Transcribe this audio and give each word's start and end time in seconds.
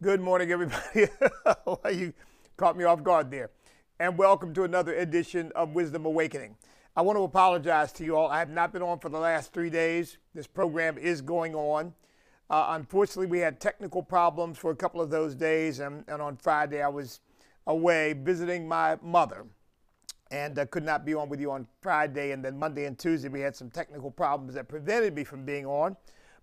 Good 0.00 0.20
morning, 0.20 0.52
everybody. 0.52 1.08
you 1.92 2.12
caught 2.56 2.76
me 2.76 2.84
off 2.84 3.02
guard 3.02 3.32
there. 3.32 3.50
And 3.98 4.16
welcome 4.16 4.54
to 4.54 4.62
another 4.62 4.94
edition 4.94 5.50
of 5.56 5.74
Wisdom 5.74 6.06
Awakening. 6.06 6.54
I 6.94 7.02
want 7.02 7.18
to 7.18 7.24
apologize 7.24 7.90
to 7.94 8.04
you 8.04 8.16
all. 8.16 8.28
I 8.28 8.38
have 8.38 8.48
not 8.48 8.72
been 8.72 8.80
on 8.80 9.00
for 9.00 9.08
the 9.08 9.18
last 9.18 9.52
three 9.52 9.70
days. 9.70 10.18
This 10.36 10.46
program 10.46 10.98
is 10.98 11.20
going 11.20 11.56
on. 11.56 11.92
Uh, 12.48 12.66
unfortunately, 12.76 13.26
we 13.26 13.40
had 13.40 13.58
technical 13.58 14.00
problems 14.00 14.56
for 14.56 14.70
a 14.70 14.76
couple 14.76 15.00
of 15.00 15.10
those 15.10 15.34
days, 15.34 15.80
and, 15.80 16.04
and 16.06 16.22
on 16.22 16.36
Friday, 16.36 16.80
I 16.80 16.88
was 16.88 17.18
away 17.66 18.12
visiting 18.12 18.68
my 18.68 18.98
mother 19.02 19.46
and 20.30 20.60
uh, 20.60 20.66
could 20.66 20.84
not 20.84 21.04
be 21.04 21.14
on 21.14 21.28
with 21.28 21.40
you 21.40 21.50
on 21.50 21.66
Friday. 21.80 22.30
And 22.30 22.44
then 22.44 22.56
Monday 22.56 22.84
and 22.84 22.96
Tuesday, 22.96 23.28
we 23.28 23.40
had 23.40 23.56
some 23.56 23.68
technical 23.68 24.12
problems 24.12 24.54
that 24.54 24.68
prevented 24.68 25.16
me 25.16 25.24
from 25.24 25.44
being 25.44 25.66
on. 25.66 25.96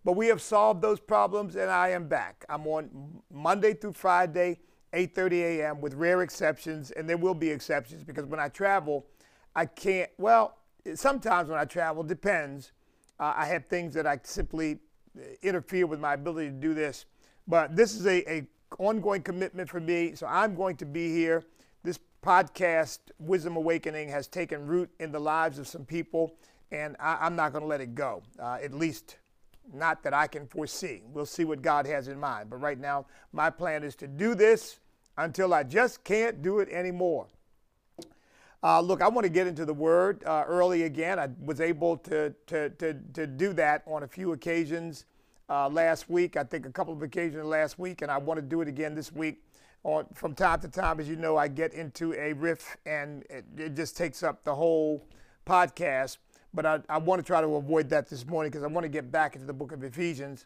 But 0.05 0.13
we 0.13 0.27
have 0.27 0.39
solved 0.39 0.83
those 0.83 0.99
problems, 0.99 1.55
and 1.55 1.69
I 1.69 1.89
am 1.89 2.07
back. 2.07 2.45
I'm 2.47 2.67
on 2.67 3.23
Monday 3.33 3.73
through 3.73 3.93
Friday, 3.93 4.59
8:30 4.93 5.41
a.m. 5.41 5.81
with 5.81 5.95
rare 5.95 6.21
exceptions, 6.21 6.91
and 6.91 7.09
there 7.09 7.17
will 7.17 7.33
be 7.33 7.49
exceptions 7.49 8.03
because 8.03 8.25
when 8.25 8.39
I 8.39 8.49
travel, 8.49 9.07
I 9.55 9.65
can't. 9.65 10.11
Well, 10.19 10.57
sometimes 10.93 11.49
when 11.49 11.57
I 11.57 11.65
travel, 11.65 12.03
depends. 12.03 12.71
Uh, 13.19 13.33
I 13.35 13.47
have 13.47 13.65
things 13.65 13.95
that 13.95 14.05
I 14.05 14.19
simply 14.23 14.77
uh, 15.17 15.21
interfere 15.41 15.87
with 15.87 15.99
my 15.99 16.13
ability 16.13 16.49
to 16.49 16.55
do 16.55 16.75
this. 16.75 17.05
But 17.47 17.75
this 17.75 17.95
is 17.95 18.05
a, 18.05 18.31
a 18.31 18.47
ongoing 18.77 19.23
commitment 19.23 19.69
for 19.69 19.79
me, 19.79 20.13
so 20.13 20.27
I'm 20.27 20.53
going 20.53 20.75
to 20.77 20.85
be 20.85 21.11
here. 21.11 21.43
This 21.83 21.99
podcast, 22.21 22.99
Wisdom 23.17 23.55
Awakening, 23.55 24.09
has 24.09 24.27
taken 24.27 24.67
root 24.67 24.89
in 24.99 25.11
the 25.11 25.19
lives 25.19 25.57
of 25.57 25.67
some 25.67 25.85
people, 25.85 26.35
and 26.71 26.95
I, 26.99 27.25
am 27.25 27.35
not 27.35 27.53
going 27.53 27.63
to 27.63 27.67
let 27.67 27.81
it 27.81 27.95
go. 27.95 28.21
Uh, 28.39 28.57
at 28.61 28.73
least 28.73 29.17
not 29.73 30.03
that 30.03 30.13
I 30.13 30.27
can 30.27 30.47
foresee. 30.47 31.01
We'll 31.11 31.25
see 31.25 31.45
what 31.45 31.61
God 31.61 31.85
has 31.87 32.07
in 32.07 32.19
mind. 32.19 32.49
But 32.49 32.57
right 32.57 32.79
now, 32.79 33.05
my 33.33 33.49
plan 33.49 33.83
is 33.83 33.95
to 33.97 34.07
do 34.07 34.35
this 34.35 34.79
until 35.17 35.53
I 35.53 35.63
just 35.63 36.03
can't 36.03 36.41
do 36.41 36.59
it 36.59 36.69
anymore. 36.69 37.27
Uh, 38.63 38.81
look, 38.81 39.01
I 39.01 39.07
want 39.07 39.25
to 39.25 39.29
get 39.29 39.45
into 39.45 39.63
the 39.63 39.73
Word 39.73 40.23
uh, 40.25 40.43
early 40.47 40.83
again. 40.83 41.19
I 41.19 41.29
was 41.43 41.61
able 41.61 41.97
to, 41.97 42.33
to, 42.47 42.69
to, 42.71 42.95
to 43.13 43.27
do 43.27 43.53
that 43.53 43.83
on 43.85 44.03
a 44.03 44.07
few 44.07 44.31
occasions 44.31 45.05
uh, 45.49 45.69
last 45.69 46.09
week. 46.09 46.35
I 46.35 46.43
think 46.43 46.65
a 46.65 46.71
couple 46.71 46.93
of 46.93 47.03
occasions 47.03 47.45
last 47.45 47.77
week, 47.77 48.01
and 48.01 48.09
I 48.09 48.17
want 48.17 48.39
to 48.39 48.41
do 48.41 48.61
it 48.61 48.67
again 48.67 48.95
this 48.95 49.11
week. 49.11 49.43
On, 49.83 50.07
from 50.15 50.33
time 50.33 50.61
to 50.61 50.67
time, 50.67 50.99
as 50.99 51.07
you 51.07 51.15
know, 51.15 51.37
I 51.37 51.47
get 51.47 51.73
into 51.73 52.15
a 52.15 52.33
riff, 52.33 52.75
and 52.87 53.23
it, 53.29 53.45
it 53.55 53.75
just 53.75 53.95
takes 53.95 54.23
up 54.23 54.43
the 54.43 54.55
whole 54.55 55.05
podcast 55.45 56.17
but 56.55 56.65
I, 56.65 56.79
I 56.87 56.97
want 56.97 57.19
to 57.19 57.25
try 57.25 57.41
to 57.41 57.55
avoid 57.55 57.89
that 57.89 58.09
this 58.09 58.25
morning 58.25 58.51
because 58.51 58.63
I 58.63 58.67
want 58.67 58.85
to 58.85 58.89
get 58.89 59.11
back 59.11 59.35
into 59.35 59.45
the 59.45 59.53
book 59.53 59.71
of 59.71 59.83
Ephesians. 59.83 60.45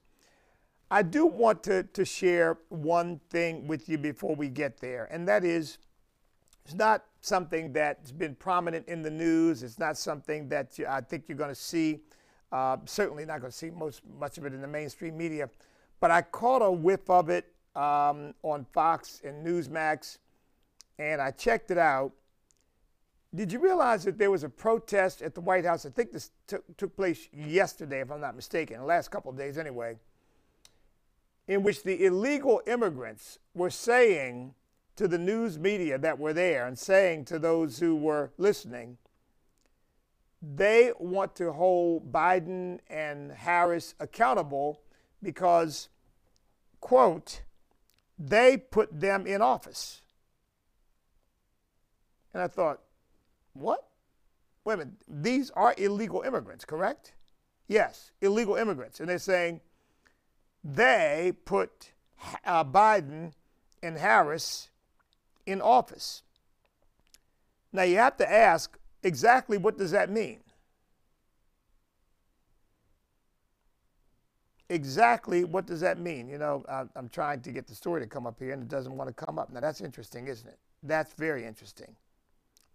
I 0.91 1.03
do 1.03 1.27
want 1.27 1.63
to, 1.65 1.83
to 1.83 2.03
share 2.03 2.57
one 2.69 3.21
thing 3.29 3.67
with 3.67 3.87
you 3.87 3.97
before 3.99 4.35
we 4.35 4.49
get 4.49 4.79
there, 4.79 5.07
and 5.11 5.27
that 5.27 5.45
is 5.45 5.77
it's 6.65 6.73
not 6.73 7.05
something 7.21 7.73
that's 7.73 8.11
been 8.11 8.35
prominent 8.35 8.87
in 8.87 9.01
the 9.01 9.09
news. 9.09 9.63
It's 9.63 9.79
not 9.79 9.97
something 9.97 10.49
that 10.49 10.77
you, 10.77 10.85
I 10.87 11.01
think 11.01 11.25
you're 11.27 11.37
going 11.37 11.49
to 11.49 11.55
see. 11.55 12.01
Uh, 12.51 12.77
certainly 12.85 13.25
not 13.25 13.41
going 13.41 13.51
to 13.51 13.57
see 13.57 13.69
most 13.69 14.01
much 14.19 14.39
of 14.39 14.45
it 14.45 14.53
in 14.53 14.61
the 14.61 14.67
mainstream 14.67 15.15
media, 15.15 15.49
but 15.99 16.09
I 16.09 16.23
caught 16.23 16.63
a 16.63 16.71
whiff 16.71 17.07
of 17.07 17.29
it 17.29 17.45
um, 17.75 18.33
on 18.41 18.65
Fox 18.73 19.21
and 19.23 19.45
Newsmax, 19.45 20.17
and 20.97 21.21
I 21.21 21.29
checked 21.29 21.69
it 21.69 21.77
out, 21.77 22.11
did 23.33 23.51
you 23.51 23.59
realize 23.59 24.03
that 24.05 24.17
there 24.17 24.31
was 24.31 24.43
a 24.43 24.49
protest 24.49 25.21
at 25.21 25.35
the 25.35 25.41
White 25.41 25.65
House? 25.65 25.85
I 25.85 25.89
think 25.89 26.11
this 26.11 26.31
took, 26.47 26.95
place 26.95 27.27
yesterday, 27.31 28.01
if 28.01 28.11
I'm 28.11 28.21
not 28.21 28.35
mistaken, 28.35 28.79
the 28.79 28.85
last 28.85 29.11
couple 29.11 29.31
of 29.31 29.37
days 29.37 29.57
anyway, 29.57 29.97
in 31.47 31.61
which 31.61 31.83
the 31.83 32.05
illegal 32.05 32.61
immigrants 32.65 33.37
were 33.53 33.69
saying 33.69 34.55
to 34.95 35.07
the 35.07 35.17
news 35.17 35.59
media 35.59 35.97
that 35.99 36.17
were 36.17 36.33
there 36.33 36.65
and 36.65 36.77
saying 36.77 37.25
to 37.25 37.37
those 37.37 37.79
who 37.79 37.95
were 37.95 38.31
listening, 38.37 38.97
they 40.41 40.91
want 40.99 41.35
to 41.35 41.51
hold 41.51 42.11
Biden 42.11 42.79
and 42.89 43.31
Harris 43.31 43.93
accountable 43.99 44.81
because, 45.21 45.89
quote, 46.79 47.43
they 48.17 48.57
put 48.57 48.99
them 48.99 49.27
in 49.27 49.41
office. 49.41 50.01
And 52.33 52.41
I 52.41 52.47
thought, 52.47 52.81
what? 53.59 53.85
Wait 54.63 54.73
a 54.73 54.77
minute. 54.77 54.93
These 55.07 55.51
are 55.51 55.73
illegal 55.77 56.21
immigrants, 56.21 56.65
correct? 56.65 57.13
Yes, 57.67 58.11
illegal 58.21 58.55
immigrants. 58.55 58.99
And 58.99 59.09
they're 59.09 59.19
saying 59.19 59.61
they 60.63 61.33
put 61.45 61.91
uh, 62.45 62.63
Biden 62.63 63.33
and 63.81 63.97
Harris 63.97 64.69
in 65.45 65.61
office. 65.61 66.23
Now 67.71 67.83
you 67.83 67.97
have 67.97 68.17
to 68.17 68.31
ask 68.31 68.77
exactly 69.03 69.57
what 69.57 69.77
does 69.77 69.91
that 69.91 70.09
mean? 70.09 70.39
Exactly 74.69 75.43
what 75.43 75.65
does 75.65 75.81
that 75.81 75.99
mean? 75.99 76.27
You 76.27 76.37
know, 76.37 76.63
I'm 76.95 77.09
trying 77.09 77.41
to 77.41 77.51
get 77.51 77.67
the 77.67 77.75
story 77.75 78.01
to 78.01 78.07
come 78.07 78.27
up 78.27 78.39
here 78.39 78.53
and 78.53 78.61
it 78.61 78.69
doesn't 78.69 78.95
want 78.95 79.07
to 79.07 79.25
come 79.25 79.39
up. 79.39 79.51
Now 79.51 79.61
that's 79.61 79.81
interesting, 79.81 80.27
isn't 80.27 80.47
it? 80.47 80.59
That's 80.83 81.13
very 81.13 81.45
interesting 81.45 81.95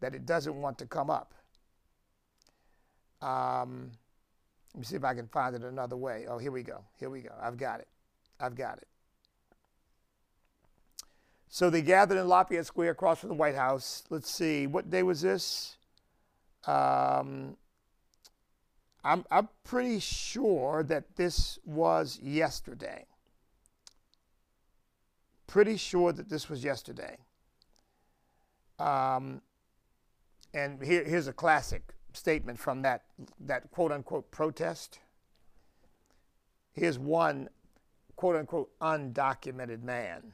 that 0.04 0.14
it 0.14 0.26
doesn't 0.26 0.60
want 0.60 0.76
to 0.76 0.84
come 0.84 1.08
up. 1.08 1.32
Um, 3.22 3.90
let 4.74 4.80
me 4.80 4.84
see 4.84 4.96
if 4.96 5.04
I 5.04 5.14
can 5.14 5.28
find 5.28 5.56
it 5.56 5.62
another 5.62 5.96
way. 5.96 6.26
Oh, 6.28 6.36
here 6.36 6.52
we 6.52 6.62
go. 6.62 6.84
Here 7.00 7.08
we 7.08 7.22
go. 7.22 7.30
I've 7.40 7.56
got 7.56 7.80
it. 7.80 7.88
I've 8.38 8.54
got 8.54 8.76
it. 8.76 8.86
So 11.48 11.70
they 11.70 11.80
gathered 11.80 12.18
in 12.18 12.28
Lafayette 12.28 12.66
Square 12.66 12.90
across 12.90 13.20
from 13.20 13.30
the 13.30 13.34
White 13.34 13.54
House. 13.54 14.04
Let's 14.10 14.30
see, 14.30 14.66
what 14.66 14.90
day 14.90 15.02
was 15.02 15.22
this? 15.22 15.78
Um, 16.66 17.56
I'm, 19.02 19.24
I'm 19.30 19.48
pretty 19.62 20.00
sure 20.00 20.82
that 20.82 21.16
this 21.16 21.58
was 21.64 22.20
yesterday. 22.22 23.06
Pretty 25.46 25.78
sure 25.78 26.12
that 26.12 26.28
this 26.28 26.50
was 26.50 26.62
yesterday. 26.62 27.16
Um, 28.78 29.40
and 30.54 30.82
here, 30.82 31.04
here's 31.04 31.26
a 31.26 31.32
classic 31.32 31.92
statement 32.12 32.58
from 32.58 32.82
that, 32.82 33.02
that 33.40 33.70
quote 33.72 33.90
unquote 33.92 34.30
protest. 34.30 35.00
Here's 36.72 36.98
one 36.98 37.48
quote 38.16 38.36
unquote 38.36 38.70
undocumented 38.80 39.82
man. 39.82 40.32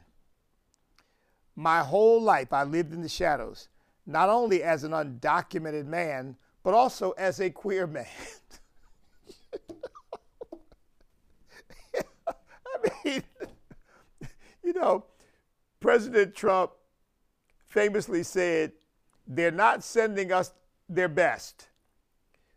My 1.57 1.81
whole 1.81 2.23
life 2.23 2.53
I 2.53 2.65
lived 2.65 2.93
in 2.93 3.01
the 3.03 3.09
shadows, 3.09 3.69
not 4.07 4.29
only 4.29 4.63
as 4.63 4.85
an 4.85 4.93
undocumented 4.93 5.87
man, 5.87 6.37
but 6.63 6.75
also 6.75 7.13
as 7.13 7.41
a 7.41 7.49
queer 7.51 7.87
man. 7.87 8.07
I 12.27 12.91
mean, 13.05 13.23
you 14.63 14.75
know, 14.75 15.07
President 15.81 16.35
Trump 16.35 16.73
famously 17.67 18.23
said, 18.23 18.73
they're 19.31 19.53
not 19.53 19.85
sending 19.85 20.33
us 20.33 20.53
their 20.89 21.09
best. 21.09 21.69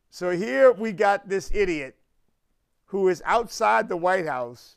So 0.09 0.31
here 0.31 0.71
we 0.71 0.91
got 0.91 1.29
this 1.29 1.51
idiot 1.53 1.95
who 2.87 3.07
is 3.07 3.21
outside 3.25 3.87
the 3.87 3.97
White 3.97 4.25
House 4.25 4.75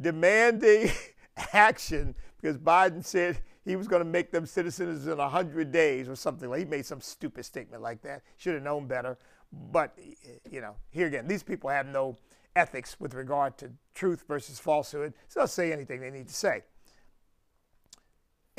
demanding 0.00 0.90
action 1.52 2.14
because 2.40 2.58
Biden 2.58 3.04
said 3.04 3.38
he 3.64 3.76
was 3.76 3.88
going 3.88 4.00
to 4.00 4.08
make 4.08 4.30
them 4.30 4.46
citizens 4.46 5.06
in 5.06 5.16
100 5.16 5.72
days 5.72 6.08
or 6.08 6.16
something. 6.16 6.48
Like 6.48 6.60
he 6.60 6.64
made 6.66 6.86
some 6.86 7.00
stupid 7.00 7.44
statement 7.44 7.82
like 7.82 8.02
that. 8.02 8.22
Should 8.36 8.54
have 8.54 8.62
known 8.62 8.86
better. 8.86 9.18
But, 9.72 9.98
you 10.50 10.60
know, 10.60 10.76
here 10.90 11.06
again, 11.06 11.26
these 11.26 11.42
people 11.42 11.70
have 11.70 11.86
no 11.86 12.16
ethics 12.54 12.98
with 13.00 13.14
regard 13.14 13.56
to 13.58 13.70
truth 13.94 14.24
versus 14.28 14.58
falsehood. 14.58 15.14
So 15.28 15.40
they'll 15.40 15.46
say 15.46 15.72
anything 15.72 16.00
they 16.00 16.10
need 16.10 16.28
to 16.28 16.34
say. 16.34 16.62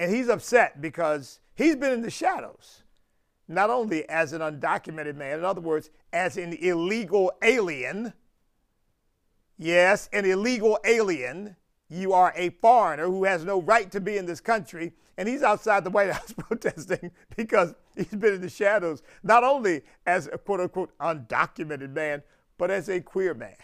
And 0.02 0.14
he's 0.14 0.30
upset 0.30 0.82
because 0.82 1.42
He's 1.62 1.76
been 1.76 1.92
in 1.92 2.02
the 2.02 2.10
shadows, 2.10 2.82
not 3.48 3.70
only 3.70 4.10
as 4.10 4.34
an 4.34 4.42
undocumented 4.42 5.16
man, 5.16 5.38
in 5.38 5.46
other 5.46 5.62
words, 5.62 5.92
as 6.12 6.38
an 6.38 6.54
illegal 6.54 7.32
alien. 7.44 8.14
Yes, 9.60 10.10
an 10.12 10.26
illegal 10.26 10.80
alien. 10.86 11.56
You 11.88 12.14
are 12.14 12.34
a 12.36 12.50
foreigner 12.50 13.06
who 13.06 13.26
has 13.26 13.46
no 13.46 13.62
right 13.62 13.92
to 13.92 14.00
be 14.00 14.18
in 14.18 14.26
this 14.26 14.40
country, 14.40 14.94
and 15.18 15.28
he's 15.28 15.44
outside 15.44 15.84
the 15.84 15.92
White 15.92 16.12
House 16.12 16.34
protesting 16.38 17.12
because 17.36 17.76
he's 17.96 18.08
been 18.08 18.34
in 18.34 18.42
the 18.42 18.50
shadows, 18.50 19.04
not 19.22 19.44
only 19.44 19.84
as 20.08 20.28
a 20.34 20.38
quote 20.40 20.62
unquote 20.62 20.98
undocumented 21.00 21.92
man, 21.92 22.24
but 22.58 22.72
as 22.72 22.90
a 22.90 23.02
queer 23.02 23.36
man. 23.36 23.56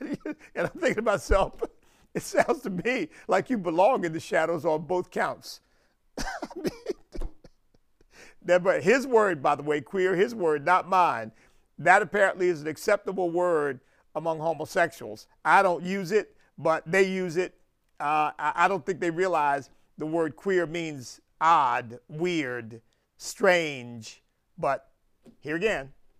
and 0.00 0.18
I'm 0.54 0.68
thinking 0.68 0.94
to 0.94 1.02
myself, 1.02 1.60
it 2.16 2.22
sounds 2.22 2.62
to 2.62 2.70
me 2.70 3.10
like 3.28 3.50
you 3.50 3.58
belong 3.58 4.04
in 4.06 4.12
the 4.14 4.20
shadows 4.20 4.64
on 4.64 4.82
both 4.86 5.10
counts. 5.10 5.60
that, 8.42 8.64
but 8.64 8.82
his 8.82 9.06
word, 9.06 9.42
by 9.42 9.54
the 9.54 9.62
way, 9.62 9.82
queer, 9.82 10.16
his 10.16 10.34
word, 10.34 10.64
not 10.64 10.88
mine. 10.88 11.30
That 11.78 12.00
apparently 12.00 12.48
is 12.48 12.62
an 12.62 12.68
acceptable 12.68 13.30
word 13.30 13.80
among 14.14 14.38
homosexuals. 14.38 15.26
I 15.44 15.62
don't 15.62 15.84
use 15.84 16.10
it, 16.10 16.34
but 16.56 16.90
they 16.90 17.02
use 17.02 17.36
it. 17.36 17.54
Uh, 18.00 18.30
I, 18.38 18.52
I 18.64 18.68
don't 18.68 18.84
think 18.86 18.98
they 18.98 19.10
realize 19.10 19.68
the 19.98 20.06
word 20.06 20.36
queer 20.36 20.66
means 20.66 21.20
odd, 21.38 21.98
weird, 22.08 22.80
strange. 23.18 24.22
But 24.56 24.88
here 25.40 25.56
again, 25.56 25.92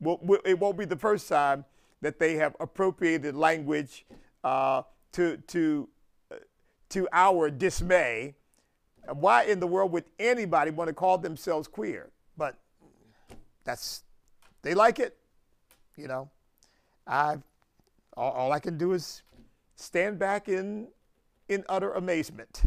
it 0.00 0.58
won't 0.60 0.78
be 0.78 0.84
the 0.84 0.96
first 0.96 1.28
time 1.28 1.64
that 2.02 2.18
they 2.18 2.34
have 2.34 2.54
appropriated 2.60 3.34
language 3.34 4.04
uh, 4.44 4.82
to, 5.12 5.38
to, 5.46 5.88
uh, 6.30 6.36
to 6.90 7.08
our 7.12 7.48
dismay. 7.48 8.34
Why 9.14 9.44
in 9.44 9.60
the 9.60 9.66
world 9.66 9.92
would 9.92 10.04
anybody 10.18 10.70
want 10.70 10.88
to 10.88 10.94
call 10.94 11.16
themselves 11.16 11.66
queer? 11.66 12.10
But 12.36 12.56
that's, 13.64 14.02
they 14.62 14.74
like 14.74 14.98
it, 14.98 15.16
you 15.96 16.08
know. 16.08 16.28
I, 17.06 17.36
all, 18.16 18.32
all 18.32 18.52
I 18.52 18.58
can 18.58 18.76
do 18.76 18.92
is 18.92 19.22
stand 19.76 20.18
back 20.18 20.48
in, 20.48 20.88
in 21.48 21.64
utter 21.68 21.92
amazement. 21.92 22.62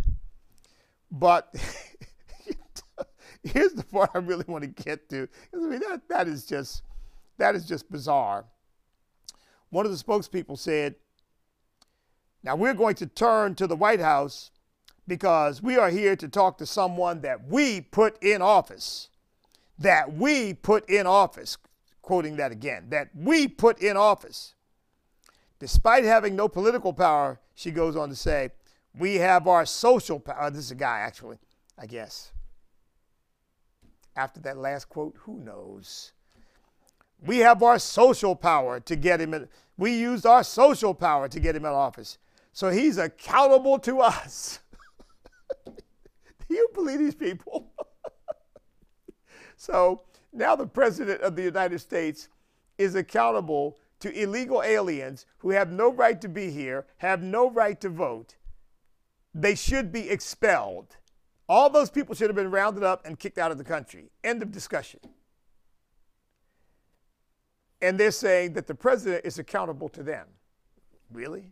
But 1.11 1.53
here's 3.43 3.73
the 3.73 3.83
part 3.83 4.11
I 4.13 4.19
really 4.19 4.45
want 4.47 4.63
to 4.63 4.83
get 4.83 5.09
to. 5.09 5.27
I 5.53 5.57
mean, 5.57 5.79
that, 5.79 6.01
that 6.09 6.27
is 6.27 6.45
just, 6.45 6.83
that 7.37 7.55
is 7.55 7.65
just 7.65 7.89
bizarre. 7.91 8.45
One 9.75 9.85
of 9.85 9.91
the 9.91 10.01
spokespeople 10.01 10.57
said, 10.57 10.95
now 12.43 12.55
we're 12.55 12.73
going 12.73 12.95
to 12.95 13.05
turn 13.05 13.55
to 13.55 13.67
the 13.67 13.75
White 13.75 13.99
House 13.99 14.51
because 15.05 15.61
we 15.61 15.75
are 15.75 15.89
here 15.89 16.15
to 16.15 16.29
talk 16.29 16.57
to 16.59 16.65
someone 16.65 17.19
that 17.23 17.49
we 17.49 17.81
put 17.81 18.17
in 18.23 18.41
office. 18.41 19.09
That 19.77 20.13
we 20.13 20.53
put 20.53 20.89
in 20.89 21.05
office. 21.05 21.57
Quoting 22.01 22.37
that 22.37 22.53
again, 22.53 22.85
that 22.91 23.09
we 23.13 23.49
put 23.49 23.79
in 23.79 23.97
office. 23.97 24.55
Despite 25.59 26.05
having 26.05 26.37
no 26.37 26.47
political 26.47 26.93
power, 26.93 27.41
she 27.53 27.71
goes 27.71 27.97
on 27.97 28.07
to 28.07 28.15
say, 28.15 28.51
we 28.97 29.15
have 29.15 29.45
our 29.45 29.65
social 29.65 30.21
power. 30.21 30.43
Uh, 30.43 30.49
this 30.51 30.63
is 30.63 30.71
a 30.71 30.75
guy, 30.75 30.99
actually, 30.99 31.37
I 31.77 31.85
guess. 31.85 32.31
After 34.15 34.39
that 34.39 34.55
last 34.57 34.87
quote, 34.87 35.17
who 35.17 35.37
knows? 35.37 36.13
We 37.21 37.39
have 37.39 37.63
our 37.63 37.79
social 37.79 38.35
power 38.35 38.79
to 38.81 38.95
get 38.95 39.21
him 39.21 39.33
in. 39.33 39.47
We 39.77 39.97
used 39.97 40.25
our 40.25 40.43
social 40.43 40.93
power 40.93 41.27
to 41.27 41.39
get 41.39 41.55
him 41.55 41.65
in 41.65 41.71
office. 41.71 42.17
So 42.53 42.69
he's 42.69 42.97
accountable 42.97 43.79
to 43.79 43.99
us. 43.99 44.59
Do 45.65 45.73
you 46.55 46.69
believe 46.73 46.99
these 46.99 47.15
people? 47.15 47.71
so 49.57 50.03
now 50.31 50.55
the 50.55 50.67
President 50.67 51.21
of 51.21 51.35
the 51.35 51.43
United 51.43 51.79
States 51.79 52.29
is 52.77 52.95
accountable 52.95 53.77
to 53.99 54.11
illegal 54.21 54.61
aliens 54.61 55.25
who 55.39 55.49
have 55.49 55.71
no 55.71 55.91
right 55.91 56.19
to 56.21 56.29
be 56.29 56.51
here, 56.51 56.85
have 56.97 57.21
no 57.23 57.49
right 57.49 57.79
to 57.81 57.89
vote. 57.89 58.35
They 59.33 59.55
should 59.55 59.91
be 59.91 60.09
expelled. 60.09 60.97
All 61.47 61.69
those 61.69 61.89
people 61.89 62.15
should 62.15 62.29
have 62.29 62.35
been 62.35 62.51
rounded 62.51 62.83
up 62.83 63.05
and 63.05 63.19
kicked 63.19 63.37
out 63.37 63.51
of 63.51 63.57
the 63.57 63.63
country. 63.63 64.11
End 64.23 64.41
of 64.41 64.51
discussion. 64.51 64.99
And 67.81 67.99
they're 67.99 68.11
saying 68.11 68.53
that 68.53 68.67
the 68.67 68.75
president 68.75 69.25
is 69.25 69.39
accountable 69.39 69.89
to 69.89 70.03
them. 70.03 70.27
Really? 71.11 71.51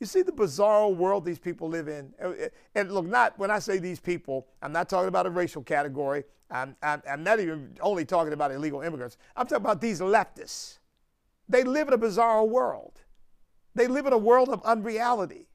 You 0.00 0.06
see 0.06 0.22
the 0.22 0.32
bizarre 0.32 0.88
world 0.88 1.24
these 1.24 1.38
people 1.38 1.68
live 1.68 1.88
in. 1.88 2.12
Uh, 2.22 2.28
uh, 2.28 2.48
and 2.74 2.92
look, 2.92 3.06
not 3.06 3.38
when 3.38 3.50
I 3.50 3.58
say 3.58 3.78
these 3.78 4.00
people, 4.00 4.46
I'm 4.60 4.72
not 4.72 4.88
talking 4.88 5.08
about 5.08 5.26
a 5.26 5.30
racial 5.30 5.62
category. 5.62 6.24
I'm, 6.50 6.76
I'm, 6.82 7.02
I'm 7.08 7.22
not 7.24 7.40
even 7.40 7.76
only 7.80 8.04
talking 8.04 8.32
about 8.32 8.52
illegal 8.52 8.82
immigrants. 8.82 9.16
I'm 9.34 9.46
talking 9.46 9.64
about 9.64 9.80
these 9.80 10.00
leftists. 10.00 10.78
They 11.48 11.64
live 11.64 11.88
in 11.88 11.94
a 11.94 11.98
bizarre 11.98 12.44
world. 12.44 13.00
They 13.74 13.86
live 13.86 14.06
in 14.06 14.12
a 14.12 14.18
world 14.18 14.48
of 14.48 14.62
unreality. 14.62 15.48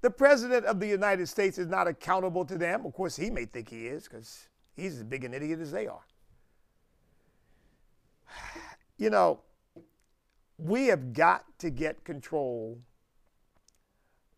The 0.00 0.10
President 0.10 0.64
of 0.64 0.78
the 0.78 0.86
United 0.86 1.28
States 1.28 1.58
is 1.58 1.66
not 1.66 1.88
accountable 1.88 2.44
to 2.44 2.56
them. 2.56 2.86
Of 2.86 2.92
course, 2.92 3.16
he 3.16 3.30
may 3.30 3.44
think 3.44 3.68
he 3.68 3.86
is 3.86 4.04
because 4.04 4.48
he's 4.76 4.96
as 4.96 5.04
big 5.04 5.24
an 5.24 5.34
idiot 5.34 5.58
as 5.60 5.72
they 5.72 5.88
are. 5.88 6.02
You 8.98 9.10
know, 9.10 9.40
we 10.58 10.88
have 10.88 11.12
got 11.12 11.44
to 11.60 11.70
get 11.70 12.04
control 12.04 12.80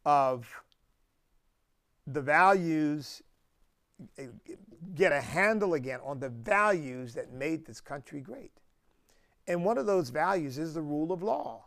of 0.04 0.48
the 2.06 2.20
values, 2.20 3.22
eh, 4.18 4.26
get 4.94 5.12
a 5.12 5.20
handle 5.20 5.74
again 5.74 6.00
on 6.04 6.20
the 6.20 6.28
values 6.28 7.14
that 7.14 7.32
made 7.32 7.66
this 7.66 7.80
country 7.80 8.20
great. 8.20 8.52
And 9.48 9.64
one 9.64 9.78
of 9.78 9.86
those 9.86 10.10
values 10.10 10.58
is 10.58 10.74
the 10.74 10.82
rule 10.82 11.10
of 11.10 11.22
law. 11.22 11.64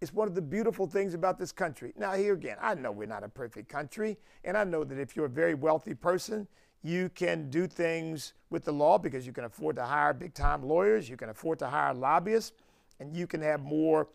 It's 0.00 0.12
one 0.12 0.28
of 0.28 0.34
the 0.34 0.42
beautiful 0.42 0.86
things 0.86 1.14
about 1.14 1.38
this 1.38 1.52
country. 1.52 1.92
Now, 1.96 2.14
here 2.14 2.34
again, 2.34 2.58
I 2.60 2.74
know 2.74 2.92
we're 2.92 3.06
not 3.06 3.24
a 3.24 3.28
perfect 3.28 3.68
country, 3.68 4.18
and 4.44 4.56
I 4.56 4.64
know 4.64 4.84
that 4.84 4.98
if 4.98 5.16
you're 5.16 5.26
a 5.26 5.30
very 5.30 5.54
wealthy 5.54 5.94
person, 5.94 6.46
you 6.86 7.08
can 7.08 7.50
do 7.50 7.66
things 7.66 8.34
with 8.50 8.64
the 8.64 8.72
law 8.72 8.98
because 8.98 9.26
you 9.26 9.32
can 9.32 9.44
afford 9.44 9.76
to 9.76 9.84
hire 9.84 10.12
big 10.12 10.34
time 10.34 10.62
lawyers, 10.62 11.08
you 11.08 11.16
can 11.16 11.30
afford 11.30 11.58
to 11.58 11.66
hire 11.66 11.94
lobbyists, 11.94 12.52
and 13.00 13.14
you 13.14 13.26
can 13.26 13.40
have 13.42 13.60
more 13.60 14.08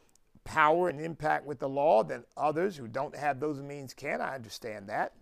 power 0.44 0.90
and 0.90 1.00
impact 1.00 1.46
with 1.46 1.60
the 1.60 1.70
law 1.70 2.04
than 2.04 2.24
others 2.38 2.78
who 2.78 2.88
don't 2.88 3.16
have 3.16 3.40
those 3.40 3.62
means 3.62 3.94
can. 3.94 4.22
I 4.22 4.36
understand 4.36 4.90
that. 4.90 5.14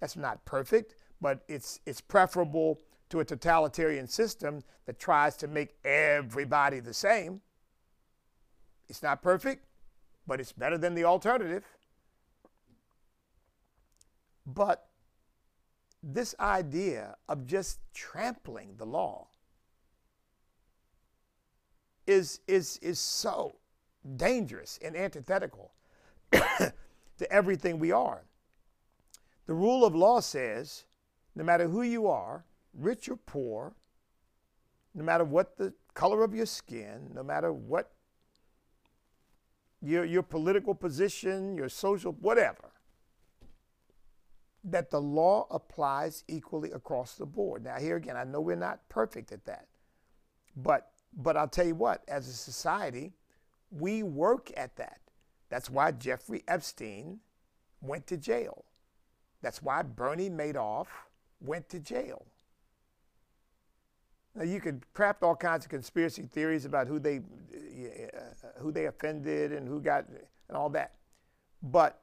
That's 0.00 0.16
not 0.16 0.44
perfect, 0.44 0.96
but 1.20 1.42
it's, 1.48 1.80
it's 1.86 2.00
preferable 2.00 2.80
to 3.08 3.20
a 3.20 3.24
totalitarian 3.24 4.08
system 4.08 4.62
that 4.86 4.98
tries 4.98 5.36
to 5.36 5.48
make 5.48 5.76
everybody 5.84 6.80
the 6.80 6.92
same. 6.92 7.40
It's 8.88 9.02
not 9.02 9.22
perfect, 9.22 9.64
but 10.26 10.40
it's 10.40 10.52
better 10.52 10.76
than 10.76 10.94
the 10.94 11.04
alternative. 11.04 11.64
But 14.44 14.86
this 16.08 16.36
idea 16.38 17.16
of 17.28 17.46
just 17.46 17.80
trampling 17.92 18.76
the 18.76 18.86
law 18.86 19.26
is, 22.06 22.40
is, 22.46 22.78
is 22.80 23.00
so 23.00 23.56
dangerous 24.16 24.78
and 24.84 24.96
antithetical 24.96 25.72
to 26.30 26.72
everything 27.30 27.80
we 27.80 27.90
are. 27.90 28.24
The 29.46 29.54
rule 29.54 29.84
of 29.84 29.96
law 29.96 30.20
says 30.20 30.84
no 31.34 31.42
matter 31.42 31.66
who 31.66 31.82
you 31.82 32.06
are, 32.06 32.44
rich 32.72 33.08
or 33.08 33.16
poor, 33.16 33.74
no 34.94 35.02
matter 35.02 35.24
what 35.24 35.56
the 35.56 35.74
color 35.94 36.22
of 36.22 36.34
your 36.34 36.46
skin, 36.46 37.10
no 37.14 37.24
matter 37.24 37.52
what 37.52 37.90
your, 39.82 40.04
your 40.04 40.22
political 40.22 40.74
position, 40.74 41.56
your 41.56 41.68
social, 41.68 42.12
whatever, 42.20 42.70
that 44.66 44.90
the 44.90 45.00
law 45.00 45.46
applies 45.50 46.24
equally 46.26 46.72
across 46.72 47.14
the 47.14 47.24
board. 47.24 47.64
Now, 47.64 47.76
here 47.76 47.96
again, 47.96 48.16
I 48.16 48.24
know 48.24 48.40
we're 48.40 48.56
not 48.56 48.86
perfect 48.88 49.32
at 49.32 49.44
that, 49.46 49.68
but 50.56 50.90
but 51.18 51.36
I'll 51.36 51.48
tell 51.48 51.66
you 51.66 51.74
what, 51.74 52.02
as 52.08 52.28
a 52.28 52.32
society, 52.32 53.14
we 53.70 54.02
work 54.02 54.50
at 54.54 54.76
that. 54.76 55.00
That's 55.48 55.70
why 55.70 55.92
Jeffrey 55.92 56.42
Epstein 56.46 57.20
went 57.80 58.06
to 58.08 58.18
jail. 58.18 58.64
That's 59.40 59.62
why 59.62 59.82
Bernie 59.82 60.28
Madoff 60.28 60.88
went 61.40 61.70
to 61.70 61.78
jail. 61.78 62.26
Now 64.34 64.42
you 64.42 64.60
could 64.60 64.84
craft 64.92 65.22
all 65.22 65.36
kinds 65.36 65.64
of 65.64 65.70
conspiracy 65.70 66.22
theories 66.22 66.64
about 66.66 66.88
who 66.88 66.98
they 66.98 67.18
uh, 67.18 68.48
who 68.58 68.72
they 68.72 68.86
offended 68.86 69.52
and 69.52 69.66
who 69.66 69.80
got 69.80 70.06
and 70.48 70.56
all 70.56 70.68
that. 70.70 70.96
But 71.62 72.02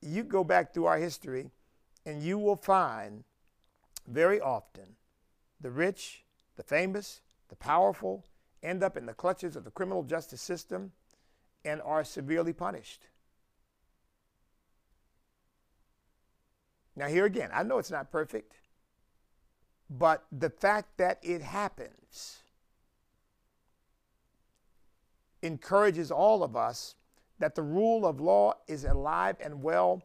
you 0.00 0.24
go 0.24 0.42
back 0.42 0.72
through 0.72 0.86
our 0.86 0.98
history 0.98 1.50
and 2.06 2.22
you 2.22 2.38
will 2.38 2.56
find 2.56 3.24
very 4.06 4.40
often 4.40 4.96
the 5.60 5.70
rich, 5.70 6.24
the 6.56 6.62
famous, 6.62 7.20
the 7.48 7.56
powerful 7.56 8.24
end 8.62 8.82
up 8.82 8.96
in 8.96 9.06
the 9.06 9.14
clutches 9.14 9.56
of 9.56 9.64
the 9.64 9.70
criminal 9.70 10.02
justice 10.02 10.40
system 10.40 10.92
and 11.64 11.80
are 11.82 12.04
severely 12.04 12.52
punished. 12.52 13.06
Now, 16.96 17.06
here 17.06 17.26
again, 17.26 17.50
I 17.52 17.62
know 17.62 17.78
it's 17.78 17.90
not 17.90 18.10
perfect. 18.10 18.54
But 19.88 20.26
the 20.32 20.50
fact 20.50 20.98
that 20.98 21.18
it 21.22 21.40
happens 21.40 22.40
encourages 25.42 26.10
all 26.10 26.42
of 26.42 26.56
us 26.56 26.96
that 27.38 27.54
the 27.54 27.62
rule 27.62 28.04
of 28.04 28.20
law 28.20 28.54
is 28.66 28.84
alive 28.84 29.36
and 29.40 29.62
well 29.62 30.02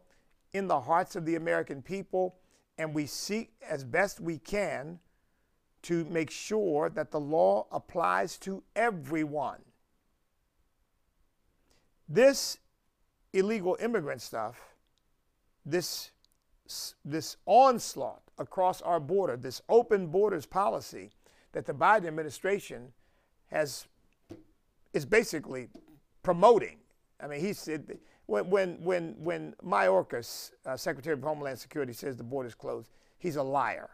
in 0.53 0.67
the 0.67 0.79
hearts 0.79 1.15
of 1.15 1.25
the 1.25 1.35
American 1.35 1.81
people, 1.81 2.35
and 2.77 2.93
we 2.93 3.05
seek 3.05 3.51
as 3.67 3.83
best 3.83 4.19
we 4.19 4.37
can 4.37 4.99
to 5.83 6.05
make 6.05 6.31
sure 6.31 6.89
that 6.89 7.11
the 7.11 7.19
law 7.19 7.67
applies 7.71 8.37
to 8.37 8.63
everyone. 8.75 9.59
This 12.07 12.57
illegal 13.33 13.77
immigrant 13.81 14.21
stuff, 14.21 14.59
this, 15.65 16.11
this 17.03 17.37
onslaught 17.45 18.21
across 18.37 18.81
our 18.81 18.99
border, 18.99 19.35
this 19.35 19.61
open 19.67 20.07
borders 20.07 20.45
policy 20.45 21.11
that 21.51 21.65
the 21.65 21.73
Biden 21.73 22.07
administration 22.07 22.93
has 23.47 23.87
is 24.93 25.05
basically 25.05 25.69
promoting. 26.21 26.77
I 27.19 27.27
mean, 27.27 27.39
he 27.39 27.53
said 27.53 27.97
when 28.25 28.49
when 28.49 28.83
when 28.83 29.15
when 29.19 29.55
Mayorkas, 29.63 30.51
uh, 30.65 30.77
Secretary 30.77 31.13
of 31.13 31.21
Homeland 31.21 31.59
Security, 31.59 31.93
says 31.93 32.15
the 32.15 32.23
border's 32.23 32.55
closed, 32.55 32.89
he's 33.17 33.35
a 33.35 33.43
liar. 33.43 33.89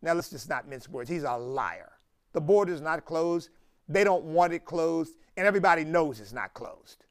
Now 0.00 0.14
let's 0.14 0.30
just 0.30 0.48
not 0.48 0.68
mince 0.68 0.88
words. 0.88 1.08
He's 1.08 1.22
a 1.22 1.36
liar. 1.36 1.92
The 2.32 2.40
border's 2.40 2.80
not 2.80 3.04
closed. 3.04 3.50
They 3.88 4.04
don't 4.04 4.24
want 4.24 4.52
it 4.52 4.64
closed, 4.64 5.14
and 5.36 5.46
everybody 5.46 5.84
knows 5.84 6.20
it's 6.20 6.32
not 6.32 6.54
closed. 6.54 7.04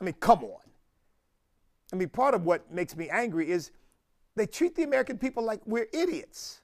I 0.00 0.04
mean, 0.04 0.14
come 0.14 0.44
on. 0.44 0.60
I 1.92 1.96
mean, 1.96 2.08
part 2.08 2.34
of 2.34 2.44
what 2.44 2.70
makes 2.72 2.96
me 2.96 3.08
angry 3.08 3.50
is 3.50 3.70
they 4.34 4.46
treat 4.46 4.74
the 4.74 4.82
American 4.82 5.18
people 5.18 5.44
like 5.44 5.60
we're 5.66 5.88
idiots. 5.92 6.60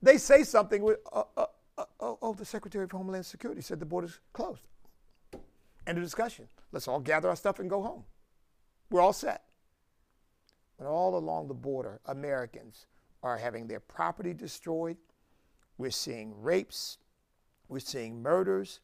They 0.00 0.16
say 0.16 0.42
something 0.44 0.82
with, 0.82 0.98
uh, 1.12 1.24
uh, 1.36 1.46
uh, 1.76 1.84
oh, 2.00 2.34
the 2.34 2.44
Secretary 2.44 2.84
of 2.84 2.90
Homeland 2.90 3.26
Security 3.26 3.60
said 3.60 3.80
the 3.80 3.86
border's 3.86 4.20
closed. 4.32 4.66
End 5.88 5.96
of 5.96 6.04
discussion. 6.04 6.46
Let's 6.70 6.86
all 6.86 7.00
gather 7.00 7.30
our 7.30 7.36
stuff 7.36 7.60
and 7.60 7.70
go 7.70 7.82
home. 7.82 8.04
We're 8.90 9.00
all 9.00 9.14
set. 9.14 9.44
But 10.78 10.86
all 10.86 11.16
along 11.16 11.48
the 11.48 11.54
border, 11.54 11.98
Americans 12.04 12.86
are 13.22 13.38
having 13.38 13.66
their 13.66 13.80
property 13.80 14.34
destroyed. 14.34 14.98
We're 15.78 15.90
seeing 15.90 16.40
rapes. 16.42 16.98
We're 17.68 17.78
seeing 17.78 18.22
murders. 18.22 18.80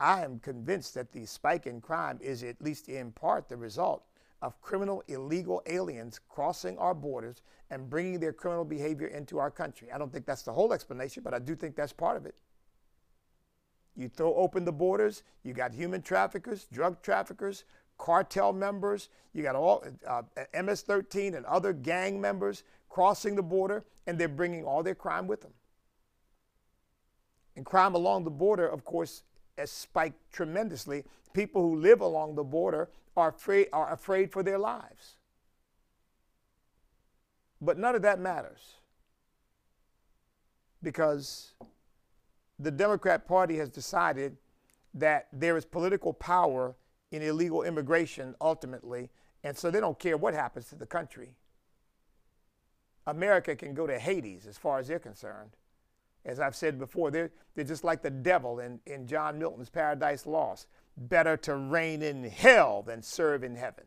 I 0.00 0.24
am 0.24 0.38
convinced 0.38 0.94
that 0.94 1.12
the 1.12 1.26
spike 1.26 1.66
in 1.66 1.82
crime 1.82 2.18
is 2.22 2.42
at 2.42 2.62
least 2.62 2.88
in 2.88 3.12
part 3.12 3.50
the 3.50 3.58
result 3.58 4.04
of 4.40 4.58
criminal 4.62 5.02
illegal 5.08 5.62
aliens 5.66 6.18
crossing 6.26 6.78
our 6.78 6.94
borders 6.94 7.42
and 7.68 7.90
bringing 7.90 8.18
their 8.18 8.32
criminal 8.32 8.64
behavior 8.64 9.08
into 9.08 9.38
our 9.38 9.50
country. 9.50 9.88
I 9.92 9.98
don't 9.98 10.10
think 10.10 10.24
that's 10.24 10.42
the 10.42 10.54
whole 10.54 10.72
explanation, 10.72 11.22
but 11.22 11.34
I 11.34 11.38
do 11.38 11.54
think 11.54 11.76
that's 11.76 11.92
part 11.92 12.16
of 12.16 12.24
it. 12.24 12.34
You 13.96 14.08
throw 14.08 14.34
open 14.34 14.64
the 14.64 14.72
borders, 14.72 15.22
you 15.42 15.52
got 15.52 15.72
human 15.72 16.02
traffickers, 16.02 16.66
drug 16.72 17.02
traffickers, 17.02 17.64
cartel 17.98 18.52
members, 18.52 19.08
you 19.32 19.42
got 19.42 19.54
all 19.54 19.84
uh, 20.06 20.22
MS 20.62 20.82
13 20.82 21.34
and 21.34 21.44
other 21.46 21.72
gang 21.72 22.20
members 22.20 22.64
crossing 22.88 23.36
the 23.36 23.42
border, 23.42 23.84
and 24.06 24.18
they're 24.18 24.28
bringing 24.28 24.64
all 24.64 24.82
their 24.82 24.94
crime 24.94 25.26
with 25.26 25.42
them. 25.42 25.52
And 27.56 27.64
crime 27.64 27.94
along 27.94 28.24
the 28.24 28.30
border, 28.30 28.66
of 28.66 28.84
course, 28.84 29.22
has 29.58 29.70
spiked 29.70 30.32
tremendously. 30.32 31.04
People 31.32 31.62
who 31.62 31.76
live 31.76 32.00
along 32.00 32.34
the 32.34 32.44
border 32.44 32.88
are 33.16 33.28
afraid, 33.28 33.68
are 33.72 33.92
afraid 33.92 34.32
for 34.32 34.42
their 34.42 34.58
lives. 34.58 35.16
But 37.60 37.78
none 37.78 37.94
of 37.94 38.02
that 38.02 38.18
matters 38.18 38.76
because 40.82 41.52
the 42.60 42.70
Democrat 42.70 43.26
Party 43.26 43.56
has 43.56 43.70
decided 43.70 44.36
that 44.94 45.28
there 45.32 45.56
is 45.56 45.64
political 45.64 46.12
power 46.12 46.76
in 47.10 47.22
illegal 47.22 47.62
immigration 47.62 48.34
ultimately, 48.40 49.08
and 49.42 49.56
so 49.56 49.70
they 49.70 49.80
don't 49.80 49.98
care 49.98 50.16
what 50.16 50.34
happens 50.34 50.68
to 50.68 50.74
the 50.74 50.86
country. 50.86 51.34
America 53.06 53.56
can 53.56 53.74
go 53.74 53.86
to 53.86 53.98
Hades 53.98 54.46
as 54.46 54.58
far 54.58 54.78
as 54.78 54.88
they're 54.88 54.98
concerned. 54.98 55.50
As 56.24 56.38
I've 56.38 56.54
said 56.54 56.78
before, 56.78 57.10
they're, 57.10 57.30
they're 57.54 57.64
just 57.64 57.82
like 57.82 58.02
the 58.02 58.10
devil 58.10 58.60
in, 58.60 58.78
in 58.86 59.06
John 59.06 59.38
Milton's 59.38 59.70
Paradise 59.70 60.26
Lost. 60.26 60.66
Better 60.96 61.36
to 61.38 61.56
reign 61.56 62.02
in 62.02 62.24
hell 62.24 62.82
than 62.82 63.02
serve 63.02 63.42
in 63.42 63.56
heaven. 63.56 63.84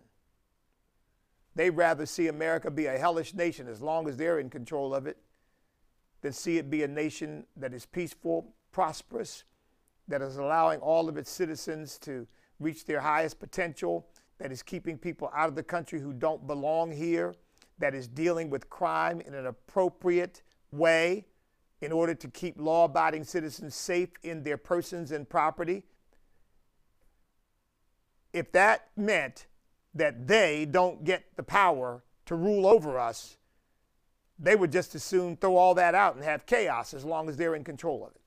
They'd 1.55 1.69
rather 1.69 2.07
see 2.07 2.27
America 2.27 2.71
be 2.71 2.87
a 2.87 2.97
hellish 2.97 3.35
nation 3.35 3.67
as 3.67 3.81
long 3.81 4.09
as 4.09 4.17
they're 4.17 4.39
in 4.39 4.49
control 4.49 4.95
of 4.95 5.05
it 5.05 5.17
than 6.21 6.33
see 6.33 6.57
it 6.57 6.71
be 6.71 6.81
a 6.81 6.87
nation 6.87 7.45
that 7.55 7.73
is 7.73 7.85
peaceful, 7.85 8.55
prosperous, 8.73 9.45
that 10.09 10.21
is 10.21 10.35
allowing 10.35 10.81
all 10.81 11.07
of 11.07 11.15
its 11.15 11.31
citizens 11.31 11.97
to 11.99 12.27
reach 12.59 12.85
their 12.85 12.99
highest 12.99 13.39
potential, 13.39 14.05
that 14.39 14.51
is 14.51 14.61
keeping 14.61 14.97
people 14.97 15.31
out 15.33 15.47
of 15.47 15.55
the 15.55 15.63
country 15.63 16.01
who 16.01 16.11
don't 16.11 16.45
belong 16.45 16.91
here, 16.91 17.33
that 17.79 17.95
is 17.95 18.07
dealing 18.07 18.49
with 18.49 18.69
crime 18.69 19.21
in 19.21 19.33
an 19.33 19.45
appropriate 19.45 20.41
way 20.71 21.25
in 21.81 21.91
order 21.91 22.15
to 22.15 22.27
keep 22.27 22.59
law 22.59 22.85
abiding 22.85 23.23
citizens 23.23 23.75
safe 23.75 24.09
in 24.23 24.43
their 24.43 24.57
persons 24.57 25.11
and 25.11 25.29
property. 25.29 25.83
If 28.33 28.51
that 28.53 28.87
meant 28.97 29.45
that 29.93 30.27
they 30.27 30.65
don't 30.65 31.03
get 31.03 31.23
the 31.35 31.43
power 31.43 32.03
to 32.25 32.35
rule 32.35 32.65
over 32.65 32.97
us, 32.97 33.37
they 34.39 34.55
would 34.55 34.71
just 34.71 34.95
as 34.95 35.03
soon 35.03 35.37
throw 35.37 35.55
all 35.55 35.75
that 35.75 35.93
out 35.93 36.15
and 36.15 36.23
have 36.23 36.45
chaos 36.45 36.93
as 36.93 37.05
long 37.05 37.29
as 37.29 37.37
they're 37.37 37.55
in 37.55 37.63
control 37.63 38.05
of 38.05 38.15
it. 38.15 38.21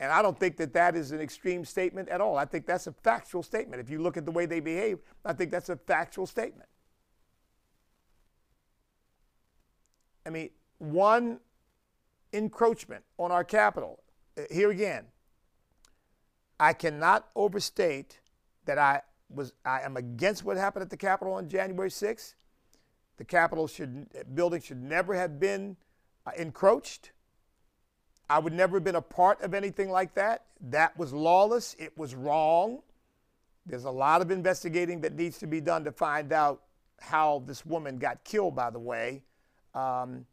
And 0.00 0.12
I 0.12 0.22
don't 0.22 0.38
think 0.38 0.56
that 0.58 0.72
that 0.74 0.94
is 0.94 1.10
an 1.10 1.20
extreme 1.20 1.64
statement 1.64 2.08
at 2.08 2.20
all. 2.20 2.36
I 2.36 2.44
think 2.44 2.66
that's 2.66 2.86
a 2.86 2.92
factual 2.92 3.42
statement. 3.42 3.80
If 3.80 3.90
you 3.90 4.00
look 4.00 4.16
at 4.16 4.24
the 4.24 4.30
way 4.30 4.46
they 4.46 4.60
behave, 4.60 4.98
I 5.24 5.32
think 5.32 5.50
that's 5.50 5.68
a 5.68 5.76
factual 5.76 6.26
statement. 6.26 6.68
I 10.24 10.30
mean, 10.30 10.50
one 10.78 11.40
encroachment 12.32 13.02
on 13.18 13.32
our 13.32 13.42
Capitol. 13.42 14.00
Uh, 14.36 14.42
here 14.50 14.70
again, 14.70 15.06
I 16.60 16.72
cannot 16.74 17.28
overstate 17.34 18.20
that 18.66 18.78
I 18.78 19.02
was 19.30 19.52
I 19.64 19.80
am 19.80 19.96
against 19.96 20.44
what 20.44 20.56
happened 20.56 20.82
at 20.82 20.90
the 20.90 20.96
Capitol 20.96 21.34
on 21.34 21.48
January 21.48 21.90
6th. 21.90 22.34
The 23.16 23.24
Capitol 23.24 23.66
should 23.66 24.06
building 24.34 24.60
should 24.60 24.82
never 24.82 25.14
have 25.14 25.40
been 25.40 25.76
uh, 26.26 26.30
encroached. 26.36 27.12
I 28.30 28.38
would 28.38 28.52
never 28.52 28.76
have 28.76 28.84
been 28.84 28.96
a 28.96 29.02
part 29.02 29.40
of 29.42 29.54
anything 29.54 29.90
like 29.90 30.14
that. 30.14 30.44
That 30.60 30.96
was 30.98 31.12
lawless. 31.12 31.74
It 31.78 31.96
was 31.96 32.14
wrong. 32.14 32.80
There's 33.64 33.84
a 33.84 33.90
lot 33.90 34.22
of 34.22 34.30
investigating 34.30 35.00
that 35.02 35.14
needs 35.14 35.38
to 35.38 35.46
be 35.46 35.60
done 35.60 35.84
to 35.84 35.92
find 35.92 36.32
out 36.32 36.62
how 37.00 37.42
this 37.46 37.64
woman 37.64 37.98
got 37.98 38.24
killed, 38.24 38.54
by 38.54 38.70
the 38.70 38.78
way, 38.78 39.22
um, 39.74 40.26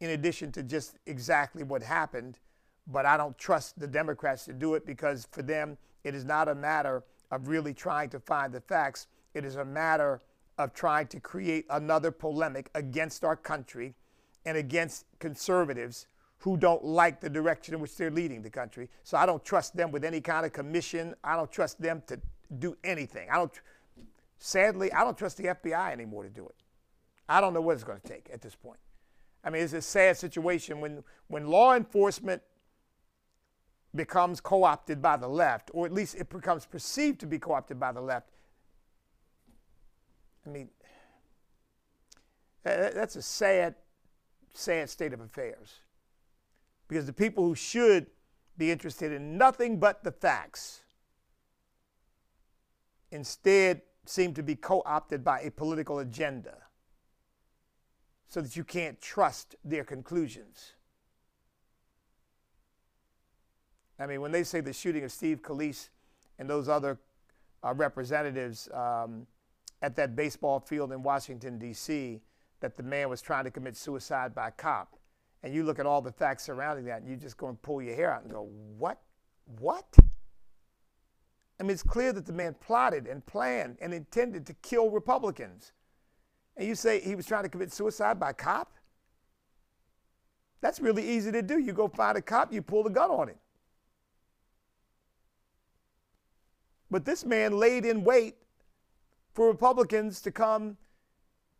in 0.00 0.10
addition 0.10 0.52
to 0.52 0.62
just 0.62 0.96
exactly 1.06 1.62
what 1.62 1.82
happened. 1.82 2.38
But 2.86 3.06
I 3.06 3.16
don't 3.16 3.36
trust 3.38 3.78
the 3.80 3.86
Democrats 3.86 4.44
to 4.44 4.52
do 4.52 4.74
it 4.74 4.86
because 4.86 5.26
for 5.30 5.42
them, 5.42 5.78
it 6.04 6.14
is 6.14 6.24
not 6.24 6.48
a 6.48 6.54
matter 6.54 7.02
of 7.30 7.48
really 7.48 7.72
trying 7.72 8.10
to 8.10 8.20
find 8.20 8.52
the 8.52 8.60
facts. 8.60 9.06
It 9.32 9.44
is 9.44 9.56
a 9.56 9.64
matter 9.64 10.20
of 10.58 10.72
trying 10.74 11.08
to 11.08 11.20
create 11.20 11.64
another 11.70 12.10
polemic 12.10 12.70
against 12.74 13.24
our 13.24 13.36
country 13.36 13.94
and 14.44 14.56
against 14.56 15.06
conservatives 15.18 16.06
who 16.44 16.58
don't 16.58 16.84
like 16.84 17.22
the 17.22 17.30
direction 17.30 17.72
in 17.72 17.80
which 17.80 17.96
they're 17.96 18.10
leading 18.10 18.42
the 18.42 18.50
country. 18.50 18.90
So 19.02 19.16
I 19.16 19.24
don't 19.24 19.42
trust 19.42 19.74
them 19.74 19.90
with 19.90 20.04
any 20.04 20.20
kind 20.20 20.44
of 20.44 20.52
commission. 20.52 21.14
I 21.24 21.36
don't 21.36 21.50
trust 21.50 21.80
them 21.80 22.02
to 22.06 22.20
do 22.58 22.76
anything. 22.84 23.30
I 23.30 23.36
don't 23.36 23.50
sadly, 24.36 24.92
I 24.92 25.04
don't 25.04 25.16
trust 25.16 25.38
the 25.38 25.44
FBI 25.44 25.90
anymore 25.90 26.22
to 26.22 26.28
do 26.28 26.44
it. 26.44 26.54
I 27.30 27.40
don't 27.40 27.54
know 27.54 27.62
what 27.62 27.76
it's 27.76 27.82
going 27.82 27.98
to 27.98 28.06
take 28.06 28.28
at 28.30 28.42
this 28.42 28.54
point. 28.54 28.76
I 29.42 29.48
mean, 29.48 29.62
it's 29.62 29.72
a 29.72 29.80
sad 29.80 30.18
situation 30.18 30.82
when 30.82 31.02
when 31.28 31.46
law 31.46 31.74
enforcement 31.74 32.42
becomes 33.94 34.38
co-opted 34.38 35.00
by 35.00 35.16
the 35.16 35.28
left, 35.28 35.70
or 35.72 35.86
at 35.86 35.94
least 35.94 36.14
it 36.14 36.28
becomes 36.28 36.66
perceived 36.66 37.20
to 37.20 37.26
be 37.26 37.38
co-opted 37.38 37.80
by 37.80 37.90
the 37.90 38.02
left. 38.02 38.28
I 40.46 40.50
mean, 40.50 40.68
that's 42.62 43.16
a 43.16 43.22
sad, 43.22 43.76
sad 44.52 44.90
state 44.90 45.14
of 45.14 45.22
affairs 45.22 45.78
because 46.94 47.06
the 47.06 47.12
people 47.12 47.42
who 47.42 47.56
should 47.56 48.06
be 48.56 48.70
interested 48.70 49.10
in 49.10 49.36
nothing 49.36 49.80
but 49.80 50.04
the 50.04 50.12
facts 50.12 50.82
instead 53.10 53.82
seem 54.06 54.32
to 54.32 54.44
be 54.44 54.54
co 54.54 54.80
opted 54.86 55.24
by 55.24 55.40
a 55.40 55.50
political 55.50 55.98
agenda 55.98 56.56
so 58.28 58.40
that 58.40 58.54
you 58.54 58.62
can't 58.62 59.00
trust 59.00 59.56
their 59.64 59.82
conclusions. 59.82 60.74
I 63.98 64.06
mean, 64.06 64.20
when 64.20 64.30
they 64.30 64.44
say 64.44 64.60
the 64.60 64.72
shooting 64.72 65.02
of 65.02 65.10
Steve 65.10 65.42
Scalise 65.42 65.88
and 66.38 66.48
those 66.48 66.68
other 66.68 67.00
uh, 67.64 67.74
representatives 67.74 68.68
um, 68.72 69.26
at 69.82 69.96
that 69.96 70.14
baseball 70.14 70.60
field 70.60 70.92
in 70.92 71.02
Washington, 71.02 71.58
D.C., 71.58 72.20
that 72.60 72.76
the 72.76 72.84
man 72.84 73.08
was 73.08 73.20
trying 73.20 73.42
to 73.42 73.50
commit 73.50 73.76
suicide 73.76 74.32
by 74.32 74.50
cop, 74.50 74.96
and 75.44 75.54
you 75.54 75.62
look 75.62 75.78
at 75.78 75.84
all 75.84 76.00
the 76.00 76.10
facts 76.10 76.44
surrounding 76.44 76.86
that, 76.86 77.02
and 77.02 77.10
you 77.10 77.16
just 77.16 77.36
go 77.36 77.48
and 77.48 77.60
pull 77.60 77.82
your 77.82 77.94
hair 77.94 78.10
out 78.10 78.22
and 78.22 78.32
go, 78.32 78.48
what? 78.78 78.98
What? 79.58 79.94
I 81.60 81.62
mean, 81.62 81.72
it's 81.72 81.82
clear 81.82 82.14
that 82.14 82.24
the 82.24 82.32
man 82.32 82.56
plotted 82.60 83.06
and 83.06 83.24
planned 83.26 83.76
and 83.82 83.92
intended 83.92 84.46
to 84.46 84.54
kill 84.54 84.88
Republicans. 84.88 85.72
And 86.56 86.66
you 86.66 86.74
say 86.74 86.98
he 86.98 87.14
was 87.14 87.26
trying 87.26 87.42
to 87.42 87.50
commit 87.50 87.70
suicide 87.74 88.18
by 88.18 88.32
cop? 88.32 88.72
That's 90.62 90.80
really 90.80 91.06
easy 91.06 91.30
to 91.30 91.42
do. 91.42 91.58
You 91.58 91.74
go 91.74 91.88
find 91.88 92.16
a 92.16 92.22
cop, 92.22 92.50
you 92.50 92.62
pull 92.62 92.82
the 92.82 92.88
gun 92.88 93.10
on 93.10 93.28
him. 93.28 93.36
But 96.90 97.04
this 97.04 97.22
man 97.22 97.58
laid 97.58 97.84
in 97.84 98.02
wait 98.02 98.36
for 99.34 99.48
Republicans 99.48 100.22
to 100.22 100.32
come 100.32 100.78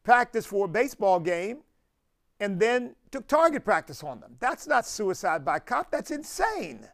practice 0.04 0.46
for 0.46 0.64
a 0.64 0.68
baseball 0.68 1.20
game 1.20 1.58
and 2.40 2.58
then 2.58 2.94
took 3.14 3.28
target 3.28 3.64
practice 3.64 4.02
on 4.02 4.18
them. 4.18 4.34
That's 4.40 4.66
not 4.66 4.84
suicide 4.84 5.44
by 5.44 5.60
cop. 5.60 5.92
That's 5.92 6.10
insane. 6.10 6.88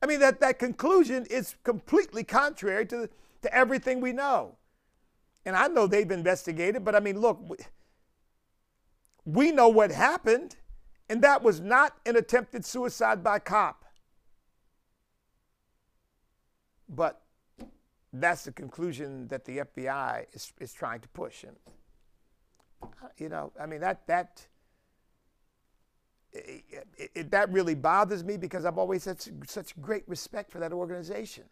I 0.00 0.06
mean, 0.06 0.20
that, 0.20 0.38
that 0.38 0.60
conclusion 0.60 1.26
is 1.28 1.56
completely 1.64 2.22
contrary 2.22 2.86
to, 2.86 3.10
to 3.42 3.52
everything 3.52 4.00
we 4.00 4.12
know. 4.12 4.54
And 5.44 5.56
I 5.56 5.66
know 5.66 5.88
they've 5.88 6.08
investigated, 6.08 6.84
but 6.84 6.94
I 6.94 7.00
mean, 7.00 7.18
look, 7.18 7.40
we, 7.48 7.56
we 9.24 9.50
know 9.50 9.66
what 9.66 9.90
happened, 9.90 10.54
and 11.10 11.20
that 11.22 11.42
was 11.42 11.58
not 11.58 11.96
an 12.06 12.14
attempted 12.14 12.64
suicide 12.64 13.24
by 13.24 13.40
cop. 13.40 13.84
But 16.88 17.22
that's 18.12 18.44
the 18.44 18.52
conclusion 18.52 19.26
that 19.28 19.44
the 19.44 19.58
FBI 19.58 20.26
is, 20.32 20.52
is 20.60 20.72
trying 20.72 21.00
to 21.00 21.08
push. 21.08 21.42
And, 21.42 21.56
uh, 22.80 23.08
you 23.18 23.28
know, 23.28 23.50
I 23.60 23.66
mean, 23.66 23.80
that, 23.80 24.06
that, 24.06 24.46
it, 26.36 27.10
it, 27.14 27.30
that 27.30 27.50
really 27.52 27.74
bothers 27.74 28.24
me 28.24 28.36
because 28.36 28.64
I've 28.64 28.78
always 28.78 29.04
had 29.04 29.24
such 29.46 29.80
great 29.80 30.04
respect 30.06 30.50
for 30.50 30.58
that 30.58 30.72
organization. 30.72 31.44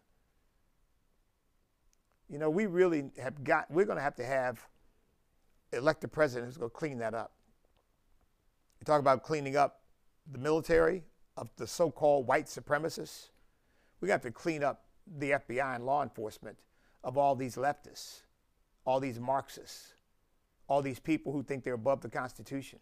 You 2.28 2.38
know, 2.38 2.50
we 2.50 2.66
really 2.66 3.10
have 3.20 3.44
got, 3.44 3.70
we're 3.70 3.84
going 3.84 3.98
to 3.98 4.02
have 4.02 4.16
to 4.16 4.24
have 4.24 4.66
elect 5.72 6.04
a 6.04 6.08
president 6.08 6.46
who's 6.46 6.56
going 6.56 6.70
to 6.70 6.76
clean 6.76 6.98
that 6.98 7.14
up. 7.14 7.32
You 8.80 8.84
talk 8.84 9.00
about 9.00 9.22
cleaning 9.22 9.56
up 9.56 9.80
the 10.30 10.38
military 10.38 11.04
of 11.36 11.50
the 11.56 11.66
so 11.66 11.90
called 11.90 12.26
white 12.26 12.46
supremacists. 12.46 13.28
We 14.00 14.10
have 14.10 14.22
to 14.22 14.30
clean 14.30 14.62
up 14.62 14.84
the 15.18 15.32
FBI 15.32 15.76
and 15.76 15.84
law 15.84 16.02
enforcement 16.02 16.58
of 17.02 17.18
all 17.18 17.34
these 17.34 17.56
leftists, 17.56 18.22
all 18.84 19.00
these 19.00 19.20
Marxists, 19.20 19.94
all 20.68 20.80
these 20.80 20.98
people 20.98 21.32
who 21.32 21.42
think 21.42 21.62
they're 21.62 21.74
above 21.74 22.00
the 22.00 22.08
Constitution 22.08 22.78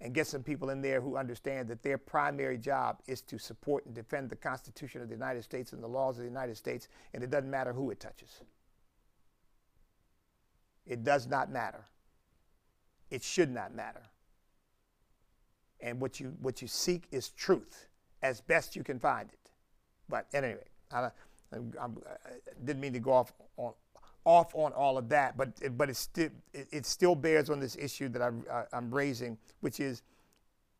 and 0.00 0.12
get 0.12 0.26
some 0.26 0.42
people 0.42 0.70
in 0.70 0.82
there 0.82 1.00
who 1.00 1.16
understand 1.16 1.68
that 1.68 1.82
their 1.82 1.96
primary 1.96 2.58
job 2.58 3.00
is 3.06 3.22
to 3.22 3.38
support 3.38 3.86
and 3.86 3.94
defend 3.94 4.28
the 4.28 4.36
Constitution 4.36 5.00
of 5.00 5.08
the 5.08 5.14
United 5.14 5.42
States 5.42 5.72
and 5.72 5.82
the 5.82 5.88
laws 5.88 6.16
of 6.18 6.22
the 6.22 6.28
United 6.28 6.56
States, 6.56 6.88
and 7.14 7.22
it 7.22 7.30
doesn't 7.30 7.50
matter 7.50 7.72
who 7.72 7.90
it 7.90 7.98
touches. 7.98 8.42
It 10.86 11.02
does 11.02 11.26
not 11.26 11.50
matter. 11.50 11.84
It 13.10 13.22
should 13.22 13.50
not 13.50 13.74
matter. 13.74 14.02
And 15.80 16.00
what 16.00 16.20
you, 16.20 16.34
what 16.40 16.62
you 16.62 16.68
seek 16.68 17.06
is 17.10 17.30
truth 17.30 17.88
as 18.22 18.40
best 18.40 18.76
you 18.76 18.82
can 18.82 18.98
find 18.98 19.30
it. 19.30 19.50
But 20.08 20.26
anyway, 20.32 20.64
I, 20.92 20.98
I, 20.98 21.10
I 21.80 21.88
didn't 22.64 22.80
mean 22.80 22.92
to 22.92 23.00
go 23.00 23.12
off 23.12 23.32
on, 23.56 23.72
off 24.26 24.54
on 24.56 24.72
all 24.72 24.98
of 24.98 25.08
that, 25.08 25.38
but 25.38 25.48
but 25.78 25.88
it 25.88 25.96
still 25.96 26.30
it, 26.52 26.66
it 26.70 26.84
still 26.84 27.14
bears 27.14 27.48
on 27.48 27.60
this 27.60 27.76
issue 27.76 28.08
that 28.10 28.20
I'm, 28.20 28.44
I'm 28.72 28.92
raising, 28.92 29.38
which 29.60 29.80
is 29.80 30.02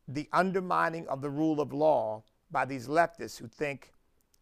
the 0.07 0.27
undermining 0.33 1.07
of 1.07 1.21
the 1.21 1.29
rule 1.29 1.59
of 1.59 1.73
law 1.73 2.23
by 2.51 2.65
these 2.65 2.87
leftists 2.87 3.37
who 3.37 3.47
think 3.47 3.93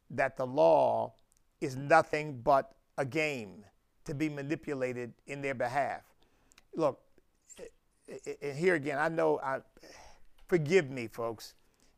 that 0.09 0.35
the 0.35 0.45
law 0.45 1.13
is 1.61 1.75
nothing 1.75 2.41
but 2.43 2.73
a 2.97 3.05
game 3.05 3.63
to 4.05 4.13
be 4.13 4.27
manipulated 4.27 5.13
in 5.27 5.41
their 5.41 5.55
behalf. 5.55 6.01
Look, 6.75 6.99
and 8.41 8.57
here 8.57 8.75
again, 8.75 8.97
I 8.97 9.07
know 9.07 9.39
I 9.39 9.59
forgive 10.47 10.89
me, 10.89 11.07
folks, 11.07 11.53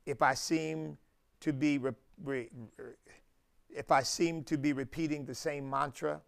if 0.06 0.22
I 0.22 0.34
seem 0.34 0.98
to 1.42 1.54
be 1.54 1.78
re, 1.78 1.92
re, 2.24 2.50
if 3.70 3.92
I 3.92 4.04
seem 4.04 4.44
to 4.44 4.58
be 4.58 4.74
repeating 4.74 5.26
the 5.26 5.36
same 5.36 5.70
mantra 5.70 6.22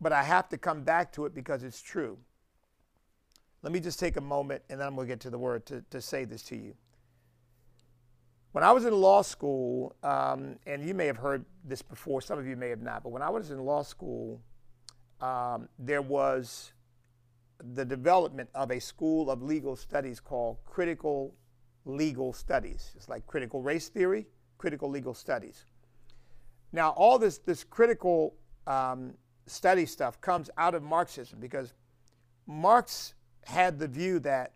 but 0.00 0.12
I 0.12 0.22
have 0.22 0.48
to 0.50 0.58
come 0.58 0.82
back 0.82 1.12
to 1.12 1.26
it 1.26 1.34
because 1.34 1.62
it's 1.62 1.80
true. 1.80 2.18
Let 3.62 3.72
me 3.72 3.80
just 3.80 3.98
take 3.98 4.16
a 4.16 4.20
moment 4.20 4.62
and 4.68 4.80
then 4.80 4.86
I'm 4.86 4.94
going 4.94 5.08
to 5.08 5.12
get 5.12 5.20
to 5.20 5.30
the 5.30 5.38
word 5.38 5.64
to, 5.66 5.82
to 5.90 6.00
say 6.00 6.24
this 6.24 6.42
to 6.44 6.56
you. 6.56 6.74
When 8.52 8.62
I 8.62 8.70
was 8.70 8.84
in 8.84 8.94
law 8.94 9.22
school, 9.22 9.96
um, 10.02 10.56
and 10.66 10.86
you 10.86 10.94
may 10.94 11.06
have 11.06 11.16
heard 11.16 11.44
this 11.64 11.82
before, 11.82 12.20
some 12.20 12.38
of 12.38 12.46
you 12.46 12.56
may 12.56 12.68
have 12.68 12.82
not, 12.82 13.02
but 13.02 13.08
when 13.08 13.22
I 13.22 13.30
was 13.30 13.50
in 13.50 13.58
law 13.58 13.82
school, 13.82 14.40
um, 15.20 15.68
there 15.78 16.02
was 16.02 16.72
the 17.74 17.84
development 17.84 18.48
of 18.54 18.70
a 18.70 18.78
school 18.78 19.30
of 19.30 19.42
legal 19.42 19.74
studies 19.74 20.20
called 20.20 20.58
critical 20.64 21.34
legal 21.84 22.32
studies. 22.32 22.92
It's 22.96 23.08
like 23.08 23.26
critical 23.26 23.62
race 23.62 23.88
theory, 23.88 24.26
critical 24.58 24.88
legal 24.88 25.14
studies. 25.14 25.64
Now, 26.72 26.90
all 26.90 27.18
this, 27.18 27.38
this 27.38 27.62
critical 27.62 28.34
um, 28.66 29.14
study 29.46 29.86
stuff 29.86 30.20
comes 30.20 30.50
out 30.56 30.74
of 30.74 30.82
Marxism 30.82 31.38
because 31.40 31.72
Marx 32.46 33.14
had 33.44 33.78
the 33.78 33.88
view 33.88 34.18
that 34.20 34.52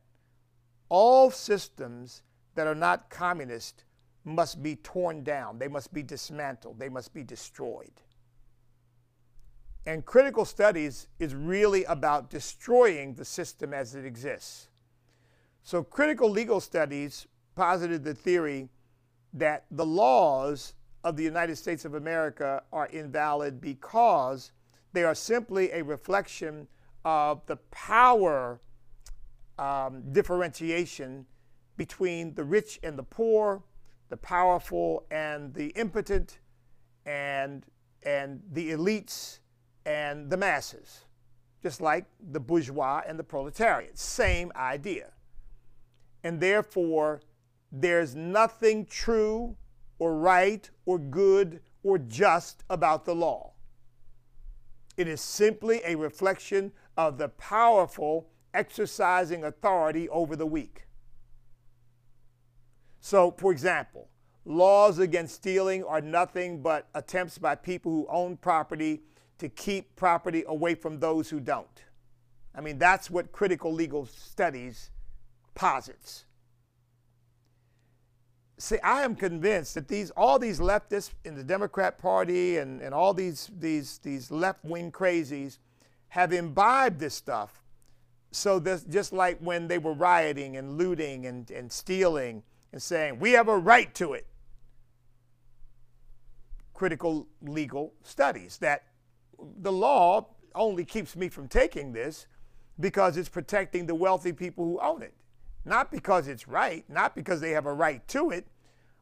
all 0.88 1.30
systems 1.30 2.22
that 2.54 2.66
are 2.66 2.74
not 2.74 3.10
communist 3.10 3.84
must 4.24 4.62
be 4.62 4.76
torn 4.76 5.22
down, 5.22 5.58
they 5.58 5.68
must 5.68 5.92
be 5.92 6.02
dismantled, 6.02 6.78
they 6.78 6.88
must 6.88 7.12
be 7.14 7.22
destroyed. 7.22 8.02
And 9.86 10.04
critical 10.04 10.44
studies 10.44 11.08
is 11.18 11.34
really 11.34 11.84
about 11.84 12.28
destroying 12.28 13.14
the 13.14 13.24
system 13.24 13.72
as 13.72 13.94
it 13.94 14.04
exists. 14.04 14.68
So, 15.62 15.82
critical 15.82 16.28
legal 16.28 16.60
studies 16.60 17.26
posited 17.54 18.04
the 18.04 18.14
theory 18.14 18.68
that 19.32 19.64
the 19.70 19.86
laws 19.86 20.74
of 21.04 21.16
the 21.16 21.22
United 21.22 21.56
States 21.56 21.84
of 21.84 21.94
America 21.94 22.62
are 22.72 22.86
invalid 22.88 23.60
because 23.60 24.52
they 24.92 25.04
are 25.04 25.14
simply 25.14 25.70
a 25.72 25.82
reflection 25.82 26.68
of 27.04 27.44
the 27.46 27.56
power 27.70 28.60
um, 29.58 30.02
differentiation 30.12 31.26
between 31.76 32.34
the 32.34 32.44
rich 32.44 32.78
and 32.82 32.98
the 32.98 33.02
poor, 33.02 33.62
the 34.08 34.16
powerful 34.16 35.04
and 35.10 35.54
the 35.54 35.68
impotent, 35.68 36.40
and, 37.06 37.66
and 38.02 38.42
the 38.52 38.70
elites 38.70 39.40
and 39.86 40.30
the 40.30 40.36
masses, 40.36 41.04
just 41.62 41.80
like 41.80 42.06
the 42.30 42.40
bourgeois 42.40 43.02
and 43.06 43.18
the 43.18 43.24
proletariat. 43.24 43.98
Same 43.98 44.52
idea. 44.56 45.12
And 46.24 46.40
therefore, 46.40 47.20
there's 47.70 48.14
nothing 48.14 48.86
true 48.86 49.56
or 49.98 50.18
right 50.18 50.68
or 50.84 50.98
good 50.98 51.60
or 51.82 51.98
just 51.98 52.64
about 52.70 53.04
the 53.04 53.14
law. 53.14 53.52
It 54.98 55.06
is 55.06 55.20
simply 55.20 55.80
a 55.84 55.94
reflection 55.94 56.72
of 56.96 57.18
the 57.18 57.28
powerful 57.28 58.28
exercising 58.52 59.44
authority 59.44 60.08
over 60.08 60.34
the 60.34 60.44
weak. 60.44 60.88
So, 63.00 63.30
for 63.30 63.52
example, 63.52 64.08
laws 64.44 64.98
against 64.98 65.36
stealing 65.36 65.84
are 65.84 66.00
nothing 66.00 66.62
but 66.62 66.88
attempts 66.96 67.38
by 67.38 67.54
people 67.54 67.92
who 67.92 68.06
own 68.10 68.38
property 68.38 69.02
to 69.38 69.48
keep 69.48 69.94
property 69.94 70.42
away 70.48 70.74
from 70.74 70.98
those 70.98 71.30
who 71.30 71.38
don't. 71.38 71.84
I 72.52 72.60
mean, 72.60 72.76
that's 72.76 73.08
what 73.08 73.30
critical 73.30 73.72
legal 73.72 74.04
studies 74.04 74.90
posits 75.54 76.24
see, 78.58 78.78
I 78.80 79.02
am 79.02 79.14
convinced 79.14 79.74
that 79.74 79.88
these 79.88 80.10
all 80.10 80.38
these 80.38 80.60
leftists 80.60 81.10
in 81.24 81.34
the 81.34 81.44
Democrat 81.44 81.98
Party 81.98 82.58
and, 82.58 82.80
and 82.82 82.92
all 82.92 83.14
these 83.14 83.50
these 83.58 83.98
these 83.98 84.30
left-wing 84.30 84.92
crazies 84.92 85.58
have 86.08 86.32
imbibed 86.32 86.98
this 86.98 87.14
stuff. 87.14 87.62
So 88.30 88.58
this 88.58 88.84
just 88.84 89.12
like 89.12 89.38
when 89.38 89.68
they 89.68 89.78
were 89.78 89.94
rioting 89.94 90.56
and 90.56 90.76
looting 90.76 91.26
and, 91.26 91.50
and 91.50 91.70
stealing 91.70 92.42
and 92.72 92.82
saying, 92.82 93.18
we 93.18 93.32
have 93.32 93.48
a 93.48 93.56
right 93.56 93.94
to 93.94 94.12
it. 94.12 94.26
Critical 96.74 97.26
legal 97.42 97.94
studies 98.02 98.58
that 98.58 98.84
the 99.60 99.72
law 99.72 100.26
only 100.54 100.84
keeps 100.84 101.16
me 101.16 101.28
from 101.28 101.48
taking 101.48 101.92
this 101.92 102.26
because 102.80 103.16
it's 103.16 103.28
protecting 103.28 103.86
the 103.86 103.94
wealthy 103.94 104.32
people 104.32 104.64
who 104.64 104.80
own 104.80 105.02
it. 105.02 105.14
Not 105.68 105.90
because 105.90 106.28
it's 106.28 106.48
right, 106.48 106.82
not 106.88 107.14
because 107.14 107.42
they 107.42 107.50
have 107.50 107.66
a 107.66 107.72
right 107.72 108.06
to 108.08 108.30
it, 108.30 108.46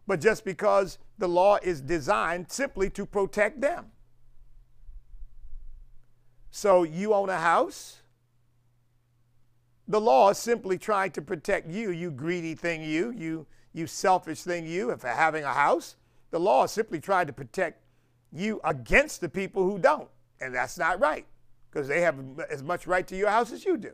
but 0.04 0.20
just 0.20 0.44
because 0.44 0.98
the 1.16 1.28
law 1.28 1.58
is 1.62 1.80
designed 1.80 2.50
simply 2.50 2.90
to 2.90 3.06
protect 3.06 3.60
them. 3.60 3.86
So 6.50 6.82
you 6.82 7.14
own 7.14 7.28
a 7.28 7.38
house. 7.38 8.00
The 9.86 10.00
law 10.00 10.30
is 10.30 10.38
simply 10.38 10.76
trying 10.76 11.12
to 11.12 11.22
protect 11.22 11.70
you, 11.70 11.90
you 11.90 12.10
greedy 12.10 12.56
thing, 12.56 12.82
you, 12.82 13.12
you, 13.12 13.46
you 13.72 13.86
selfish 13.86 14.42
thing, 14.42 14.66
you, 14.66 14.96
for 14.96 15.08
having 15.08 15.44
a 15.44 15.52
house. 15.52 15.94
The 16.32 16.40
law 16.40 16.64
is 16.64 16.72
simply 16.72 16.98
trying 16.98 17.28
to 17.28 17.32
protect 17.32 17.80
you 18.32 18.60
against 18.64 19.20
the 19.20 19.28
people 19.28 19.62
who 19.62 19.78
don't. 19.78 20.08
And 20.40 20.52
that's 20.52 20.76
not 20.76 20.98
right 20.98 21.26
because 21.70 21.86
they 21.86 22.00
have 22.00 22.16
as 22.50 22.64
much 22.64 22.88
right 22.88 23.06
to 23.06 23.16
your 23.16 23.30
house 23.30 23.52
as 23.52 23.64
you 23.64 23.76
do. 23.76 23.92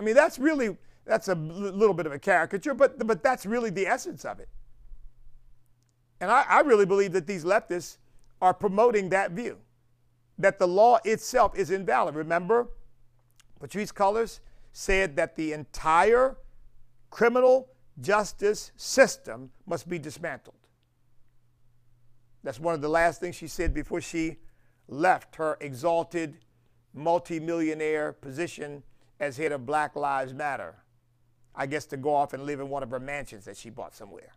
I 0.00 0.02
mean, 0.02 0.16
that's 0.16 0.38
really 0.40 0.76
that's 1.06 1.28
a 1.28 1.34
little 1.34 1.94
bit 1.94 2.06
of 2.06 2.12
a 2.12 2.18
caricature, 2.18 2.74
but, 2.74 3.06
but 3.06 3.22
that's 3.22 3.46
really 3.46 3.70
the 3.70 3.86
essence 3.86 4.24
of 4.24 4.40
it. 4.40 4.48
And 6.20 6.30
I, 6.30 6.44
I 6.48 6.60
really 6.60 6.86
believe 6.86 7.12
that 7.12 7.26
these 7.26 7.44
leftists 7.44 7.98
are 8.42 8.52
promoting 8.52 9.10
that 9.10 9.30
view 9.30 9.58
that 10.38 10.58
the 10.58 10.68
law 10.68 10.98
itself 11.04 11.56
is 11.56 11.70
invalid. 11.70 12.14
Remember, 12.14 12.68
Patrisse 13.60 13.92
Cullors 13.92 14.40
said 14.72 15.16
that 15.16 15.36
the 15.36 15.52
entire 15.52 16.36
criminal 17.10 17.68
justice 18.00 18.72
system 18.76 19.50
must 19.66 19.88
be 19.88 19.98
dismantled. 19.98 20.56
That's 22.42 22.60
one 22.60 22.74
of 22.74 22.82
the 22.82 22.88
last 22.88 23.20
things 23.20 23.34
she 23.34 23.48
said 23.48 23.72
before 23.72 24.00
she 24.00 24.36
left 24.88 25.36
her 25.36 25.56
exalted 25.60 26.36
multimillionaire 26.94 28.12
position 28.12 28.82
as 29.18 29.36
head 29.36 29.52
of 29.52 29.64
Black 29.64 29.96
Lives 29.96 30.34
Matter. 30.34 30.76
I 31.56 31.66
guess 31.66 31.86
to 31.86 31.96
go 31.96 32.14
off 32.14 32.34
and 32.34 32.44
live 32.44 32.60
in 32.60 32.68
one 32.68 32.82
of 32.82 32.90
her 32.90 33.00
mansions 33.00 33.46
that 33.46 33.56
she 33.56 33.70
bought 33.70 33.94
somewhere. 33.94 34.34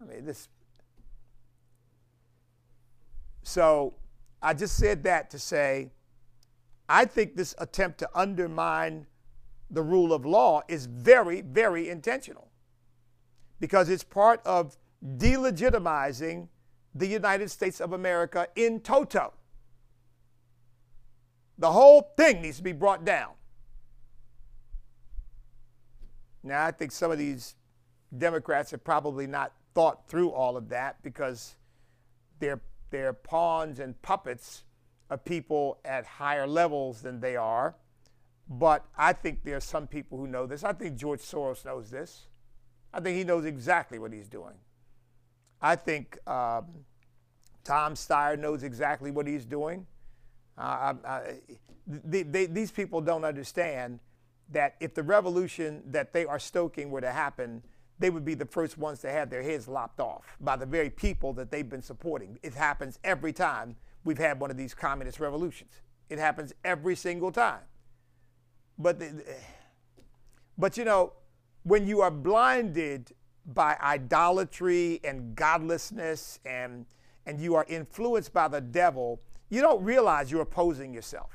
I 0.00 0.04
mean, 0.04 0.24
this. 0.24 0.48
So 3.42 3.94
I 4.42 4.54
just 4.54 4.76
said 4.76 5.04
that 5.04 5.30
to 5.30 5.38
say, 5.38 5.90
I 6.88 7.04
think 7.04 7.36
this 7.36 7.54
attempt 7.58 7.98
to 7.98 8.08
undermine 8.14 9.06
the 9.70 9.82
rule 9.82 10.12
of 10.12 10.24
law 10.24 10.62
is 10.68 10.86
very, 10.86 11.40
very 11.42 11.88
intentional 11.88 12.48
because 13.60 13.88
it's 13.88 14.04
part 14.04 14.40
of 14.44 14.76
delegitimizing 15.04 16.48
the 16.94 17.06
United 17.06 17.50
States 17.50 17.80
of 17.80 17.92
America 17.92 18.48
in 18.56 18.80
toto. 18.80 19.32
The 21.58 21.72
whole 21.72 22.12
thing 22.16 22.42
needs 22.42 22.58
to 22.58 22.62
be 22.62 22.72
brought 22.72 23.04
down. 23.04 23.35
Now, 26.46 26.64
I 26.64 26.70
think 26.70 26.92
some 26.92 27.10
of 27.10 27.18
these 27.18 27.54
Democrats 28.16 28.70
have 28.70 28.84
probably 28.84 29.26
not 29.26 29.52
thought 29.74 30.08
through 30.08 30.30
all 30.30 30.56
of 30.56 30.68
that 30.70 31.02
because 31.02 31.56
they're, 32.38 32.60
they're 32.90 33.12
pawns 33.12 33.80
and 33.80 34.00
puppets 34.02 34.64
of 35.10 35.24
people 35.24 35.78
at 35.84 36.06
higher 36.06 36.46
levels 36.46 37.02
than 37.02 37.20
they 37.20 37.36
are. 37.36 37.74
But 38.48 38.84
I 38.96 39.12
think 39.12 39.42
there 39.44 39.56
are 39.56 39.60
some 39.60 39.86
people 39.86 40.18
who 40.18 40.26
know 40.26 40.46
this. 40.46 40.62
I 40.62 40.72
think 40.72 40.96
George 40.96 41.20
Soros 41.20 41.64
knows 41.64 41.90
this. 41.90 42.28
I 42.94 43.00
think 43.00 43.18
he 43.18 43.24
knows 43.24 43.44
exactly 43.44 43.98
what 43.98 44.12
he's 44.12 44.28
doing. 44.28 44.54
I 45.60 45.74
think 45.76 46.16
um, 46.28 46.66
Tom 47.64 47.94
Steyer 47.94 48.38
knows 48.38 48.62
exactly 48.62 49.10
what 49.10 49.26
he's 49.26 49.44
doing. 49.44 49.86
Uh, 50.56 50.94
I, 51.04 51.08
I, 51.08 51.34
they, 51.86 52.22
they, 52.22 52.46
these 52.46 52.70
people 52.70 53.00
don't 53.00 53.24
understand 53.24 54.00
that 54.50 54.76
if 54.80 54.94
the 54.94 55.02
revolution 55.02 55.82
that 55.86 56.12
they 56.12 56.24
are 56.24 56.38
stoking 56.38 56.90
were 56.90 57.00
to 57.00 57.10
happen, 57.10 57.62
they 57.98 58.10
would 58.10 58.24
be 58.24 58.34
the 58.34 58.46
first 58.46 58.78
ones 58.78 59.00
to 59.00 59.10
have 59.10 59.30
their 59.30 59.42
heads 59.42 59.66
lopped 59.68 60.00
off 60.00 60.36
by 60.40 60.56
the 60.56 60.66
very 60.66 60.90
people 60.90 61.32
that 61.32 61.50
they've 61.50 61.68
been 61.68 61.82
supporting. 61.82 62.38
It 62.42 62.54
happens 62.54 62.98
every 63.02 63.32
time 63.32 63.76
we've 64.04 64.18
had 64.18 64.38
one 64.38 64.50
of 64.50 64.56
these 64.56 64.74
communist 64.74 65.18
revolutions. 65.18 65.80
It 66.08 66.18
happens 66.18 66.52
every 66.64 66.94
single 66.94 67.32
time. 67.32 67.62
But, 68.78 68.98
the, 68.98 69.24
but 70.58 70.76
you 70.76 70.84
know, 70.84 71.14
when 71.62 71.86
you 71.86 72.02
are 72.02 72.10
blinded 72.10 73.12
by 73.46 73.76
idolatry 73.80 75.00
and 75.02 75.34
godlessness 75.34 76.38
and, 76.44 76.84
and 77.24 77.40
you 77.40 77.54
are 77.54 77.64
influenced 77.68 78.32
by 78.32 78.48
the 78.48 78.60
devil, 78.60 79.20
you 79.48 79.62
don't 79.62 79.82
realize 79.82 80.30
you're 80.30 80.42
opposing 80.42 80.92
yourself. 80.92 81.30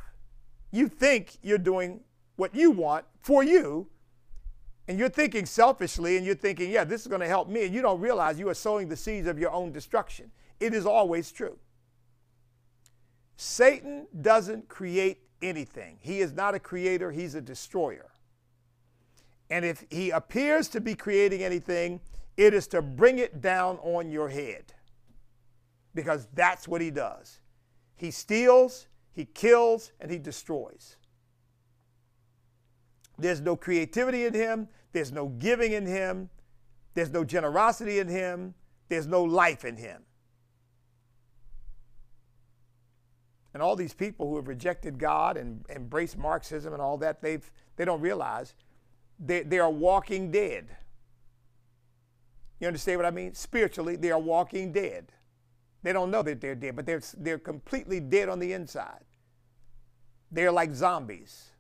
You 0.72 0.88
think 0.88 1.38
you're 1.42 1.58
doing 1.58 2.02
what 2.42 2.56
you 2.56 2.72
want 2.72 3.06
for 3.22 3.44
you, 3.44 3.88
and 4.88 4.98
you're 4.98 5.10
thinking 5.10 5.46
selfishly 5.46 6.18
and 6.18 6.26
you're 6.26 6.34
thinking, 6.34 6.72
yeah, 6.72 6.84
this 6.84 7.02
is 7.02 7.08
going 7.08 7.22
to 7.22 7.28
help 7.28 7.48
me, 7.48 7.66
and 7.66 7.74
you 7.74 7.84
don't 7.84 8.02
realize 8.02 8.40
you 8.40 8.50
are 8.50 8.56
sowing 8.56 8.90
the 8.90 8.96
seeds 8.96 9.28
of 9.28 9.38
your 9.38 9.52
own 9.52 9.72
destruction. 9.72 10.32
It 10.60 10.74
is 10.74 10.88
always 10.88 11.32
true. 11.32 11.60
Satan 13.36 14.08
doesn't 14.22 14.68
create 14.70 15.20
anything, 15.44 15.98
he 16.02 16.20
is 16.20 16.34
not 16.34 16.56
a 16.56 16.60
creator, 16.60 17.12
he's 17.12 17.36
a 17.36 17.42
destroyer. 17.42 18.10
And 19.52 19.64
if 19.64 19.86
he 19.92 20.10
appears 20.10 20.68
to 20.70 20.82
be 20.82 20.96
creating 20.96 21.44
anything, 21.44 22.00
it 22.38 22.56
is 22.56 22.66
to 22.70 22.82
bring 22.82 23.20
it 23.20 23.40
down 23.40 23.78
on 23.84 24.10
your 24.10 24.30
head. 24.30 24.74
Because 25.94 26.28
that's 26.34 26.68
what 26.68 26.82
he 26.82 26.90
does. 26.90 27.40
He 27.98 28.10
steals, 28.10 28.88
he 29.12 29.26
kills, 29.26 29.92
and 30.00 30.10
he 30.10 30.18
destroys. 30.18 30.96
There's 33.22 33.42
no 33.42 33.56
creativity 33.56 34.26
in 34.26 34.34
him, 34.34 34.68
there's 34.94 35.12
no 35.12 35.28
giving 35.28 35.74
in 35.74 35.86
him, 35.86 36.30
there's 36.94 37.12
no 37.12 37.24
generosity 37.24 38.00
in 38.00 38.08
him, 38.08 38.54
there's 38.90 39.08
no 39.08 39.24
life 39.24 39.64
in 39.64 39.78
him. 39.78 40.02
And 43.54 43.62
all 43.62 43.76
these 43.76 43.94
people 43.94 44.28
who 44.28 44.38
have 44.38 44.48
rejected 44.48 44.98
God 44.98 45.38
and 45.38 45.64
embraced 45.70 46.18
Marxism 46.18 46.74
and 46.74 46.82
all 46.82 46.98
that, 46.98 47.22
they've, 47.22 47.50
they 47.76 47.86
don't 47.86 48.02
realize 48.02 48.56
they, 49.20 49.44
they 49.44 49.60
are 49.60 49.70
walking 49.70 50.32
dead. 50.32 50.76
You 52.60 52.68
understand 52.68 52.98
what 52.98 53.06
I 53.06 53.12
mean? 53.12 53.34
Spiritually, 53.34 53.98
they 53.98 54.12
are 54.12 54.20
walking 54.20 54.72
dead. 54.72 55.12
They 55.84 55.94
don't 55.94 56.12
know 56.12 56.22
that 56.24 56.42
they're 56.42 56.56
dead, 56.56 56.76
but 56.76 56.86
they're, 56.86 57.02
they're 57.18 57.40
completely 57.40 58.00
dead 58.00 58.30
on 58.30 58.40
the 58.40 58.54
inside. 58.54 59.04
They're 60.32 60.52
like 60.52 60.74
zombies, 60.74 61.51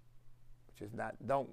not, 0.94 1.16
don't, 1.26 1.50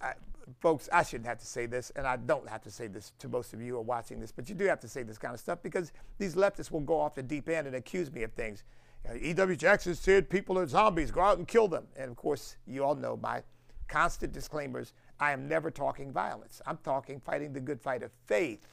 I, 0.00 0.14
folks, 0.60 0.88
I 0.92 1.02
shouldn't 1.02 1.28
have 1.28 1.38
to 1.38 1.46
say 1.46 1.66
this, 1.66 1.90
and 1.96 2.06
I 2.06 2.16
don't 2.16 2.48
have 2.48 2.62
to 2.62 2.70
say 2.70 2.86
this 2.86 3.12
to 3.18 3.28
most 3.28 3.52
of 3.52 3.60
you 3.60 3.74
who 3.74 3.78
are 3.78 3.82
watching 3.82 4.20
this, 4.20 4.32
but 4.32 4.48
you 4.48 4.54
do 4.54 4.64
have 4.66 4.80
to 4.80 4.88
say 4.88 5.02
this 5.02 5.18
kind 5.18 5.34
of 5.34 5.40
stuff 5.40 5.62
because 5.62 5.92
these 6.18 6.34
leftists 6.34 6.70
will 6.70 6.80
go 6.80 7.00
off 7.00 7.14
the 7.14 7.22
deep 7.22 7.48
end 7.48 7.66
and 7.66 7.76
accuse 7.76 8.10
me 8.12 8.22
of 8.22 8.32
things. 8.32 8.64
Uh, 9.08 9.14
E.W. 9.20 9.56
Jackson 9.56 9.94
said 9.94 10.30
people 10.30 10.58
are 10.58 10.66
zombies, 10.66 11.10
go 11.10 11.20
out 11.20 11.38
and 11.38 11.48
kill 11.48 11.68
them. 11.68 11.86
And 11.96 12.10
of 12.10 12.16
course, 12.16 12.56
you 12.66 12.84
all 12.84 12.94
know 12.94 13.16
my 13.16 13.42
constant 13.88 14.32
disclaimers. 14.32 14.92
I 15.18 15.32
am 15.32 15.48
never 15.48 15.70
talking 15.70 16.12
violence. 16.12 16.60
I'm 16.66 16.78
talking 16.78 17.20
fighting 17.20 17.52
the 17.52 17.60
good 17.60 17.80
fight 17.80 18.02
of 18.02 18.10
faith. 18.26 18.66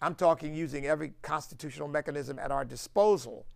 I'm 0.00 0.14
talking 0.14 0.54
using 0.54 0.86
every 0.86 1.12
constitutional 1.22 1.88
mechanism 1.88 2.38
at 2.38 2.52
our 2.52 2.64
disposal 2.64 3.46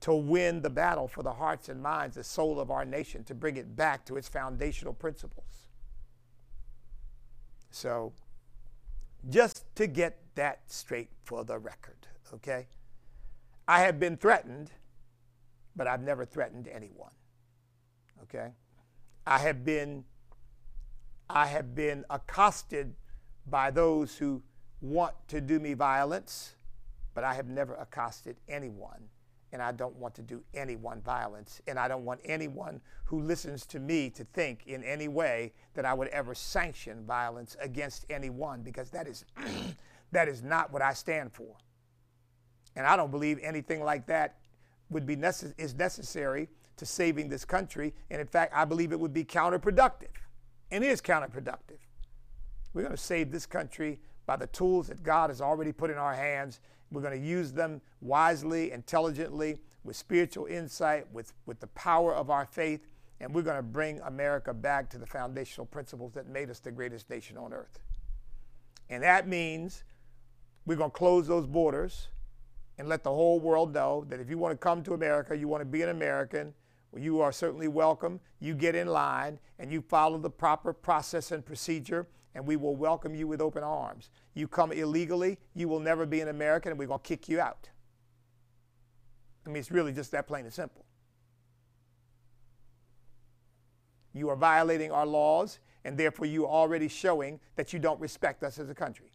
to 0.00 0.14
win 0.14 0.60
the 0.60 0.70
battle 0.70 1.08
for 1.08 1.22
the 1.22 1.32
hearts 1.32 1.68
and 1.68 1.82
minds, 1.82 2.16
the 2.16 2.24
soul 2.24 2.60
of 2.60 2.70
our 2.70 2.84
nation, 2.84 3.24
to 3.24 3.34
bring 3.34 3.56
it 3.56 3.74
back 3.74 4.04
to 4.06 4.16
its 4.16 4.28
foundational 4.28 4.92
principles. 4.92 5.68
So, 7.70 8.12
just 9.30 9.64
to 9.76 9.86
get 9.86 10.18
that 10.34 10.60
straight 10.66 11.08
for 11.24 11.44
the 11.44 11.58
record, 11.58 12.06
okay? 12.34 12.66
I 13.66 13.80
have 13.80 13.98
been 13.98 14.16
threatened, 14.16 14.70
but 15.74 15.86
I've 15.86 16.02
never 16.02 16.24
threatened 16.24 16.68
anyone. 16.68 17.12
Okay? 18.24 18.52
I 19.26 19.38
have 19.38 19.64
been 19.64 20.04
I 21.30 21.46
have 21.46 21.74
been 21.74 22.04
accosted 22.10 22.94
by 23.46 23.70
those 23.70 24.18
who 24.18 24.42
want 24.82 25.14
to 25.28 25.40
do 25.40 25.58
me 25.58 25.72
violence, 25.72 26.54
but 27.14 27.24
I 27.24 27.32
have 27.32 27.48
never 27.48 27.74
accosted 27.76 28.36
anyone 28.46 29.08
and 29.54 29.62
I 29.62 29.70
don't 29.70 29.94
want 29.94 30.16
to 30.16 30.22
do 30.22 30.42
anyone 30.52 31.00
violence. 31.00 31.62
And 31.68 31.78
I 31.78 31.86
don't 31.86 32.04
want 32.04 32.18
anyone 32.24 32.80
who 33.04 33.20
listens 33.20 33.64
to 33.66 33.78
me 33.78 34.10
to 34.10 34.24
think 34.24 34.66
in 34.66 34.82
any 34.82 35.06
way 35.06 35.52
that 35.74 35.84
I 35.84 35.94
would 35.94 36.08
ever 36.08 36.34
sanction 36.34 37.06
violence 37.06 37.56
against 37.60 38.04
anyone 38.10 38.62
because 38.62 38.90
that 38.90 39.06
is, 39.06 39.24
that 40.12 40.26
is 40.26 40.42
not 40.42 40.72
what 40.72 40.82
I 40.82 40.92
stand 40.92 41.32
for. 41.32 41.54
And 42.74 42.84
I 42.84 42.96
don't 42.96 43.12
believe 43.12 43.38
anything 43.42 43.84
like 43.84 44.06
that 44.08 44.38
would 44.90 45.06
be 45.06 45.14
necess- 45.14 45.54
is 45.56 45.72
necessary 45.72 46.48
to 46.76 46.84
saving 46.84 47.28
this 47.28 47.44
country. 47.44 47.94
And 48.10 48.20
in 48.20 48.26
fact, 48.26 48.52
I 48.56 48.64
believe 48.64 48.90
it 48.90 48.98
would 48.98 49.14
be 49.14 49.24
counterproductive 49.24 50.10
and 50.72 50.82
is 50.82 51.00
counterproductive. 51.00 51.78
We're 52.72 52.82
going 52.82 52.90
to 52.90 53.00
save 53.00 53.30
this 53.30 53.46
country 53.46 54.00
by 54.26 54.34
the 54.34 54.48
tools 54.48 54.88
that 54.88 55.04
God 55.04 55.30
has 55.30 55.40
already 55.40 55.70
put 55.70 55.90
in 55.90 55.96
our 55.96 56.14
hands 56.14 56.58
we're 56.90 57.02
going 57.02 57.18
to 57.18 57.26
use 57.26 57.52
them 57.52 57.80
wisely, 58.00 58.72
intelligently, 58.72 59.58
with 59.82 59.96
spiritual 59.96 60.46
insight, 60.46 61.06
with, 61.12 61.32
with 61.46 61.60
the 61.60 61.66
power 61.68 62.14
of 62.14 62.30
our 62.30 62.46
faith, 62.46 62.86
and 63.20 63.34
we're 63.34 63.42
going 63.42 63.56
to 63.56 63.62
bring 63.62 64.00
America 64.00 64.52
back 64.52 64.88
to 64.90 64.98
the 64.98 65.06
foundational 65.06 65.66
principles 65.66 66.12
that 66.14 66.28
made 66.28 66.50
us 66.50 66.58
the 66.58 66.70
greatest 66.70 67.08
nation 67.10 67.36
on 67.36 67.52
earth. 67.52 67.78
And 68.88 69.02
that 69.02 69.28
means 69.28 69.84
we're 70.66 70.76
going 70.76 70.90
to 70.90 70.96
close 70.96 71.26
those 71.26 71.46
borders 71.46 72.08
and 72.78 72.88
let 72.88 73.02
the 73.02 73.10
whole 73.10 73.38
world 73.38 73.72
know 73.72 74.04
that 74.08 74.20
if 74.20 74.28
you 74.28 74.38
want 74.38 74.52
to 74.52 74.58
come 74.58 74.82
to 74.82 74.94
America, 74.94 75.36
you 75.36 75.48
want 75.48 75.60
to 75.60 75.66
be 75.66 75.82
an 75.82 75.90
American, 75.90 76.54
well, 76.90 77.02
you 77.02 77.20
are 77.20 77.32
certainly 77.32 77.68
welcome. 77.68 78.20
You 78.40 78.54
get 78.54 78.74
in 78.74 78.88
line 78.88 79.38
and 79.58 79.70
you 79.70 79.80
follow 79.80 80.18
the 80.18 80.30
proper 80.30 80.72
process 80.72 81.30
and 81.30 81.44
procedure 81.44 82.06
and 82.34 82.46
we 82.46 82.56
will 82.56 82.74
welcome 82.74 83.14
you 83.14 83.26
with 83.26 83.40
open 83.40 83.62
arms. 83.62 84.10
You 84.34 84.48
come 84.48 84.72
illegally, 84.72 85.38
you 85.54 85.68
will 85.68 85.80
never 85.80 86.06
be 86.06 86.20
an 86.20 86.28
American, 86.28 86.72
and 86.72 86.78
we're 86.78 86.88
going 86.88 87.00
to 87.00 87.08
kick 87.08 87.28
you 87.28 87.40
out. 87.40 87.68
I 89.46 89.50
mean, 89.50 89.58
it's 89.58 89.70
really 89.70 89.92
just 89.92 90.10
that 90.12 90.26
plain 90.26 90.44
and 90.44 90.52
simple. 90.52 90.84
You 94.12 94.30
are 94.30 94.36
violating 94.36 94.90
our 94.90 95.06
laws, 95.06 95.58
and 95.84 95.98
therefore 95.98 96.26
you 96.26 96.44
are 96.44 96.50
already 96.50 96.88
showing 96.88 97.40
that 97.56 97.72
you 97.72 97.78
don't 97.78 98.00
respect 98.00 98.42
us 98.42 98.58
as 98.58 98.70
a 98.70 98.74
country. 98.74 99.10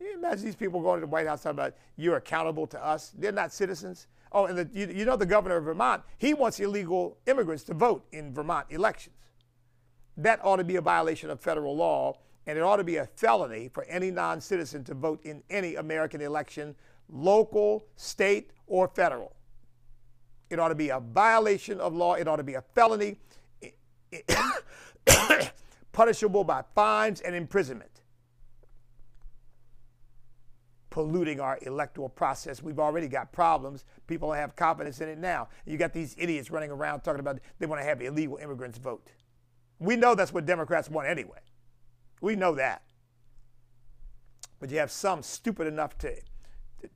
You 0.00 0.14
imagine 0.14 0.44
these 0.44 0.56
people 0.56 0.80
going 0.80 1.00
to 1.00 1.06
the 1.06 1.10
White 1.10 1.26
House 1.26 1.42
talking 1.42 1.58
about 1.58 1.74
you're 1.96 2.16
accountable 2.16 2.66
to 2.68 2.84
us. 2.84 3.12
They're 3.18 3.32
not 3.32 3.52
citizens. 3.52 4.06
Oh, 4.32 4.46
and 4.46 4.58
the, 4.58 4.68
you, 4.72 4.86
you 4.88 5.04
know 5.04 5.16
the 5.16 5.26
governor 5.26 5.56
of 5.56 5.64
Vermont, 5.64 6.02
he 6.18 6.34
wants 6.34 6.60
illegal 6.60 7.18
immigrants 7.26 7.64
to 7.64 7.74
vote 7.74 8.06
in 8.12 8.32
Vermont 8.32 8.66
elections. 8.70 9.16
That 10.18 10.40
ought 10.44 10.56
to 10.56 10.64
be 10.64 10.76
a 10.76 10.80
violation 10.80 11.30
of 11.30 11.40
federal 11.40 11.76
law, 11.76 12.18
and 12.46 12.58
it 12.58 12.60
ought 12.62 12.76
to 12.76 12.84
be 12.84 12.96
a 12.96 13.06
felony 13.06 13.70
for 13.72 13.84
any 13.84 14.10
non 14.10 14.40
citizen 14.40 14.82
to 14.84 14.94
vote 14.94 15.20
in 15.22 15.42
any 15.48 15.76
American 15.76 16.20
election, 16.20 16.74
local, 17.08 17.86
state, 17.96 18.50
or 18.66 18.88
federal. 18.88 19.36
It 20.50 20.58
ought 20.58 20.68
to 20.68 20.74
be 20.74 20.88
a 20.88 20.98
violation 20.98 21.80
of 21.80 21.94
law. 21.94 22.14
It 22.14 22.26
ought 22.26 22.36
to 22.36 22.42
be 22.42 22.54
a 22.54 22.62
felony, 22.74 23.18
punishable 25.92 26.42
by 26.42 26.64
fines 26.74 27.20
and 27.20 27.36
imprisonment. 27.36 27.90
Polluting 30.90 31.38
our 31.38 31.60
electoral 31.62 32.08
process. 32.08 32.60
We've 32.60 32.80
already 32.80 33.06
got 33.06 33.30
problems. 33.30 33.84
People 34.08 34.32
have 34.32 34.56
confidence 34.56 35.00
in 35.00 35.08
it 35.08 35.18
now. 35.18 35.48
You 35.64 35.76
got 35.76 35.92
these 35.92 36.16
idiots 36.18 36.50
running 36.50 36.72
around 36.72 37.02
talking 37.02 37.20
about 37.20 37.38
they 37.60 37.66
want 37.66 37.80
to 37.80 37.84
have 37.84 38.02
illegal 38.02 38.38
immigrants 38.38 38.78
vote. 38.78 39.06
We 39.78 39.96
know 39.96 40.14
that's 40.14 40.32
what 40.32 40.46
Democrats 40.46 40.90
want 40.90 41.08
anyway. 41.08 41.38
We 42.20 42.34
know 42.36 42.54
that. 42.54 42.82
But 44.58 44.70
you 44.70 44.78
have 44.78 44.90
some 44.90 45.22
stupid 45.22 45.66
enough 45.66 45.96
to, 45.98 46.14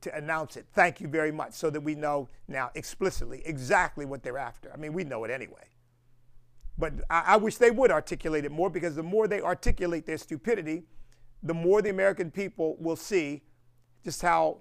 to 0.01 0.15
announce 0.15 0.57
it. 0.57 0.65
Thank 0.73 0.99
you 0.99 1.07
very 1.07 1.31
much, 1.31 1.53
so 1.53 1.69
that 1.69 1.81
we 1.81 1.95
know 1.95 2.29
now 2.47 2.71
explicitly 2.75 3.41
exactly 3.45 4.05
what 4.05 4.21
they're 4.21 4.37
after. 4.37 4.71
I 4.73 4.77
mean, 4.77 4.93
we 4.93 5.03
know 5.03 5.23
it 5.23 5.31
anyway. 5.31 5.67
But 6.77 6.93
I, 7.09 7.23
I 7.27 7.37
wish 7.37 7.57
they 7.57 7.71
would 7.71 7.91
articulate 7.91 8.43
it 8.43 8.51
more 8.51 8.69
because 8.69 8.95
the 8.95 9.03
more 9.03 9.27
they 9.27 9.41
articulate 9.41 10.05
their 10.05 10.17
stupidity, 10.17 10.83
the 11.41 11.53
more 11.53 11.81
the 11.81 11.89
American 11.89 12.31
people 12.31 12.75
will 12.79 12.95
see 12.95 13.43
just 14.03 14.21
how 14.21 14.57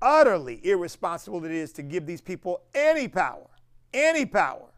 utterly 0.00 0.60
irresponsible 0.64 1.44
it 1.44 1.50
is 1.50 1.72
to 1.72 1.82
give 1.82 2.06
these 2.06 2.20
people 2.20 2.62
any 2.74 3.08
power, 3.08 3.48
any 3.92 4.26
power 4.26 4.68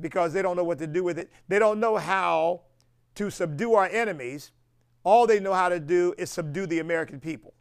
because 0.00 0.32
they 0.32 0.42
don't 0.42 0.56
know 0.56 0.64
what 0.64 0.78
to 0.78 0.86
do 0.86 1.02
with 1.02 1.18
it. 1.18 1.30
They 1.48 1.58
don't 1.58 1.80
know 1.80 1.96
how 1.96 2.62
to 3.14 3.30
subdue 3.30 3.74
our 3.74 3.86
enemies. 3.86 4.52
All 5.04 5.26
they 5.26 5.40
know 5.40 5.54
how 5.54 5.68
to 5.68 5.80
do 5.80 6.14
is 6.18 6.30
subdue 6.30 6.66
the 6.66 6.80
American 6.80 7.20
people 7.20 7.54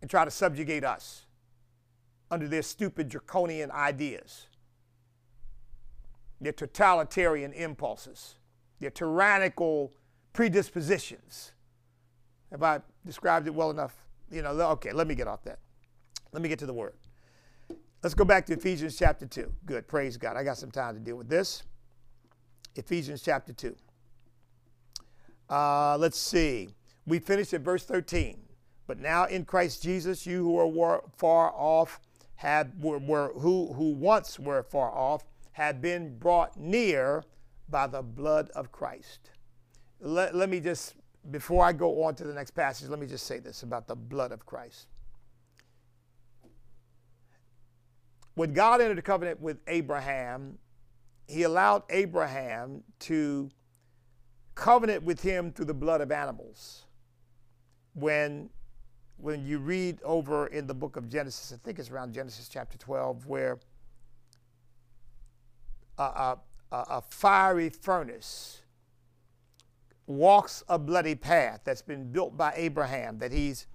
and 0.00 0.10
try 0.10 0.24
to 0.24 0.30
subjugate 0.30 0.84
us 0.84 1.26
under 2.30 2.48
their 2.48 2.62
stupid 2.62 3.08
draconian 3.08 3.70
ideas, 3.70 4.46
their 6.40 6.52
totalitarian 6.52 7.52
impulses, 7.52 8.36
their 8.80 8.90
tyrannical 8.90 9.92
predispositions. 10.32 11.52
Have 12.50 12.62
I 12.62 12.80
described 13.06 13.46
it 13.46 13.54
well 13.54 13.70
enough? 13.70 13.94
You 14.30 14.42
know, 14.42 14.50
okay, 14.72 14.92
let 14.92 15.06
me 15.06 15.14
get 15.14 15.28
off 15.28 15.44
that. 15.44 15.58
Let 16.32 16.42
me 16.42 16.48
get 16.48 16.58
to 16.60 16.66
the 16.66 16.72
word. 16.72 16.94
Let's 18.02 18.14
go 18.14 18.24
back 18.24 18.46
to 18.46 18.54
Ephesians 18.54 18.98
chapter 18.98 19.26
2. 19.26 19.52
Good, 19.64 19.86
praise 19.86 20.16
God. 20.16 20.36
I 20.36 20.42
got 20.42 20.58
some 20.58 20.72
time 20.72 20.94
to 20.94 21.00
deal 21.00 21.14
with 21.14 21.28
this. 21.28 21.62
Ephesians 22.74 23.22
chapter 23.22 23.52
2. 23.52 23.76
Uh, 25.48 25.96
let's 25.98 26.18
see. 26.18 26.70
We 27.06 27.20
finished 27.20 27.54
at 27.54 27.60
verse 27.60 27.84
13. 27.84 28.40
But 28.88 28.98
now 28.98 29.26
in 29.26 29.44
Christ 29.44 29.84
Jesus, 29.84 30.26
you 30.26 30.42
who 30.42 30.58
are 30.58 31.02
far 31.16 31.52
off 31.54 32.00
had 32.34 32.72
were, 32.82 32.98
were 32.98 33.32
who 33.34 33.72
who 33.72 33.90
once 33.92 34.36
were 34.36 34.64
far 34.64 34.90
off 34.90 35.24
have 35.52 35.80
been 35.80 36.18
brought 36.18 36.58
near 36.58 37.22
by 37.68 37.86
the 37.86 38.02
blood 38.02 38.50
of 38.56 38.72
Christ. 38.72 39.30
Let, 40.00 40.34
let 40.34 40.48
me 40.48 40.58
just 40.58 40.94
before 41.30 41.64
I 41.64 41.72
go 41.72 42.02
on 42.02 42.16
to 42.16 42.24
the 42.24 42.34
next 42.34 42.50
passage, 42.50 42.88
let 42.88 42.98
me 42.98 43.06
just 43.06 43.26
say 43.26 43.38
this 43.38 43.62
about 43.62 43.86
the 43.86 43.94
blood 43.94 44.32
of 44.32 44.44
Christ. 44.44 44.88
When 48.34 48.52
God 48.52 48.80
entered 48.80 48.98
a 48.98 49.02
covenant 49.02 49.40
with 49.40 49.58
Abraham, 49.66 50.58
he 51.26 51.42
allowed 51.42 51.82
Abraham 51.90 52.82
to 53.00 53.50
covenant 54.54 55.02
with 55.02 55.20
him 55.22 55.52
through 55.52 55.66
the 55.66 55.74
blood 55.74 56.00
of 56.00 56.10
animals. 56.10 56.84
When, 57.94 58.48
when 59.18 59.46
you 59.46 59.58
read 59.58 59.98
over 60.02 60.46
in 60.46 60.66
the 60.66 60.74
book 60.74 60.96
of 60.96 61.08
Genesis, 61.08 61.52
I 61.52 61.56
think 61.64 61.78
it's 61.78 61.90
around 61.90 62.12
Genesis 62.12 62.48
chapter 62.48 62.78
12, 62.78 63.26
where 63.26 63.58
a, 65.98 66.02
a, 66.02 66.38
a 66.72 67.02
fiery 67.02 67.68
furnace 67.68 68.62
walks 70.06 70.64
a 70.68 70.78
bloody 70.78 71.14
path 71.14 71.60
that's 71.64 71.82
been 71.82 72.10
built 72.10 72.36
by 72.36 72.52
Abraham, 72.56 73.18
that 73.18 73.32
he's 73.32 73.66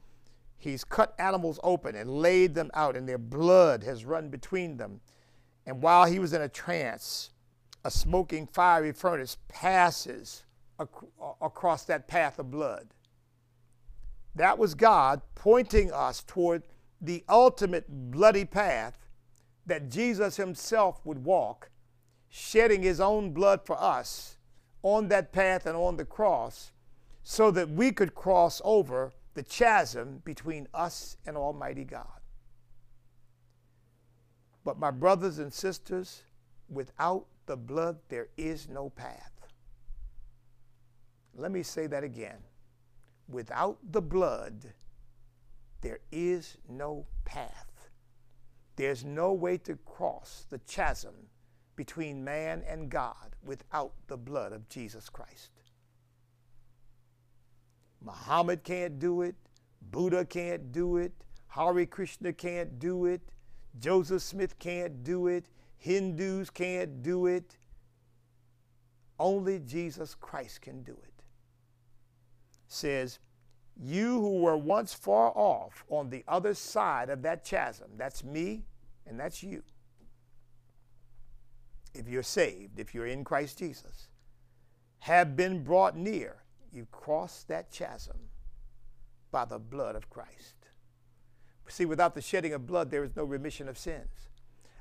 He's 0.57 0.83
cut 0.83 1.13
animals 1.19 1.59
open 1.63 1.95
and 1.95 2.09
laid 2.09 2.55
them 2.55 2.71
out, 2.73 2.95
and 2.95 3.07
their 3.07 3.17
blood 3.17 3.83
has 3.83 4.05
run 4.05 4.29
between 4.29 4.77
them. 4.77 5.01
And 5.65 5.81
while 5.81 6.05
he 6.05 6.19
was 6.19 6.33
in 6.33 6.41
a 6.41 6.49
trance, 6.49 7.31
a 7.83 7.91
smoking 7.91 8.47
fiery 8.47 8.91
furnace 8.91 9.37
passes 9.47 10.43
ac- 10.81 10.89
across 11.41 11.83
that 11.85 12.07
path 12.07 12.39
of 12.39 12.49
blood. 12.49 12.87
That 14.35 14.57
was 14.57 14.75
God 14.75 15.21
pointing 15.35 15.91
us 15.91 16.23
toward 16.23 16.63
the 16.99 17.23
ultimate 17.29 18.11
bloody 18.11 18.45
path 18.45 19.07
that 19.65 19.89
Jesus 19.89 20.37
himself 20.37 21.05
would 21.05 21.23
walk, 21.23 21.69
shedding 22.29 22.81
his 22.81 22.99
own 22.99 23.31
blood 23.31 23.61
for 23.65 23.81
us 23.81 24.37
on 24.81 25.07
that 25.09 25.31
path 25.31 25.65
and 25.65 25.75
on 25.75 25.97
the 25.97 26.05
cross, 26.05 26.71
so 27.23 27.51
that 27.51 27.69
we 27.69 27.91
could 27.91 28.15
cross 28.15 28.61
over 28.63 29.11
the 29.38 29.43
chasm 29.43 30.19
between 30.26 30.67
us 30.73 31.15
and 31.28 31.38
Almighty 31.38 31.84
God. 31.84 32.21
But, 34.65 34.80
my 34.80 34.89
brothers 34.89 35.38
and 35.38 35.54
sisters, 35.54 36.23
without 36.67 37.28
the 37.45 37.56
blood, 37.56 38.00
there 38.10 38.30
is 38.36 38.67
no 38.67 38.89
path. 38.89 39.32
Let 41.36 41.52
me 41.52 41.62
say 41.62 41.86
that 41.86 42.04
again. 42.04 42.39
Without 43.30 43.78
the 43.91 44.02
blood, 44.02 44.73
there 45.82 46.00
is 46.12 46.58
no 46.67 47.06
path. 47.23 47.89
There's 48.76 49.06
no 49.06 49.34
way 49.34 49.60
to 49.60 49.76
cross 49.86 50.47
the 50.50 50.60
chasm 50.67 51.13
between 51.76 52.23
man 52.23 52.63
and 52.67 52.89
God 52.89 53.36
without 53.45 53.93
the 54.08 54.17
blood 54.17 54.52
of 54.52 54.67
Jesus 54.67 55.10
Christ. 55.10 55.56
Muhammad 58.07 58.63
can't 58.63 58.99
do 58.99 59.21
it. 59.21 59.35
Buddha 59.91 60.23
can't 60.23 60.71
do 60.71 60.95
it. 60.95 61.11
Hare 61.49 61.85
Krishna 61.85 62.31
can't 62.31 62.79
do 62.79 63.05
it. 63.05 63.21
Joseph 63.79 64.21
Smith 64.21 64.57
can't 64.59 65.03
do 65.03 65.27
it. 65.27 65.49
Hindus 65.77 66.49
can't 66.49 67.03
do 67.03 67.25
it. 67.25 67.57
Only 69.19 69.59
Jesus 69.59 70.15
Christ 70.15 70.61
can 70.61 70.83
do 70.83 70.93
it. 70.93 71.21
Says, 72.67 73.19
You 73.75 74.21
who 74.21 74.39
were 74.39 74.57
once 74.57 74.93
far 74.93 75.33
off 75.35 75.83
on 75.89 76.09
the 76.09 76.23
other 76.29 76.53
side 76.53 77.09
of 77.09 77.21
that 77.23 77.43
chasm, 77.43 77.89
that's 77.97 78.23
me 78.23 78.63
and 79.05 79.19
that's 79.19 79.43
you. 79.43 79.63
If 81.93 82.07
you're 82.07 82.23
saved, 82.23 82.79
if 82.79 82.93
you're 82.93 83.07
in 83.07 83.25
Christ 83.25 83.59
Jesus, 83.59 84.07
have 84.99 85.35
been 85.35 85.63
brought 85.63 85.97
near 85.97 86.43
you 86.71 86.88
cross 86.91 87.43
that 87.47 87.71
chasm 87.71 88.17
by 89.32 89.45
the 89.45 89.60
blood 89.60 89.95
of 89.95 90.10
Christ. 90.10 90.56
See, 91.69 91.86
without 91.86 92.15
the 92.15 92.21
shedding 92.21 92.53
of 92.53 92.65
blood, 92.65 92.91
there 92.91 93.03
is 93.03 93.15
no 93.15 93.23
remission 93.23 93.67
of 93.67 93.77
sins. 93.77 94.30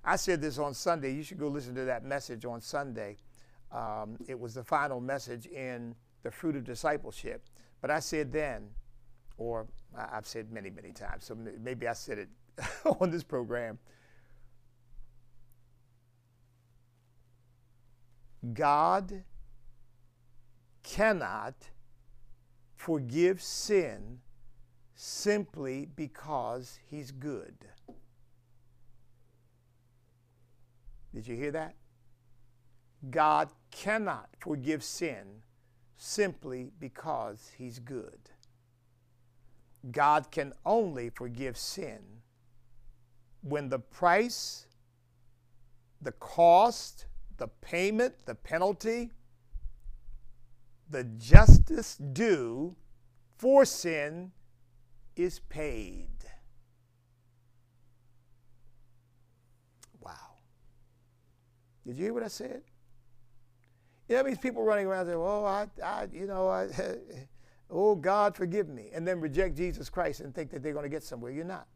I 0.05 0.17
said 0.17 0.41
this 0.41 0.59
on 0.59 0.73
Sunday. 0.73 1.13
You 1.13 1.25
should 1.25 1.39
go 1.39 1.49
listen 1.49 1.75
to 1.75 1.85
that 1.85 2.05
message 2.05 2.45
on 2.45 2.61
Sunday. 2.61 3.17
Um, 3.73 4.17
it 4.29 4.39
was 4.39 4.55
the 4.55 4.63
final 4.63 5.01
message 5.01 5.47
in 5.47 5.97
the 6.23 6.31
fruit 6.31 6.55
of 6.55 6.65
discipleship. 6.65 7.43
But 7.81 7.91
I 7.91 7.99
said 7.99 8.33
then, 8.33 8.69
or 9.37 9.67
I've 9.97 10.27
said 10.27 10.53
many, 10.53 10.71
many 10.71 10.93
times, 10.93 11.25
so 11.25 11.37
maybe 11.61 11.89
I 11.89 11.93
said 11.93 12.19
it 12.19 12.29
on 13.01 13.11
this 13.11 13.25
program. 13.25 13.79
God 18.53 19.25
cannot 20.85 21.55
forgive 22.77 23.43
sin 23.43 24.21
simply 24.95 25.89
because 25.97 26.79
he's 26.89 27.11
good. 27.11 27.55
Did 31.15 31.27
you 31.27 31.37
hear 31.37 31.51
that? 31.53 31.75
God 33.11 33.51
cannot 33.71 34.29
forgive 34.39 34.83
sin 34.83 35.43
simply 35.97 36.71
because 36.79 37.53
he's 37.57 37.79
good. 37.79 38.19
God 39.91 40.31
can 40.31 40.53
only 40.65 41.11
forgive 41.11 41.57
sin 41.57 42.01
when 43.43 43.69
the 43.69 43.79
price, 43.79 44.67
the 46.03 46.13
cost, 46.13 47.07
the 47.37 47.49
payment, 47.49 48.15
the 48.27 48.35
penalty 48.35 49.13
the 50.89 51.05
justice 51.05 51.97
due 51.97 52.77
for 53.37 53.65
sin 53.65 54.33
is 55.15 55.41
paid. 55.41 56.09
Wow. 60.01 60.13
Did 61.85 61.97
you 61.99 62.05
hear 62.05 62.15
what 62.15 62.23
I 62.23 62.29
said? 62.29 62.63
You 64.09 64.17
know, 64.17 64.23
these 64.23 64.39
people 64.39 64.63
running 64.63 64.87
around 64.87 65.07
saying, 65.07 65.19
oh, 65.19 65.45
I, 65.45 65.67
I 65.85 66.07
you 66.13 66.27
know, 66.27 66.49
I, 66.49 66.69
oh, 67.71 67.97
God, 67.97 68.37
forgive 68.37 68.69
me, 68.69 68.91
and 68.95 69.07
then 69.07 69.21
reject 69.21 69.57
Jesus 69.57 69.91
Christ 69.91 70.21
and 70.21 70.35
think 70.35 70.51
that 70.51 70.63
they're 70.63 70.73
going 70.73 70.85
to 70.85 70.89
get 70.89 71.03
somewhere. 71.03 71.33
You're 71.33 71.45
not. 71.45 71.67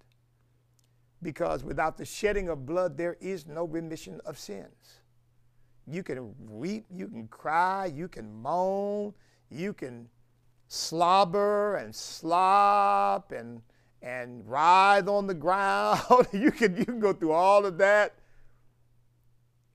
Because 1.22 1.64
without 1.64 1.98
the 1.98 2.04
shedding 2.04 2.48
of 2.48 2.64
blood, 2.64 2.96
there 2.96 3.16
is 3.20 3.46
no 3.46 3.64
remission 3.64 4.20
of 4.24 4.38
sins. 4.38 5.00
You 5.90 6.02
can 6.02 6.34
weep, 6.48 6.84
you 6.90 7.08
can 7.08 7.26
cry, 7.28 7.86
you 7.86 8.06
can 8.06 8.32
moan, 8.32 9.12
you 9.50 9.72
can 9.72 10.08
slobber 10.68 11.76
and 11.76 11.94
slop 11.94 13.32
and 13.32 13.60
and 14.02 14.48
writhe 14.48 15.08
on 15.08 15.26
the 15.26 15.34
ground. 15.34 16.00
you 16.32 16.52
can 16.52 16.76
you 16.76 16.84
can 16.84 17.00
go 17.00 17.12
through 17.12 17.32
all 17.32 17.66
of 17.66 17.78
that. 17.78 18.14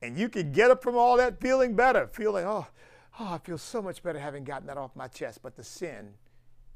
And 0.02 0.18
you 0.18 0.30
can 0.30 0.52
get 0.52 0.72
up 0.72 0.84
from 0.84 0.96
all 0.96 1.18
that 1.18 1.42
feeling 1.42 1.76
better, 1.76 2.08
feeling, 2.08 2.46
oh, 2.46 2.68
oh, 3.20 3.34
I 3.34 3.38
feel 3.40 3.58
so 3.58 3.82
much 3.82 4.04
better 4.04 4.20
having 4.20 4.44
gotten 4.44 4.68
that 4.68 4.78
off 4.78 4.96
my 4.96 5.08
chest, 5.08 5.40
but 5.42 5.56
the 5.56 5.64
sin 5.64 6.14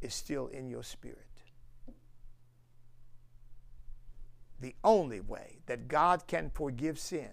is 0.02 0.14
still 0.14 0.48
in 0.48 0.68
your 0.68 0.84
spirit. 0.84 1.18
The 4.60 4.76
only 4.84 5.22
way 5.22 5.60
that 5.68 5.88
God 5.88 6.26
can 6.28 6.50
forgive 6.54 6.98
sin 7.00 7.30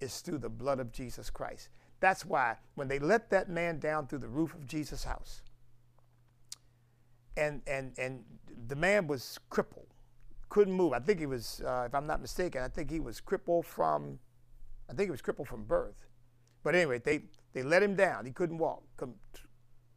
is 0.00 0.20
through 0.20 0.38
the 0.38 0.48
blood 0.48 0.80
of 0.80 0.92
Jesus 0.92 1.30
Christ. 1.30 1.68
That's 2.00 2.24
why 2.24 2.56
when 2.74 2.88
they 2.88 2.98
let 2.98 3.30
that 3.30 3.48
man 3.48 3.78
down 3.78 4.06
through 4.06 4.20
the 4.20 4.28
roof 4.28 4.54
of 4.54 4.66
Jesus' 4.66 5.04
house, 5.04 5.42
and 7.36 7.62
and 7.66 7.92
and 7.98 8.24
the 8.68 8.76
man 8.76 9.06
was 9.06 9.38
crippled, 9.50 9.88
couldn't 10.48 10.74
move. 10.74 10.92
I 10.92 10.98
think 10.98 11.18
he 11.18 11.26
was, 11.26 11.62
uh, 11.66 11.84
if 11.86 11.94
I'm 11.94 12.06
not 12.06 12.20
mistaken, 12.20 12.62
I 12.62 12.68
think 12.68 12.90
he 12.90 13.00
was 13.00 13.20
crippled 13.20 13.66
from 13.66 14.18
I 14.90 14.92
think 14.92 15.06
he 15.06 15.12
was 15.12 15.22
crippled 15.22 15.48
from 15.48 15.64
birth. 15.64 16.08
But 16.62 16.74
anyway, 16.74 16.98
they, 16.98 17.22
they 17.52 17.62
let 17.62 17.82
him 17.82 17.94
down. 17.94 18.26
He 18.26 18.32
couldn't 18.32 18.58
walk. 18.58 18.82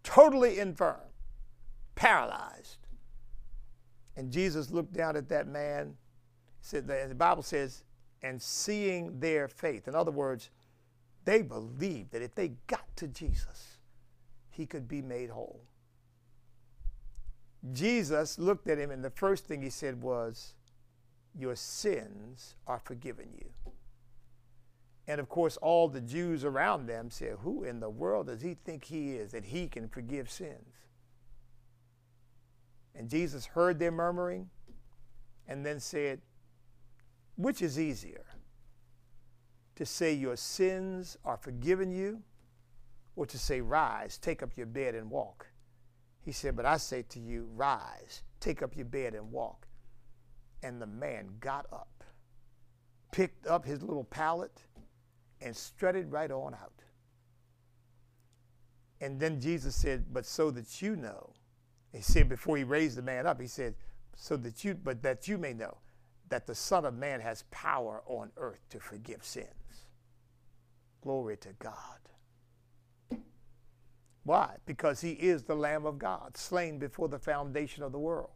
Totally 0.04 0.60
infirm, 0.60 1.00
paralyzed. 1.96 2.78
And 4.16 4.32
Jesus 4.32 4.70
looked 4.70 4.94
down 4.94 5.16
at 5.16 5.30
that 5.30 5.48
man. 5.48 5.96
Said 6.62 6.88
the 6.88 7.16
Bible 7.16 7.44
says, 7.44 7.84
and 8.24 8.42
seeing 8.42 9.20
their 9.20 9.48
faith. 9.48 9.88
In 9.88 9.96
other 9.96 10.12
words, 10.12 10.50
they 11.26 11.42
believed 11.42 12.12
that 12.12 12.22
if 12.22 12.34
they 12.34 12.54
got 12.68 12.86
to 12.96 13.08
Jesus, 13.08 13.78
he 14.50 14.66
could 14.66 14.88
be 14.88 15.02
made 15.02 15.30
whole. 15.30 15.62
Jesus 17.72 18.40
looked 18.40 18.68
at 18.68 18.78
him, 18.78 18.92
and 18.92 19.04
the 19.04 19.10
first 19.10 19.46
thing 19.46 19.62
he 19.62 19.70
said 19.70 20.02
was, 20.02 20.56
Your 21.38 21.56
sins 21.56 22.56
are 22.68 22.80
forgiven 22.80 23.28
you. 23.38 23.50
And 25.08 25.20
of 25.20 25.30
course, 25.30 25.58
all 25.58 25.88
the 25.88 26.02
Jews 26.02 26.46
around 26.46 26.88
them 26.88 27.10
said, 27.10 27.38
Who 27.42 27.64
in 27.64 27.80
the 27.80 27.90
world 27.90 28.28
does 28.28 28.42
he 28.42 28.56
think 28.66 28.86
he 28.86 29.14
is 29.14 29.32
that 29.32 29.46
he 29.46 29.68
can 29.68 29.88
forgive 29.88 30.30
sins? 30.30 30.76
And 32.96 33.10
Jesus 33.10 33.46
heard 33.46 33.80
their 33.80 33.92
murmuring 33.92 34.50
and 35.48 35.66
then 35.66 35.80
said, 35.80 36.22
Which 37.36 37.62
is 37.62 37.80
easier? 37.80 38.26
To 39.76 39.86
say 39.86 40.13
your 40.13 40.36
sins 40.36 41.17
are 41.26 41.38
forgiven 41.38 41.91
you, 41.91 42.22
or 43.15 43.26
to 43.26 43.39
say, 43.39 43.62
Rise, 43.62 44.17
take 44.17 44.43
up 44.43 44.56
your 44.56 44.67
bed 44.67 44.96
and 44.96 45.10
walk? 45.10 45.48
He 46.22 46.32
said, 46.32 46.56
But 46.56 46.65
I 46.65 46.78
say 46.78 47.04
to 47.10 47.19
you, 47.19 47.50
Rise, 47.56 48.24
take 48.39 48.62
up 48.62 48.76
your 48.76 48.86
bed 48.86 49.15
and 49.15 49.32
walk. 49.32 49.67
And 50.62 50.82
the 50.82 50.88
man 50.88 51.30
got 51.39 51.65
up, 51.74 52.04
picked 53.12 53.48
up 53.48 53.65
his 53.65 53.82
little 53.82 54.06
pallet 54.06 54.63
and 55.41 55.56
strutted 55.56 56.12
right 56.12 56.32
on 56.32 56.54
out. 56.54 56.84
And 59.02 59.19
then 59.19 59.41
Jesus 59.41 59.76
said, 59.76 60.06
But 60.13 60.26
so 60.26 60.52
that 60.52 60.82
you 60.82 60.96
know, 60.96 61.34
he 61.91 62.02
said 62.02 62.30
before 62.30 62.58
he 62.58 62.63
raised 62.63 62.98
the 62.98 63.02
man 63.02 63.28
up, 63.28 63.41
he 63.41 63.48
said, 63.48 63.76
So 64.15 64.38
that 64.38 64.63
you, 64.63 64.76
but 64.76 65.02
that 65.02 65.28
you 65.28 65.38
may 65.38 65.54
know 65.54 65.78
that 66.34 66.48
the 66.48 66.56
Son 66.56 66.84
of 66.84 66.96
Man 66.96 67.22
has 67.22 67.43
power 67.52 68.02
on 68.08 68.32
earth 68.38 68.67
to 68.72 68.80
forgive 68.80 69.24
sins. 69.24 69.86
Glory 71.04 71.38
to 71.38 71.50
God. 71.60 73.19
Why? 74.24 74.56
Because 74.65 75.02
he 75.02 75.12
is 75.12 75.43
the 75.43 75.54
Lamb 75.54 75.86
of 75.86 76.00
God, 76.00 76.36
slain 76.36 76.80
before 76.80 77.08
the 77.08 77.19
foundation 77.19 77.84
of 77.84 77.91
the 77.91 78.00
world. 78.00 78.32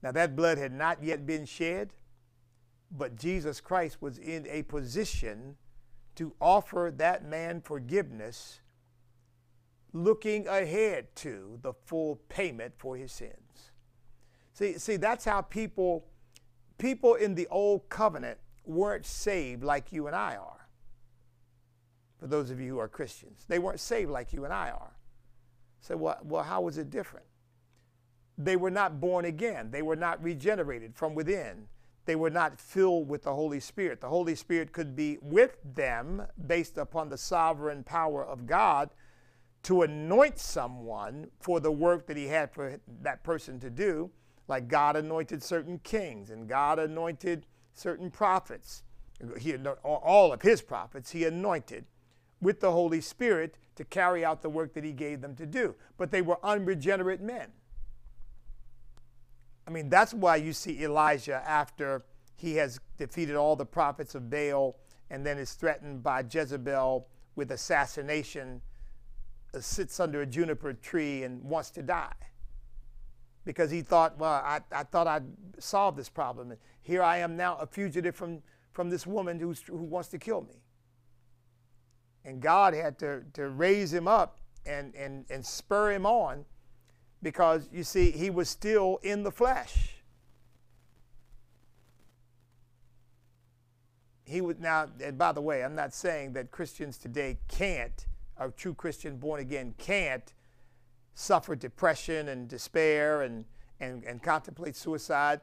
Now, 0.00 0.12
that 0.12 0.36
blood 0.36 0.58
had 0.58 0.72
not 0.72 1.02
yet 1.02 1.26
been 1.26 1.44
shed, 1.44 1.94
but 2.96 3.16
Jesus 3.16 3.60
Christ 3.60 4.00
was 4.00 4.16
in 4.18 4.46
a 4.48 4.62
position 4.62 5.56
to 6.14 6.34
offer 6.40 6.94
that 6.98 7.24
man 7.24 7.62
forgiveness, 7.62 8.60
looking 9.92 10.46
ahead 10.46 11.16
to 11.16 11.58
the 11.62 11.72
full 11.84 12.20
payment 12.28 12.74
for 12.78 12.96
his 12.96 13.10
sins. 13.10 13.72
See, 14.52 14.78
see, 14.78 14.94
that's 14.94 15.24
how 15.24 15.40
people 15.40 16.04
people 16.78 17.14
in 17.14 17.34
the 17.34 17.46
old 17.48 17.88
covenant 17.88 18.38
weren't 18.64 19.06
saved 19.06 19.62
like 19.62 19.92
you 19.92 20.06
and 20.06 20.16
I 20.16 20.36
are. 20.36 20.68
For 22.18 22.26
those 22.26 22.50
of 22.50 22.60
you 22.60 22.70
who 22.70 22.78
are 22.78 22.88
Christians, 22.88 23.44
they 23.48 23.58
weren't 23.58 23.80
saved 23.80 24.10
like 24.10 24.32
you 24.32 24.44
and 24.44 24.52
I 24.52 24.70
are. 24.70 24.96
So, 25.80 25.96
well, 25.96 26.18
well, 26.24 26.42
how 26.42 26.62
was 26.62 26.78
it 26.78 26.90
different? 26.90 27.26
They 28.36 28.56
were 28.56 28.70
not 28.70 29.00
born 29.00 29.24
again. 29.24 29.70
They 29.70 29.82
were 29.82 29.96
not 29.96 30.22
regenerated 30.22 30.96
from 30.96 31.14
within 31.14 31.68
they 32.08 32.16
were 32.16 32.30
not 32.30 32.58
filled 32.58 33.06
with 33.06 33.24
the 33.24 33.34
Holy 33.34 33.60
Spirit. 33.60 34.00
The 34.00 34.08
Holy 34.08 34.34
Spirit 34.34 34.72
could 34.72 34.96
be 34.96 35.18
with 35.20 35.58
them 35.74 36.22
based 36.46 36.78
upon 36.78 37.10
the 37.10 37.18
sovereign 37.18 37.84
power 37.84 38.24
of 38.24 38.46
God 38.46 38.88
to 39.64 39.82
anoint 39.82 40.38
someone 40.38 41.28
for 41.38 41.60
the 41.60 41.70
work 41.70 42.06
that 42.06 42.16
He 42.16 42.28
had 42.28 42.50
for 42.50 42.80
that 43.02 43.22
person 43.22 43.60
to 43.60 43.68
do, 43.68 44.10
like 44.48 44.68
God 44.68 44.96
anointed 44.96 45.42
certain 45.42 45.78
kings 45.78 46.30
and 46.30 46.48
God 46.48 46.78
anointed 46.78 47.46
certain 47.74 48.10
prophets. 48.10 48.82
He, 49.38 49.56
all 49.84 50.32
of 50.32 50.42
His 50.42 50.62
prophets, 50.62 51.10
He 51.10 51.24
anointed 51.24 51.84
with 52.40 52.60
the 52.60 52.72
Holy 52.72 53.00
Spirit 53.00 53.58
to 53.76 53.84
carry 53.84 54.24
out 54.24 54.42
the 54.42 54.50
work 54.50 54.74
that 54.74 54.84
He 54.84 54.92
gave 54.92 55.20
them 55.20 55.36
to 55.36 55.46
do. 55.46 55.74
But 55.96 56.10
they 56.10 56.22
were 56.22 56.38
unregenerate 56.42 57.20
men. 57.20 57.52
I 59.66 59.70
mean, 59.70 59.90
that's 59.90 60.14
why 60.14 60.36
you 60.36 60.54
see 60.54 60.82
Elijah 60.82 61.42
after 61.46 62.02
he 62.38 62.54
has 62.54 62.80
defeated 62.96 63.36
all 63.36 63.54
the 63.54 63.66
prophets 63.66 64.14
of 64.14 64.30
Baal 64.30 64.76
and 65.10 65.26
then 65.26 65.36
is 65.36 65.52
threatened 65.52 66.02
by 66.02 66.24
Jezebel 66.28 67.06
with 67.36 67.50
assassination, 67.50 68.62
uh, 69.52 69.60
sits 69.60 70.00
under 70.00 70.22
a 70.22 70.26
juniper 70.26 70.72
tree 70.72 71.24
and 71.24 71.42
wants 71.42 71.70
to 71.72 71.82
die. 71.82 72.14
Because 73.48 73.70
he 73.70 73.80
thought, 73.80 74.18
well, 74.18 74.30
I, 74.44 74.60
I 74.70 74.82
thought 74.82 75.06
I'd 75.06 75.24
solve 75.58 75.96
this 75.96 76.10
problem. 76.10 76.50
And 76.50 76.60
here 76.82 77.02
I 77.02 77.16
am 77.16 77.34
now, 77.34 77.56
a 77.56 77.66
fugitive 77.66 78.14
from, 78.14 78.42
from 78.74 78.90
this 78.90 79.06
woman 79.06 79.40
who's, 79.40 79.62
who 79.62 79.78
wants 79.78 80.10
to 80.10 80.18
kill 80.18 80.42
me. 80.42 80.60
And 82.26 82.42
God 82.42 82.74
had 82.74 82.98
to, 82.98 83.22
to 83.32 83.48
raise 83.48 83.90
him 83.90 84.06
up 84.06 84.38
and, 84.66 84.94
and, 84.94 85.24
and 85.30 85.46
spur 85.46 85.92
him 85.92 86.04
on 86.04 86.44
because 87.22 87.70
you 87.72 87.84
see, 87.84 88.10
he 88.10 88.28
was 88.28 88.50
still 88.50 88.98
in 89.02 89.22
the 89.22 89.32
flesh. 89.32 89.94
He 94.24 94.42
would 94.42 94.60
now, 94.60 94.88
and 95.02 95.16
by 95.16 95.32
the 95.32 95.40
way, 95.40 95.64
I'm 95.64 95.74
not 95.74 95.94
saying 95.94 96.34
that 96.34 96.50
Christians 96.50 96.98
today 96.98 97.38
can't, 97.48 98.06
a 98.36 98.50
true 98.50 98.74
Christian 98.74 99.16
born 99.16 99.40
again 99.40 99.72
can't 99.78 100.34
suffer 101.18 101.56
depression 101.56 102.28
and 102.28 102.46
despair 102.46 103.22
and, 103.22 103.44
and, 103.80 104.04
and 104.04 104.22
contemplate 104.22 104.76
suicide. 104.76 105.40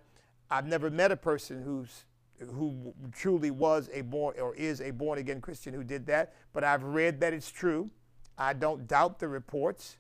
I've 0.49 0.65
never 0.65 0.89
met 0.89 1.11
a 1.11 1.17
person 1.17 1.61
who's 1.61 2.05
who 2.53 2.93
truly 3.13 3.49
was 3.49 3.89
a 3.93 4.01
born 4.01 4.35
or 4.39 4.53
is 4.55 4.81
a 4.81 4.91
born 4.91 5.19
again 5.19 5.39
Christian 5.39 5.73
who 5.73 5.85
did 5.85 6.05
that, 6.07 6.33
but 6.51 6.65
I've 6.65 6.83
read 6.83 7.21
that 7.21 7.33
it's 7.33 7.49
true. 7.49 7.89
I 8.37 8.51
don't 8.51 8.87
doubt 8.87 9.19
the 9.19 9.29
reports. 9.29 9.97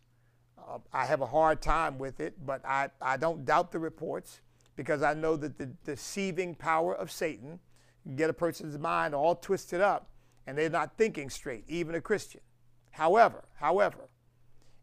Uh, 0.57 0.79
I 0.91 1.05
have 1.05 1.21
a 1.21 1.25
hard 1.25 1.61
time 1.61 1.97
with 1.97 2.19
it, 2.19 2.45
but 2.45 2.65
I, 2.65 2.89
I 3.01 3.15
don't 3.15 3.45
doubt 3.45 3.71
the 3.71 3.79
reports 3.79 4.41
because 4.75 5.01
I 5.01 5.13
know 5.13 5.37
that 5.37 5.57
the 5.57 5.67
deceiving 5.85 6.55
power 6.55 6.93
of 6.93 7.09
Satan 7.09 7.59
can 8.03 8.17
get 8.17 8.29
a 8.29 8.33
person's 8.33 8.77
mind 8.77 9.15
all 9.15 9.35
twisted 9.35 9.79
up 9.79 10.09
and 10.45 10.57
they're 10.57 10.69
not 10.69 10.97
thinking 10.97 11.29
straight, 11.29 11.63
even 11.69 11.95
a 11.95 12.01
Christian. 12.01 12.41
However, 12.91 13.45
however, 13.55 14.09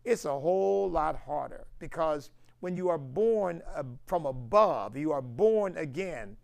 it's 0.05 0.25
a 0.25 0.39
whole 0.39 0.91
lot 0.91 1.17
harder 1.17 1.67
because 1.79 2.31
when 2.61 2.77
you 2.77 2.89
are 2.89 2.99
born 2.99 3.63
uh, 3.75 3.83
from 4.07 4.27
above, 4.27 4.97
you 4.97 5.13
are 5.13 5.23
born 5.23 5.77
again, 5.77 6.37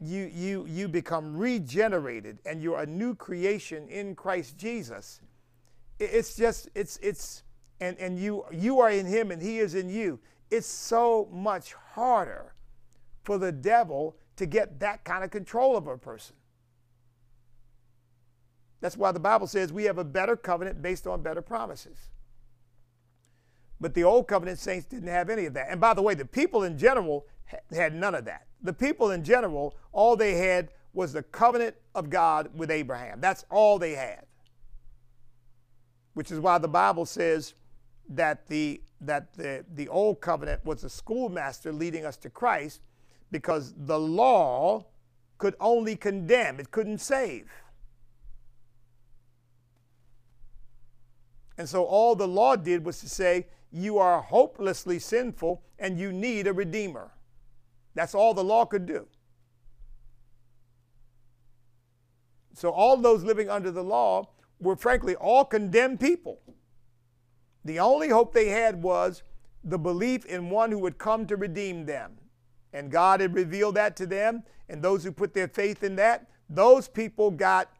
you, 0.00 0.30
you, 0.34 0.66
you 0.66 0.88
become 0.88 1.36
regenerated 1.36 2.38
and 2.46 2.62
you're 2.62 2.80
a 2.80 2.86
new 2.86 3.14
creation 3.14 3.88
in 3.88 4.14
Christ 4.14 4.56
Jesus. 4.56 5.20
It's 5.98 6.36
just, 6.36 6.68
it's, 6.74 6.98
it's, 7.02 7.42
and, 7.80 7.98
and 7.98 8.18
you, 8.18 8.44
you 8.50 8.80
are 8.80 8.90
in 8.90 9.06
him 9.06 9.30
and 9.30 9.40
he 9.40 9.58
is 9.58 9.74
in 9.74 9.90
you, 9.90 10.18
it's 10.50 10.66
so 10.66 11.28
much 11.30 11.74
harder 11.92 12.54
for 13.22 13.38
the 13.38 13.52
devil 13.52 14.16
to 14.36 14.46
get 14.46 14.80
that 14.80 15.04
kind 15.04 15.22
of 15.22 15.30
control 15.30 15.76
of 15.76 15.86
a 15.86 15.98
person. 15.98 16.36
That's 18.80 18.96
why 18.96 19.12
the 19.12 19.20
Bible 19.20 19.46
says 19.46 19.72
we 19.72 19.84
have 19.84 19.98
a 19.98 20.04
better 20.04 20.36
covenant 20.36 20.80
based 20.80 21.06
on 21.06 21.22
better 21.22 21.42
promises. 21.42 22.10
But 23.80 23.94
the 23.94 24.04
old 24.04 24.28
covenant 24.28 24.58
saints 24.58 24.86
didn't 24.86 25.08
have 25.08 25.30
any 25.30 25.46
of 25.46 25.54
that. 25.54 25.68
And 25.70 25.80
by 25.80 25.94
the 25.94 26.02
way, 26.02 26.14
the 26.14 26.24
people 26.24 26.64
in 26.64 26.76
general 26.76 27.26
had 27.72 27.94
none 27.94 28.14
of 28.14 28.24
that. 28.26 28.46
The 28.62 28.72
people 28.72 29.10
in 29.10 29.24
general, 29.24 29.74
all 29.92 30.16
they 30.16 30.34
had 30.34 30.70
was 30.92 31.12
the 31.12 31.22
covenant 31.22 31.76
of 31.94 32.10
God 32.10 32.50
with 32.54 32.70
Abraham. 32.70 33.20
That's 33.20 33.44
all 33.50 33.78
they 33.78 33.92
had. 33.92 34.26
Which 36.14 36.30
is 36.30 36.40
why 36.40 36.58
the 36.58 36.68
Bible 36.68 37.06
says 37.06 37.54
that 38.10 38.46
the 38.48 38.82
that 39.02 39.32
the, 39.32 39.64
the 39.74 39.88
old 39.88 40.20
covenant 40.20 40.62
was 40.64 40.84
a 40.84 40.90
schoolmaster 40.90 41.72
leading 41.72 42.04
us 42.04 42.18
to 42.18 42.28
Christ 42.28 42.82
because 43.30 43.72
the 43.74 43.98
law 43.98 44.84
could 45.38 45.54
only 45.58 45.96
condemn, 45.96 46.60
it 46.60 46.70
couldn't 46.70 46.98
save. 46.98 47.50
And 51.56 51.66
so 51.66 51.84
all 51.84 52.14
the 52.14 52.28
law 52.28 52.56
did 52.56 52.84
was 52.84 53.00
to 53.00 53.08
say, 53.08 53.46
you 53.72 53.98
are 53.98 54.20
hopelessly 54.20 54.98
sinful 54.98 55.62
and 55.78 55.98
you 55.98 56.12
need 56.12 56.46
a 56.46 56.52
redeemer. 56.52 57.12
That's 57.94 58.14
all 58.14 58.34
the 58.34 58.44
law 58.44 58.64
could 58.64 58.86
do. 58.86 59.06
So 62.54 62.70
all 62.70 62.96
those 62.96 63.22
living 63.22 63.48
under 63.48 63.70
the 63.70 63.82
law 63.82 64.28
were 64.60 64.76
frankly 64.76 65.16
all 65.16 65.44
condemned 65.44 66.00
people. 66.00 66.40
The 67.64 67.78
only 67.78 68.08
hope 68.08 68.32
they 68.32 68.48
had 68.48 68.82
was 68.82 69.22
the 69.64 69.78
belief 69.78 70.24
in 70.26 70.50
one 70.50 70.70
who 70.70 70.78
would 70.78 70.98
come 70.98 71.26
to 71.26 71.36
redeem 71.36 71.86
them. 71.86 72.12
And 72.72 72.90
God 72.90 73.20
had 73.20 73.34
revealed 73.34 73.74
that 73.76 73.96
to 73.96 74.06
them, 74.06 74.44
and 74.68 74.82
those 74.82 75.02
who 75.04 75.12
put 75.12 75.34
their 75.34 75.48
faith 75.48 75.82
in 75.82 75.96
that, 75.96 76.26
those 76.48 76.88
people 76.88 77.30
got 77.30 77.70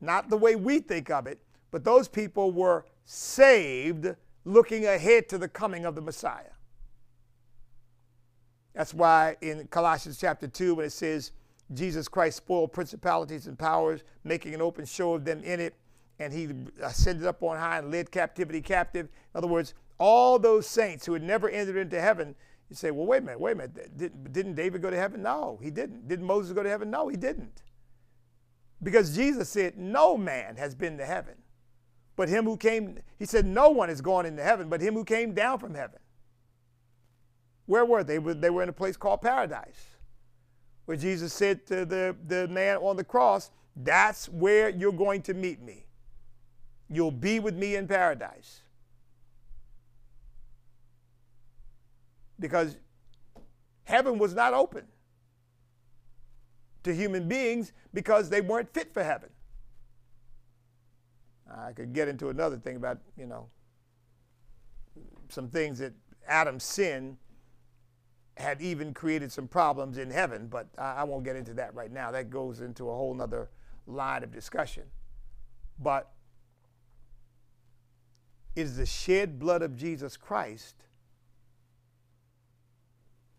not 0.00 0.30
the 0.30 0.36
way 0.36 0.56
we 0.56 0.78
think 0.78 1.10
of 1.10 1.26
it, 1.26 1.40
but 1.70 1.84
those 1.84 2.08
people 2.08 2.50
were 2.50 2.86
saved 3.04 4.14
looking 4.44 4.86
ahead 4.86 5.28
to 5.28 5.38
the 5.38 5.48
coming 5.48 5.84
of 5.84 5.94
the 5.94 6.00
Messiah. 6.00 6.52
That's 8.74 8.94
why 8.94 9.36
in 9.40 9.66
Colossians 9.68 10.18
chapter 10.18 10.46
2, 10.46 10.76
when 10.76 10.86
it 10.86 10.92
says, 10.92 11.32
Jesus 11.74 12.08
Christ 12.08 12.38
spoiled 12.38 12.72
principalities 12.72 13.46
and 13.46 13.58
powers, 13.58 14.02
making 14.24 14.54
an 14.54 14.62
open 14.62 14.84
show 14.84 15.14
of 15.14 15.24
them 15.24 15.42
in 15.42 15.60
it, 15.60 15.74
and 16.18 16.32
he 16.32 16.48
ascended 16.82 17.26
up 17.26 17.42
on 17.42 17.58
high 17.58 17.78
and 17.78 17.90
led 17.90 18.10
captivity 18.10 18.60
captive. 18.60 19.06
In 19.34 19.38
other 19.38 19.46
words, 19.46 19.74
all 19.98 20.38
those 20.38 20.66
saints 20.66 21.04
who 21.04 21.12
had 21.12 21.22
never 21.22 21.48
entered 21.48 21.76
into 21.76 22.00
heaven, 22.00 22.34
you 22.70 22.76
say, 22.76 22.90
well, 22.90 23.06
wait 23.06 23.18
a 23.18 23.26
minute, 23.26 23.40
wait 23.40 23.52
a 23.52 23.54
minute. 23.56 23.96
Did, 23.96 24.32
didn't 24.32 24.54
David 24.54 24.82
go 24.82 24.90
to 24.90 24.96
heaven? 24.96 25.22
No, 25.22 25.58
he 25.62 25.70
didn't. 25.70 26.08
Didn't 26.08 26.26
Moses 26.26 26.52
go 26.52 26.62
to 26.62 26.68
heaven? 26.68 26.90
No, 26.90 27.08
he 27.08 27.16
didn't. 27.16 27.62
Because 28.82 29.14
Jesus 29.14 29.48
said, 29.48 29.76
no 29.76 30.16
man 30.16 30.56
has 30.56 30.74
been 30.74 30.98
to 30.98 31.04
heaven 31.04 31.34
but 32.18 32.28
him 32.28 32.46
who 32.46 32.56
came, 32.56 32.98
he 33.16 33.24
said, 33.24 33.46
no 33.46 33.68
one 33.70 33.88
is 33.88 34.00
going 34.00 34.26
into 34.26 34.42
heaven, 34.42 34.68
but 34.68 34.80
him 34.80 34.94
who 34.94 35.04
came 35.04 35.34
down 35.34 35.60
from 35.60 35.72
heaven. 35.72 36.00
Where 37.66 37.84
were 37.84 38.02
they? 38.02 38.18
They 38.18 38.50
were 38.50 38.64
in 38.64 38.68
a 38.68 38.72
place 38.72 38.96
called 38.96 39.22
paradise, 39.22 39.86
where 40.86 40.96
Jesus 40.96 41.32
said 41.32 41.64
to 41.68 41.84
the, 41.84 42.16
the 42.26 42.48
man 42.48 42.78
on 42.78 42.96
the 42.96 43.04
cross, 43.04 43.52
That's 43.76 44.28
where 44.30 44.68
you're 44.68 44.90
going 44.90 45.22
to 45.22 45.34
meet 45.34 45.62
me. 45.62 45.86
You'll 46.90 47.12
be 47.12 47.38
with 47.38 47.54
me 47.54 47.76
in 47.76 47.86
paradise. 47.86 48.62
Because 52.40 52.78
heaven 53.84 54.18
was 54.18 54.34
not 54.34 54.54
open 54.54 54.86
to 56.82 56.92
human 56.92 57.28
beings 57.28 57.72
because 57.94 58.28
they 58.28 58.40
weren't 58.40 58.74
fit 58.74 58.92
for 58.92 59.04
heaven. 59.04 59.28
I 61.50 61.72
could 61.72 61.92
get 61.92 62.08
into 62.08 62.28
another 62.28 62.56
thing 62.56 62.76
about, 62.76 62.98
you 63.16 63.26
know, 63.26 63.48
some 65.28 65.48
things 65.48 65.78
that 65.78 65.92
Adam's 66.26 66.64
sin 66.64 67.16
had 68.36 68.60
even 68.60 68.94
created 68.94 69.32
some 69.32 69.48
problems 69.48 69.98
in 69.98 70.10
heaven, 70.10 70.46
but 70.46 70.68
I, 70.78 70.96
I 70.96 71.04
won't 71.04 71.24
get 71.24 71.36
into 71.36 71.54
that 71.54 71.74
right 71.74 71.90
now. 71.90 72.10
That 72.10 72.30
goes 72.30 72.60
into 72.60 72.88
a 72.88 72.94
whole 72.94 73.20
other 73.20 73.48
line 73.86 74.22
of 74.22 74.32
discussion. 74.32 74.84
But 75.78 76.10
is 78.54 78.76
the 78.76 78.86
shed 78.86 79.38
blood 79.38 79.62
of 79.62 79.76
Jesus 79.76 80.16
Christ 80.16 80.74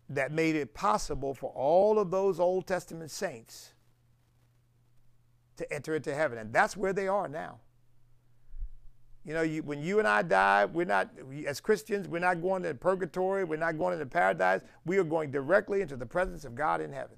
that 0.08 0.32
made 0.32 0.56
it 0.56 0.74
possible 0.74 1.34
for 1.34 1.50
all 1.50 1.98
of 1.98 2.10
those 2.10 2.40
Old 2.40 2.66
Testament 2.66 3.10
saints 3.10 3.72
to 5.56 5.72
enter 5.72 5.94
into 5.94 6.14
heaven. 6.14 6.38
And 6.38 6.52
that's 6.52 6.76
where 6.76 6.92
they 6.92 7.06
are 7.06 7.28
now. 7.28 7.60
You 9.24 9.34
know, 9.34 9.42
you, 9.42 9.62
when 9.62 9.82
you 9.82 9.98
and 9.98 10.08
I 10.08 10.22
die, 10.22 10.64
we're 10.64 10.86
not, 10.86 11.10
as 11.46 11.60
Christians, 11.60 12.08
we're 12.08 12.20
not 12.20 12.40
going 12.40 12.62
to 12.62 12.74
purgatory, 12.74 13.44
we're 13.44 13.56
not 13.56 13.76
going 13.76 13.92
into 13.92 14.06
paradise. 14.06 14.62
We 14.86 14.96
are 14.98 15.04
going 15.04 15.30
directly 15.30 15.82
into 15.82 15.96
the 15.96 16.06
presence 16.06 16.44
of 16.44 16.54
God 16.54 16.80
in 16.80 16.92
heaven. 16.92 17.16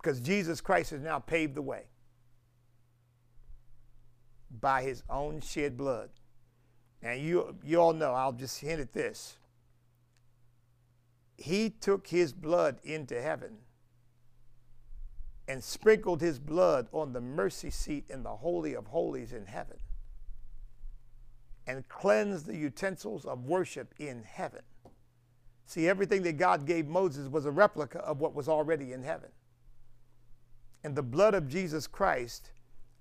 Because 0.00 0.20
Jesus 0.20 0.60
Christ 0.60 0.90
has 0.92 1.00
now 1.00 1.18
paved 1.18 1.54
the 1.54 1.62
way 1.62 1.84
by 4.60 4.82
his 4.82 5.02
own 5.10 5.40
shed 5.40 5.76
blood. 5.76 6.10
And 7.02 7.20
you, 7.20 7.56
you 7.64 7.80
all 7.80 7.92
know, 7.92 8.12
I'll 8.12 8.32
just 8.32 8.60
hint 8.60 8.80
at 8.80 8.92
this. 8.92 9.38
He 11.36 11.70
took 11.70 12.06
his 12.06 12.32
blood 12.32 12.78
into 12.84 13.20
heaven 13.20 13.58
and 15.50 15.64
sprinkled 15.64 16.20
his 16.20 16.38
blood 16.38 16.86
on 16.92 17.12
the 17.12 17.20
mercy 17.20 17.70
seat 17.70 18.04
in 18.08 18.22
the 18.22 18.36
Holy 18.36 18.72
of 18.72 18.86
Holies 18.86 19.32
in 19.32 19.46
heaven 19.46 19.78
and 21.66 21.88
cleansed 21.88 22.46
the 22.46 22.56
utensils 22.56 23.24
of 23.24 23.46
worship 23.46 23.92
in 23.98 24.22
heaven. 24.22 24.62
See, 25.66 25.88
everything 25.88 26.22
that 26.22 26.36
God 26.36 26.66
gave 26.66 26.86
Moses 26.86 27.28
was 27.28 27.46
a 27.46 27.50
replica 27.50 27.98
of 27.98 28.20
what 28.20 28.32
was 28.32 28.48
already 28.48 28.92
in 28.92 29.02
heaven. 29.02 29.30
And 30.84 30.94
the 30.94 31.02
blood 31.02 31.34
of 31.34 31.48
Jesus 31.48 31.88
Christ, 31.88 32.52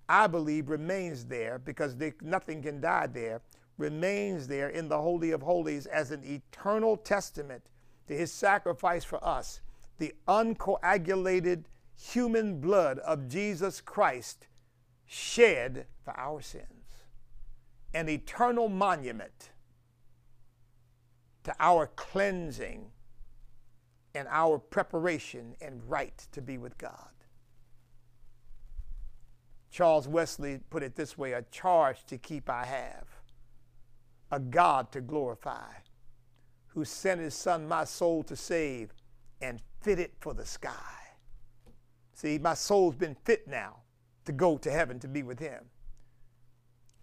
I 0.08 0.26
believe, 0.26 0.72
remains 0.72 1.26
there 1.26 1.60
because 1.60 1.98
they, 1.98 2.14
nothing 2.20 2.64
can 2.64 2.82
die 2.82 3.06
there, 3.06 3.42
remains 3.78 4.48
there 4.48 4.70
in 4.70 4.90
the 4.90 5.00
Holy 5.00 5.30
of 5.30 5.44
Holies 5.44 5.86
as 5.86 6.10
an 6.10 6.24
eternal 6.24 6.98
testament 6.98 7.62
to 8.08 8.16
his 8.16 8.32
sacrifice 8.32 9.04
for 9.04 9.24
us, 9.24 9.62
the 10.00 10.16
uncoagulated 10.28 11.66
human 12.00 12.60
blood 12.62 13.00
of 13.00 13.28
Jesus 13.28 13.82
Christ 13.82 14.48
shed 15.06 15.86
for 16.04 16.18
our 16.18 16.42
sins. 16.42 16.66
An 17.94 18.08
eternal 18.08 18.70
monument 18.70 19.50
to 21.44 21.54
our 21.60 21.88
cleansing 21.88 22.92
and 24.16 24.28
our 24.30 24.60
preparation 24.60 25.56
and 25.62 25.82
right 25.90 26.28
to 26.32 26.42
be 26.42 26.58
with 26.58 26.78
God. 26.78 27.10
Charles 29.72 30.08
Wesley 30.08 30.60
put 30.70 30.84
it 30.84 30.96
this 30.96 31.18
way 31.18 31.34
a 31.34 31.42
charge 31.44 32.06
to 32.08 32.18
keep 32.18 32.50
I 32.50 32.66
have, 32.66 33.08
a 34.32 34.40
God 34.40 34.92
to 34.94 35.02
glorify, 35.02 35.72
who 36.68 36.86
sent 36.86 37.22
his 37.22 37.34
Son, 37.34 37.68
my 37.68 37.84
soul 37.84 38.24
to 38.24 38.36
save, 38.36 38.94
and 39.42 39.62
fit 39.82 40.00
it 40.00 40.14
for 40.20 40.34
the 40.34 40.46
sky. 40.46 40.99
See, 42.20 42.38
my 42.38 42.54
soul's 42.54 42.96
been 42.96 43.16
fit 43.24 43.48
now 43.48 43.78
to 44.26 44.34
go 44.34 44.58
to 44.58 44.70
heaven 44.70 45.00
to 45.00 45.08
be 45.08 45.24
with 45.24 45.40
him. 45.40 45.64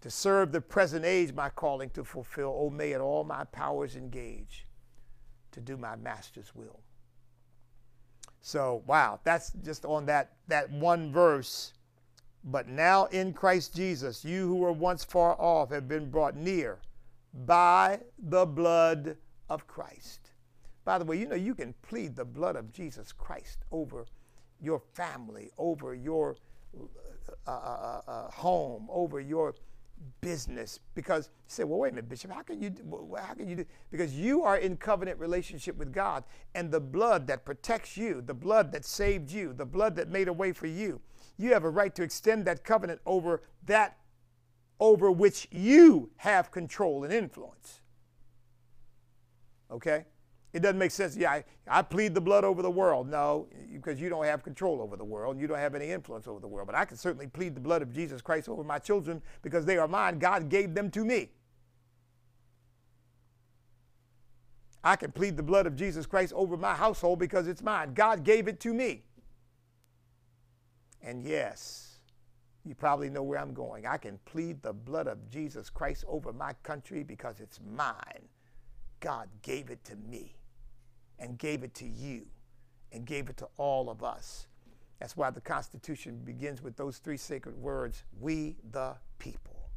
To 0.01 0.11
serve 0.11 0.51
the 0.51 0.61
present 0.61 1.05
age, 1.05 1.33
my 1.33 1.49
calling 1.49 1.89
to 1.95 2.03
fulfill. 2.03 2.55
Oh, 2.55 2.69
may 2.69 2.91
it 2.91 3.01
all 3.01 3.23
my 3.23 3.45
powers 3.45 3.95
engage 3.95 4.67
to 5.53 5.59
do 5.59 5.75
my 5.75 5.95
master's 5.95 6.53
will. 6.53 6.81
So, 8.41 8.83
wow, 8.85 9.19
that's 9.23 9.53
just 9.63 9.85
on 9.85 10.05
that, 10.05 10.33
that 10.49 10.69
one 10.69 11.11
verse. 11.11 11.73
But 12.43 12.67
now 12.67 13.05
in 13.05 13.33
Christ 13.33 13.75
Jesus, 13.75 14.23
you 14.23 14.47
who 14.47 14.57
were 14.57 14.71
once 14.71 15.03
far 15.03 15.35
off 15.41 15.71
have 15.71 15.87
been 15.87 16.11
brought 16.11 16.35
near 16.35 16.77
by 17.33 18.01
the 18.19 18.45
blood 18.45 19.17
of 19.49 19.65
Christ. 19.65 20.29
By 20.85 20.99
the 20.99 21.05
way, 21.05 21.17
you 21.17 21.27
know, 21.27 21.33
you 21.33 21.55
can 21.55 21.73
plead 21.81 22.15
the 22.15 22.23
blood 22.23 22.55
of 22.55 22.71
Jesus 22.71 23.11
Christ 23.11 23.65
over 23.71 24.05
your 24.61 24.81
family, 24.93 25.51
over 25.57 25.93
your 25.93 26.35
uh, 27.47 27.49
uh, 27.49 27.51
uh, 27.51 28.01
uh, 28.11 28.31
home, 28.31 28.87
over 28.89 29.19
your 29.19 29.55
business. 30.21 30.79
Because 30.95 31.27
you 31.27 31.31
say, 31.47 31.63
well, 31.63 31.79
wait 31.79 31.93
a 31.93 31.95
minute, 31.95 32.09
Bishop, 32.09 32.31
how 32.31 32.41
can 32.41 32.61
you, 32.61 32.71
how 33.17 33.33
can 33.33 33.47
you 33.47 33.55
do? 33.57 33.65
Because 33.91 34.13
you 34.13 34.43
are 34.43 34.57
in 34.57 34.77
covenant 34.77 35.19
relationship 35.19 35.77
with 35.77 35.91
God, 35.91 36.23
and 36.55 36.71
the 36.71 36.79
blood 36.79 37.27
that 37.27 37.45
protects 37.45 37.97
you, 37.97 38.21
the 38.21 38.33
blood 38.33 38.71
that 38.71 38.85
saved 38.85 39.31
you, 39.31 39.53
the 39.53 39.65
blood 39.65 39.95
that 39.95 40.09
made 40.09 40.27
a 40.27 40.33
way 40.33 40.51
for 40.51 40.67
you, 40.67 41.01
you 41.37 41.53
have 41.53 41.63
a 41.63 41.69
right 41.69 41.93
to 41.95 42.03
extend 42.03 42.45
that 42.45 42.63
covenant 42.63 42.99
over 43.05 43.41
that 43.65 43.97
over 44.79 45.11
which 45.11 45.47
you 45.51 46.11
have 46.17 46.51
control 46.51 47.03
and 47.03 47.11
influence. 47.11 47.81
Okay? 49.71 50.05
It 50.53 50.61
doesn't 50.61 50.77
make 50.77 50.91
sense. 50.91 51.15
Yeah, 51.15 51.31
I, 51.31 51.43
I 51.67 51.81
plead 51.81 52.15
the 52.15 52.21
blood 52.21 52.43
over 52.43 52.61
the 52.61 52.71
world. 52.71 53.09
No, 53.09 53.47
because 53.71 53.99
you 53.99 54.09
don't 54.09 54.25
have 54.25 54.43
control 54.43 54.81
over 54.81 54.95
the 54.95 55.03
world. 55.03 55.39
You 55.39 55.47
don't 55.47 55.57
have 55.57 55.75
any 55.75 55.91
influence 55.91 56.27
over 56.27 56.39
the 56.39 56.47
world. 56.47 56.67
But 56.67 56.75
I 56.75 56.85
can 56.85 56.97
certainly 56.97 57.27
plead 57.27 57.53
the 57.53 57.61
blood 57.61 57.81
of 57.81 57.93
Jesus 57.93 58.21
Christ 58.21 58.47
over 58.47 58.63
my 58.63 58.79
children 58.79 59.21
because 59.41 59.65
they 59.65 59.77
are 59.77 59.87
mine. 59.87 60.19
God 60.19 60.49
gave 60.49 60.73
them 60.73 60.89
to 60.91 61.03
me. 61.03 61.29
I 64.83 64.95
can 64.95 65.11
plead 65.11 65.35
the 65.35 65.43
blood 65.43 65.67
of 65.67 65.75
Jesus 65.75 66.05
Christ 66.05 66.31
over 66.33 66.55
my 66.55 66.73
household 66.73 67.19
because 67.19 67.47
it's 67.47 67.61
mine. 67.61 67.93
God 67.93 68.23
gave 68.23 68.47
it 68.47 68.59
to 68.61 68.73
me. 68.73 69.03
And 71.01 71.23
yes, 71.23 71.99
you 72.63 72.73
probably 72.73 73.09
know 73.09 73.23
where 73.23 73.39
I'm 73.39 73.53
going. 73.53 73.85
I 73.85 73.97
can 73.97 74.17
plead 74.25 74.61
the 74.61 74.73
blood 74.73 75.07
of 75.07 75.29
Jesus 75.29 75.69
Christ 75.69 76.05
over 76.07 76.31
my 76.31 76.53
country 76.63 77.03
because 77.03 77.41
it's 77.41 77.59
mine. 77.75 78.29
God 78.99 79.29
gave 79.41 79.69
it 79.69 79.83
to 79.85 79.95
me 79.95 80.35
and 81.19 81.37
gave 81.37 81.63
it 81.63 81.73
to 81.75 81.85
you 81.85 82.25
and 82.91 83.05
gave 83.05 83.29
it 83.29 83.37
to 83.37 83.47
all 83.57 83.89
of 83.89 84.03
us. 84.03 84.47
That's 84.99 85.15
why 85.15 85.29
the 85.29 85.41
Constitution 85.41 86.21
begins 86.23 86.61
with 86.61 86.75
those 86.75 86.97
three 86.97 87.17
sacred 87.17 87.55
words 87.55 88.03
we 88.19 88.55
the 88.71 88.95
people. 89.19 89.69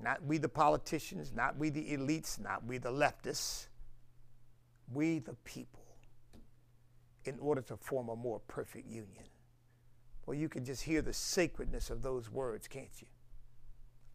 Not 0.00 0.22
we 0.24 0.38
the 0.38 0.48
politicians, 0.48 1.32
not 1.34 1.56
we 1.56 1.70
the 1.70 1.96
elites, 1.96 2.40
not 2.40 2.64
we 2.64 2.78
the 2.78 2.92
leftists. 2.92 3.66
We 4.92 5.18
the 5.18 5.34
people, 5.44 5.84
in 7.24 7.38
order 7.40 7.60
to 7.62 7.76
form 7.76 8.08
a 8.08 8.16
more 8.16 8.40
perfect 8.48 8.88
union. 8.88 9.24
Well, 10.24 10.36
you 10.36 10.48
can 10.48 10.64
just 10.64 10.82
hear 10.82 11.02
the 11.02 11.12
sacredness 11.12 11.90
of 11.90 12.02
those 12.02 12.30
words, 12.30 12.68
can't 12.68 12.88
you? 13.00 13.06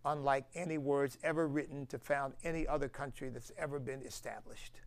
Unlike 0.05 0.45
any 0.55 0.77
words 0.77 1.17
ever 1.23 1.47
written 1.47 1.85
to 1.87 1.97
found 1.97 2.33
any 2.43 2.67
other 2.67 2.89
country 2.89 3.29
that's 3.29 3.51
ever 3.57 3.79
been 3.79 4.01
established. 4.01 4.81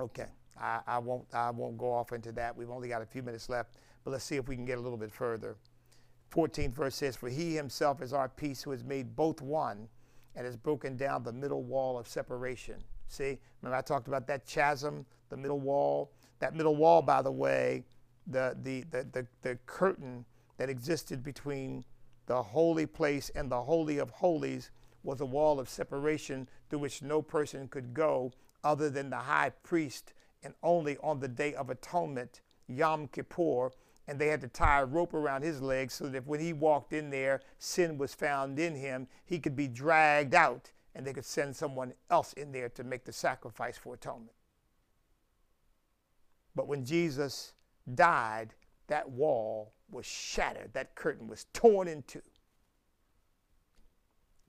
Okay, 0.00 0.26
I, 0.60 0.80
I, 0.86 0.98
won't, 0.98 1.26
I 1.32 1.50
won't 1.50 1.78
go 1.78 1.92
off 1.92 2.12
into 2.12 2.32
that. 2.32 2.56
We've 2.56 2.70
only 2.70 2.88
got 2.88 3.02
a 3.02 3.06
few 3.06 3.22
minutes 3.22 3.48
left, 3.48 3.74
but 4.04 4.10
let's 4.10 4.24
see 4.24 4.36
if 4.36 4.48
we 4.48 4.56
can 4.56 4.64
get 4.64 4.78
a 4.78 4.80
little 4.80 4.98
bit 4.98 5.12
further. 5.12 5.56
14th 6.32 6.72
verse 6.72 6.96
says, 6.96 7.16
For 7.16 7.28
he 7.28 7.54
himself 7.54 8.02
is 8.02 8.12
our 8.12 8.28
peace 8.28 8.62
who 8.62 8.70
has 8.72 8.82
made 8.82 9.14
both 9.14 9.40
one 9.40 9.88
and 10.34 10.44
has 10.46 10.56
broken 10.56 10.96
down 10.96 11.22
the 11.22 11.32
middle 11.32 11.62
wall 11.62 11.96
of 11.98 12.08
separation. 12.08 12.76
See, 13.06 13.38
remember 13.62 13.76
I 13.76 13.82
talked 13.82 14.08
about 14.08 14.26
that 14.26 14.46
chasm, 14.46 15.06
the 15.28 15.36
middle 15.36 15.60
wall? 15.60 16.10
That 16.40 16.54
middle 16.56 16.74
wall, 16.74 17.02
by 17.02 17.22
the 17.22 17.30
way, 17.30 17.84
the, 18.26 18.56
the, 18.62 18.84
the, 18.90 19.06
the, 19.12 19.26
the 19.42 19.58
curtain 19.66 20.24
that 20.56 20.68
existed 20.68 21.22
between 21.22 21.84
the 22.26 22.42
holy 22.42 22.86
place 22.86 23.30
and 23.34 23.50
the 23.50 23.62
holy 23.62 23.98
of 23.98 24.10
holies 24.10 24.70
was 25.02 25.20
a 25.20 25.26
wall 25.26 25.60
of 25.60 25.68
separation 25.68 26.48
through 26.68 26.78
which 26.78 27.02
no 27.02 27.20
person 27.20 27.68
could 27.68 27.92
go 27.92 28.32
other 28.62 28.88
than 28.88 29.10
the 29.10 29.16
high 29.16 29.50
priest 29.62 30.14
and 30.42 30.54
only 30.62 30.96
on 30.98 31.20
the 31.20 31.28
day 31.28 31.54
of 31.54 31.70
atonement, 31.70 32.40
Yom 32.66 33.08
Kippur, 33.08 33.70
and 34.06 34.18
they 34.18 34.28
had 34.28 34.40
to 34.40 34.48
tie 34.48 34.80
a 34.80 34.84
rope 34.84 35.14
around 35.14 35.42
his 35.42 35.62
legs 35.62 35.94
so 35.94 36.08
that 36.08 36.26
when 36.26 36.40
he 36.40 36.52
walked 36.52 36.92
in 36.92 37.10
there, 37.10 37.40
sin 37.58 37.96
was 37.96 38.14
found 38.14 38.58
in 38.58 38.74
him, 38.74 39.06
he 39.24 39.38
could 39.38 39.56
be 39.56 39.68
dragged 39.68 40.34
out 40.34 40.72
and 40.94 41.06
they 41.06 41.12
could 41.12 41.24
send 41.24 41.56
someone 41.56 41.92
else 42.10 42.32
in 42.34 42.52
there 42.52 42.68
to 42.70 42.84
make 42.84 43.04
the 43.04 43.12
sacrifice 43.12 43.76
for 43.76 43.94
atonement. 43.94 44.36
But 46.54 46.68
when 46.68 46.84
Jesus 46.84 47.52
died, 47.94 48.54
that 48.86 49.10
wall 49.10 49.72
was 49.94 50.04
shattered, 50.04 50.70
that 50.74 50.94
curtain 50.94 51.26
was 51.26 51.46
torn 51.54 51.88
in 51.88 52.02
two, 52.02 52.20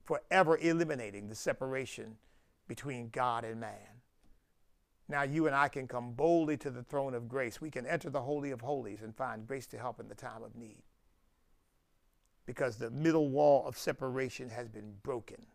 forever 0.04 0.58
eliminating 0.58 1.28
the 1.28 1.34
separation 1.34 2.16
between 2.68 3.08
God 3.08 3.44
and 3.44 3.60
man. 3.60 4.02
Now 5.08 5.22
you 5.22 5.46
and 5.46 5.54
I 5.54 5.68
can 5.68 5.86
come 5.86 6.12
boldly 6.12 6.56
to 6.58 6.70
the 6.70 6.82
throne 6.82 7.14
of 7.14 7.28
grace. 7.28 7.60
We 7.60 7.70
can 7.70 7.86
enter 7.86 8.10
the 8.10 8.20
Holy 8.20 8.50
of 8.50 8.60
Holies 8.60 9.02
and 9.02 9.14
find 9.14 9.46
grace 9.46 9.66
to 9.68 9.78
help 9.78 10.00
in 10.00 10.08
the 10.08 10.14
time 10.14 10.42
of 10.42 10.56
need. 10.56 10.82
Because 12.44 12.76
the 12.76 12.90
middle 12.90 13.28
wall 13.28 13.64
of 13.66 13.78
separation 13.78 14.50
has 14.50 14.68
been 14.68 14.94
broken. 15.02 15.46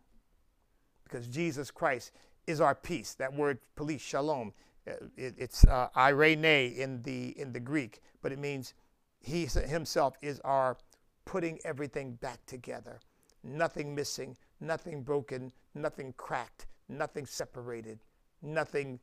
Because 1.04 1.26
Jesus 1.28 1.70
Christ 1.70 2.12
is 2.46 2.60
our 2.60 2.74
peace. 2.74 3.14
That 3.14 3.34
word 3.34 3.58
police, 3.76 4.00
shalom, 4.00 4.54
uh, 4.86 4.92
it, 5.16 5.34
it's 5.36 5.64
uh, 5.66 5.88
irene 5.96 6.44
in 6.44 7.02
the, 7.02 7.38
in 7.38 7.52
the 7.52 7.60
Greek, 7.60 8.00
but 8.22 8.32
it 8.32 8.38
means 8.38 8.74
he 9.22 9.46
himself 9.46 10.14
is 10.20 10.40
our 10.40 10.76
putting 11.24 11.60
everything 11.64 12.14
back 12.14 12.44
together. 12.46 13.00
Nothing 13.44 13.94
missing, 13.94 14.36
nothing 14.60 15.02
broken, 15.02 15.52
nothing 15.74 16.12
cracked, 16.16 16.66
nothing 16.88 17.26
separated, 17.26 18.00
nothing 18.42 19.00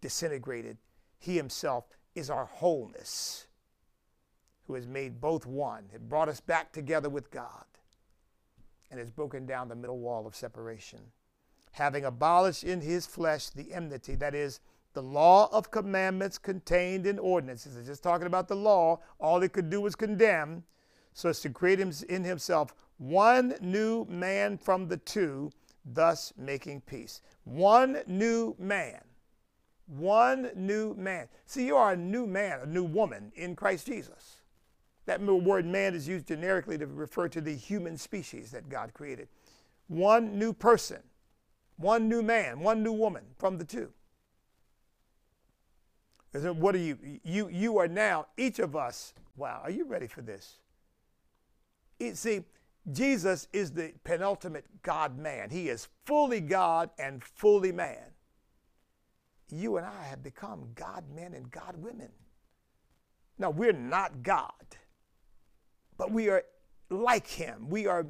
disintegrated. 0.00 0.78
He 1.18 1.36
himself 1.36 1.84
is 2.14 2.30
our 2.30 2.46
wholeness, 2.46 3.46
who 4.66 4.74
has 4.74 4.86
made 4.86 5.20
both 5.20 5.46
one, 5.46 5.84
has 5.92 6.00
brought 6.00 6.28
us 6.28 6.40
back 6.40 6.72
together 6.72 7.08
with 7.08 7.30
God, 7.30 7.64
and 8.90 8.98
has 8.98 9.10
broken 9.10 9.46
down 9.46 9.68
the 9.68 9.76
middle 9.76 9.98
wall 9.98 10.26
of 10.26 10.34
separation. 10.34 11.00
Having 11.72 12.04
abolished 12.04 12.64
in 12.64 12.80
his 12.80 13.06
flesh 13.06 13.50
the 13.50 13.72
enmity, 13.72 14.16
that 14.16 14.34
is, 14.34 14.60
the 14.92 15.02
law 15.02 15.48
of 15.52 15.70
commandments 15.70 16.38
contained 16.38 17.06
in 17.06 17.18
ordinances. 17.18 17.76
It's 17.76 17.86
just 17.86 18.02
talking 18.02 18.26
about 18.26 18.48
the 18.48 18.56
law. 18.56 19.00
All 19.18 19.42
it 19.42 19.52
could 19.52 19.70
do 19.70 19.80
was 19.80 19.94
condemn. 19.94 20.64
So 21.12 21.28
as 21.28 21.40
to 21.40 21.50
create 21.50 21.80
in 21.80 22.24
himself 22.24 22.74
one 22.98 23.54
new 23.60 24.04
man 24.06 24.58
from 24.58 24.88
the 24.88 24.96
two, 24.96 25.50
thus 25.84 26.32
making 26.36 26.82
peace. 26.82 27.22
One 27.44 28.02
new 28.06 28.54
man. 28.58 29.00
One 29.86 30.50
new 30.54 30.94
man. 30.94 31.28
See, 31.46 31.66
you 31.66 31.76
are 31.76 31.92
a 31.92 31.96
new 31.96 32.26
man, 32.26 32.60
a 32.62 32.66
new 32.66 32.84
woman 32.84 33.32
in 33.34 33.56
Christ 33.56 33.86
Jesus. 33.86 34.36
That 35.06 35.20
word 35.20 35.66
man 35.66 35.94
is 35.94 36.06
used 36.06 36.28
generically 36.28 36.78
to 36.78 36.86
refer 36.86 37.28
to 37.28 37.40
the 37.40 37.54
human 37.54 37.96
species 37.96 38.50
that 38.52 38.68
God 38.68 38.94
created. 38.94 39.28
One 39.88 40.38
new 40.38 40.52
person, 40.52 41.02
one 41.76 42.08
new 42.08 42.22
man, 42.22 42.60
one 42.60 42.82
new 42.82 42.92
woman 42.92 43.24
from 43.38 43.58
the 43.58 43.64
two. 43.64 43.92
What 46.32 46.74
are 46.74 46.78
you? 46.78 46.96
You 47.24 47.48
you 47.48 47.78
are 47.78 47.88
now 47.88 48.26
each 48.36 48.60
of 48.60 48.76
us. 48.76 49.14
Wow, 49.36 49.60
are 49.64 49.70
you 49.70 49.84
ready 49.84 50.06
for 50.06 50.22
this? 50.22 50.58
It, 51.98 52.16
see, 52.16 52.44
Jesus 52.92 53.48
is 53.52 53.72
the 53.72 53.92
penultimate 54.04 54.64
God 54.82 55.18
man. 55.18 55.50
He 55.50 55.68
is 55.68 55.88
fully 56.04 56.40
God 56.40 56.90
and 56.98 57.22
fully 57.22 57.72
man. 57.72 58.12
You 59.50 59.76
and 59.76 59.86
I 59.86 60.04
have 60.04 60.22
become 60.22 60.68
God 60.74 61.04
men 61.14 61.34
and 61.34 61.50
God 61.50 61.76
women. 61.76 62.10
Now, 63.38 63.50
we're 63.50 63.72
not 63.72 64.22
God, 64.22 64.52
but 65.96 66.12
we 66.12 66.28
are 66.28 66.44
like 66.90 67.26
Him. 67.26 67.68
We 67.68 67.86
are 67.86 68.06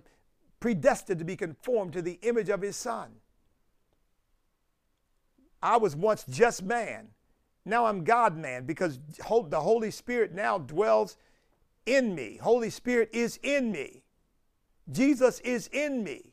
predestined 0.59 1.19
to 1.21 1.25
be 1.25 1.37
conformed 1.37 1.93
to 1.95 2.03
the 2.03 2.19
image 2.23 2.49
of 2.49 2.61
His 2.61 2.77
Son. 2.77 3.11
I 5.63 5.77
was 5.77 5.95
once 5.95 6.25
just 6.29 6.63
man 6.63 7.09
now 7.65 7.87
I'm 7.87 8.05
God 8.05 8.37
man 8.37 8.65
because 8.65 8.99
the 9.19 9.61
Holy 9.61 9.91
Spirit 9.91 10.33
now 10.33 10.59
dwells 10.59 11.17
in 11.87 12.15
me. 12.15 12.39
Holy 12.41 12.71
Spirit 12.71 13.11
is 13.13 13.39
in 13.43 13.73
me. 13.73 14.03
Jesus 14.91 15.41
is 15.41 15.69
in 15.69 16.03
me. 16.03 16.33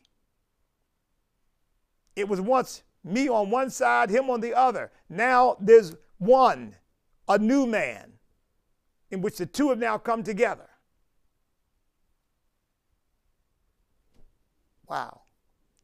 It 2.15 2.27
was 2.27 2.41
once 2.41 2.83
me 3.03 3.29
on 3.29 3.51
one 3.51 3.69
side, 3.69 4.09
him 4.09 4.29
on 4.29 4.41
the 4.41 4.53
other. 4.53 4.91
Now 5.09 5.57
there's 5.59 5.95
one, 6.17 6.75
a 7.27 7.37
new 7.37 7.67
man, 7.67 8.13
in 9.11 9.21
which 9.21 9.37
the 9.37 9.45
two 9.45 9.69
have 9.69 9.77
now 9.77 9.97
come 9.97 10.23
together. 10.23 10.67
Wow. 14.89 15.21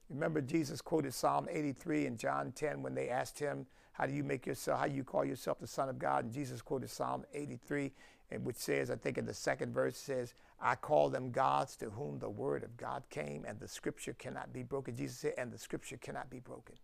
Remember, 0.09 0.41
Jesus 0.41 0.81
quoted 0.81 1.13
Psalm 1.13 1.47
83 1.49 2.05
in 2.05 2.17
John 2.17 2.51
10 2.51 2.81
when 2.81 2.95
they 2.95 3.09
asked 3.09 3.39
him, 3.39 3.65
how 3.93 4.07
do 4.07 4.13
you 4.13 4.23
make 4.23 4.45
yourself, 4.45 4.79
how 4.79 4.87
do 4.87 4.95
you 4.95 5.03
call 5.03 5.23
yourself 5.23 5.59
the 5.59 5.67
Son 5.67 5.87
of 5.87 5.99
God? 5.99 6.25
And 6.25 6.33
Jesus 6.33 6.61
quoted 6.61 6.89
Psalm 6.89 7.23
83, 7.33 7.91
and 8.31 8.43
which 8.43 8.55
says, 8.55 8.89
I 8.89 8.95
think 8.95 9.19
in 9.19 9.25
the 9.25 9.33
second 9.33 9.71
verse 9.71 9.95
says, 9.97 10.33
I 10.59 10.75
call 10.75 11.09
them 11.09 11.31
gods 11.31 11.75
to 11.77 11.91
whom 11.91 12.17
the 12.17 12.29
word 12.29 12.63
of 12.63 12.75
God 12.75 13.03
came, 13.11 13.45
and 13.45 13.59
the 13.59 13.67
scripture 13.67 14.13
cannot 14.13 14.51
be 14.51 14.63
broken. 14.63 14.95
Jesus 14.95 15.17
said, 15.17 15.33
and 15.37 15.51
the 15.51 15.59
scripture 15.59 15.97
cannot 15.97 16.29
be 16.31 16.39
broken. 16.39 16.75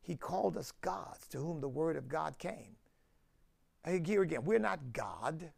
He 0.00 0.16
called 0.16 0.56
us 0.56 0.72
gods 0.80 1.28
to 1.28 1.38
whom 1.38 1.60
the 1.60 1.68
word 1.68 1.96
of 1.96 2.08
God 2.08 2.38
came. 2.38 2.76
Here 3.84 4.22
again, 4.22 4.44
we're 4.44 4.58
not 4.58 4.92
God. 4.92 5.50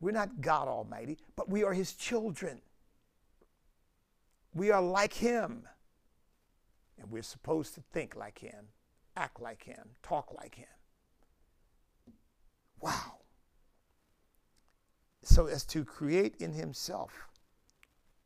We're 0.00 0.10
not 0.12 0.40
God 0.40 0.68
Almighty, 0.68 1.18
but 1.36 1.48
we 1.48 1.64
are 1.64 1.72
His 1.72 1.94
children. 1.94 2.60
We 4.54 4.70
are 4.70 4.82
like 4.82 5.14
Him. 5.14 5.62
And 7.00 7.10
we're 7.10 7.22
supposed 7.22 7.74
to 7.74 7.80
think 7.92 8.14
like 8.14 8.40
Him 8.40 8.66
act 9.18 9.40
like 9.40 9.64
him, 9.64 9.84
talk 10.02 10.32
like 10.40 10.54
him. 10.54 10.68
Wow. 12.80 13.18
So 15.22 15.46
as 15.46 15.64
to 15.66 15.84
create 15.84 16.36
in 16.38 16.52
himself 16.52 17.12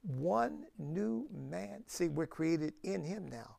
one 0.02 0.64
new 0.78 1.26
man. 1.32 1.84
See, 1.86 2.08
we're 2.08 2.26
created 2.26 2.74
in 2.82 3.02
him 3.04 3.28
now. 3.28 3.56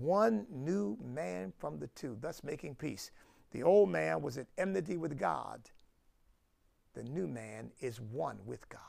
one 0.00 0.46
new 0.50 0.96
man 1.02 1.52
from 1.58 1.78
the 1.78 1.86
two, 1.88 2.16
thus 2.20 2.42
making 2.42 2.74
peace. 2.74 3.10
The 3.52 3.62
old 3.62 3.90
man 3.90 4.22
was 4.22 4.38
at 4.38 4.46
enmity 4.58 4.96
with 4.96 5.18
God. 5.18 5.60
The 6.94 7.04
new 7.04 7.26
man 7.26 7.70
is 7.80 8.00
one 8.00 8.38
with 8.44 8.68
God. 8.68 8.80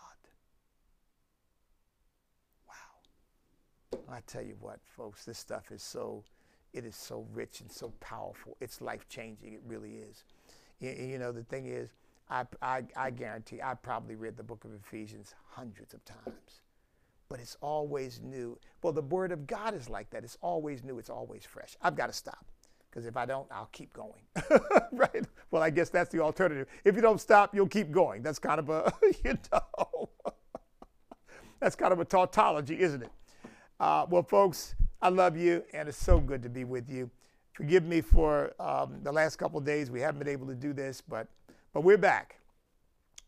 Wow. 2.68 4.00
I 4.10 4.20
tell 4.26 4.42
you 4.42 4.58
what, 4.60 4.80
folks, 4.84 5.26
this 5.26 5.38
stuff 5.38 5.72
is 5.72 5.84
so, 5.84 6.24
it 6.76 6.86
is 6.86 6.96
so 6.96 7.26
rich 7.34 7.62
and 7.62 7.72
so 7.72 7.94
powerful. 8.02 8.58
It's 8.60 8.82
life 8.82 9.08
changing. 9.08 9.54
It 9.54 9.62
really 9.66 9.96
is. 9.96 10.26
You 10.80 11.18
know, 11.18 11.32
the 11.32 11.44
thing 11.44 11.68
is, 11.68 11.90
I, 12.30 12.44
I, 12.62 12.84
I 12.98 13.12
guarantee 13.12 13.62
I 13.62 13.76
probably 13.76 14.16
read 14.16 14.36
the 14.36 14.44
book 14.44 14.66
of 14.66 14.72
Ephesians 14.74 15.34
hundreds 15.48 15.94
of 15.94 16.04
times, 16.04 16.62
but 17.30 17.40
it's 17.40 17.56
always 17.62 18.20
new. 18.22 18.60
Well, 18.84 18.92
the 18.92 19.02
word 19.02 19.32
of 19.32 19.48
God 19.48 19.74
is 19.74 19.90
like 19.90 20.10
that. 20.10 20.26
It's 20.26 20.38
always 20.42 20.84
new. 20.84 21.00
It's 21.00 21.10
always 21.10 21.46
fresh. 21.46 21.78
I've 21.82 21.96
got 21.96 22.08
to 22.08 22.14
stop 22.14 22.46
because 22.90 23.06
if 23.06 23.16
I 23.16 23.26
don't, 23.26 23.48
I'll 23.52 23.70
keep 23.72 23.94
going. 23.94 24.24
right? 24.92 25.26
Well, 25.52 25.64
I 25.64 25.70
guess 25.70 25.90
that's 25.90 26.12
the 26.12 26.20
alternative. 26.20 26.68
If 26.84 26.96
you 26.96 27.02
don't 27.02 27.22
stop, 27.22 27.56
you'll 27.56 27.68
keep 27.68 27.92
going. 27.92 28.22
That's 28.22 28.40
kind 28.40 28.60
of 28.60 28.70
a, 28.70 28.92
you 29.24 29.38
know, 29.52 30.10
that's 31.62 31.76
kind 31.76 31.94
of 31.94 32.00
a 32.00 32.06
tautology, 32.06 32.80
isn't 32.82 33.04
it? 33.04 33.12
Uh, 33.80 34.06
well, 34.10 34.24
folks, 34.24 34.76
I 35.02 35.10
love 35.10 35.38
you, 35.38 35.64
and 35.74 35.88
it's 35.90 35.98
so 35.98 36.20
good 36.20 36.42
to 36.44 36.50
be 36.50 36.64
with 36.64 36.90
you. 36.90 37.10
Forgive 37.54 37.86
me 37.86 38.02
for 38.02 38.54
um, 38.60 39.00
the 39.04 39.12
last 39.12 39.38
couple 39.38 39.60
days. 39.62 39.90
We 39.90 40.02
haven't 40.02 40.20
been 40.20 40.28
able 40.28 40.48
to 40.48 40.56
do 40.56 40.74
this, 40.74 41.02
but 41.02 41.28
but 41.74 41.82
we're 41.82 41.98
back. 41.98 42.40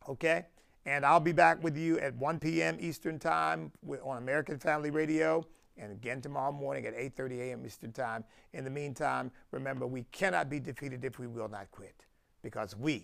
Okay? 0.07 0.45
And 0.85 1.05
I'll 1.05 1.19
be 1.19 1.33
back 1.33 1.61
with 1.61 1.75
you 1.77 1.99
at 1.99 2.15
1 2.15 2.39
p.m. 2.39 2.77
Eastern 2.79 3.19
Time 3.19 3.71
on 4.03 4.17
American 4.17 4.57
Family 4.57 4.89
Radio 4.89 5.45
and 5.77 5.91
again 5.91 6.21
tomorrow 6.21 6.51
morning 6.51 6.85
at 6.85 6.95
8:30 6.95 7.39
a.m. 7.39 7.65
Eastern 7.65 7.91
Time. 7.91 8.23
In 8.53 8.63
the 8.63 8.69
meantime, 8.69 9.31
remember 9.51 9.85
we 9.85 10.03
cannot 10.11 10.49
be 10.49 10.59
defeated 10.59 11.03
if 11.03 11.19
we 11.19 11.27
will 11.27 11.49
not 11.49 11.69
quit 11.71 12.05
because 12.41 12.75
we 12.75 13.03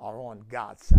are 0.00 0.18
on 0.18 0.44
God's 0.48 0.86
side. 0.86 0.96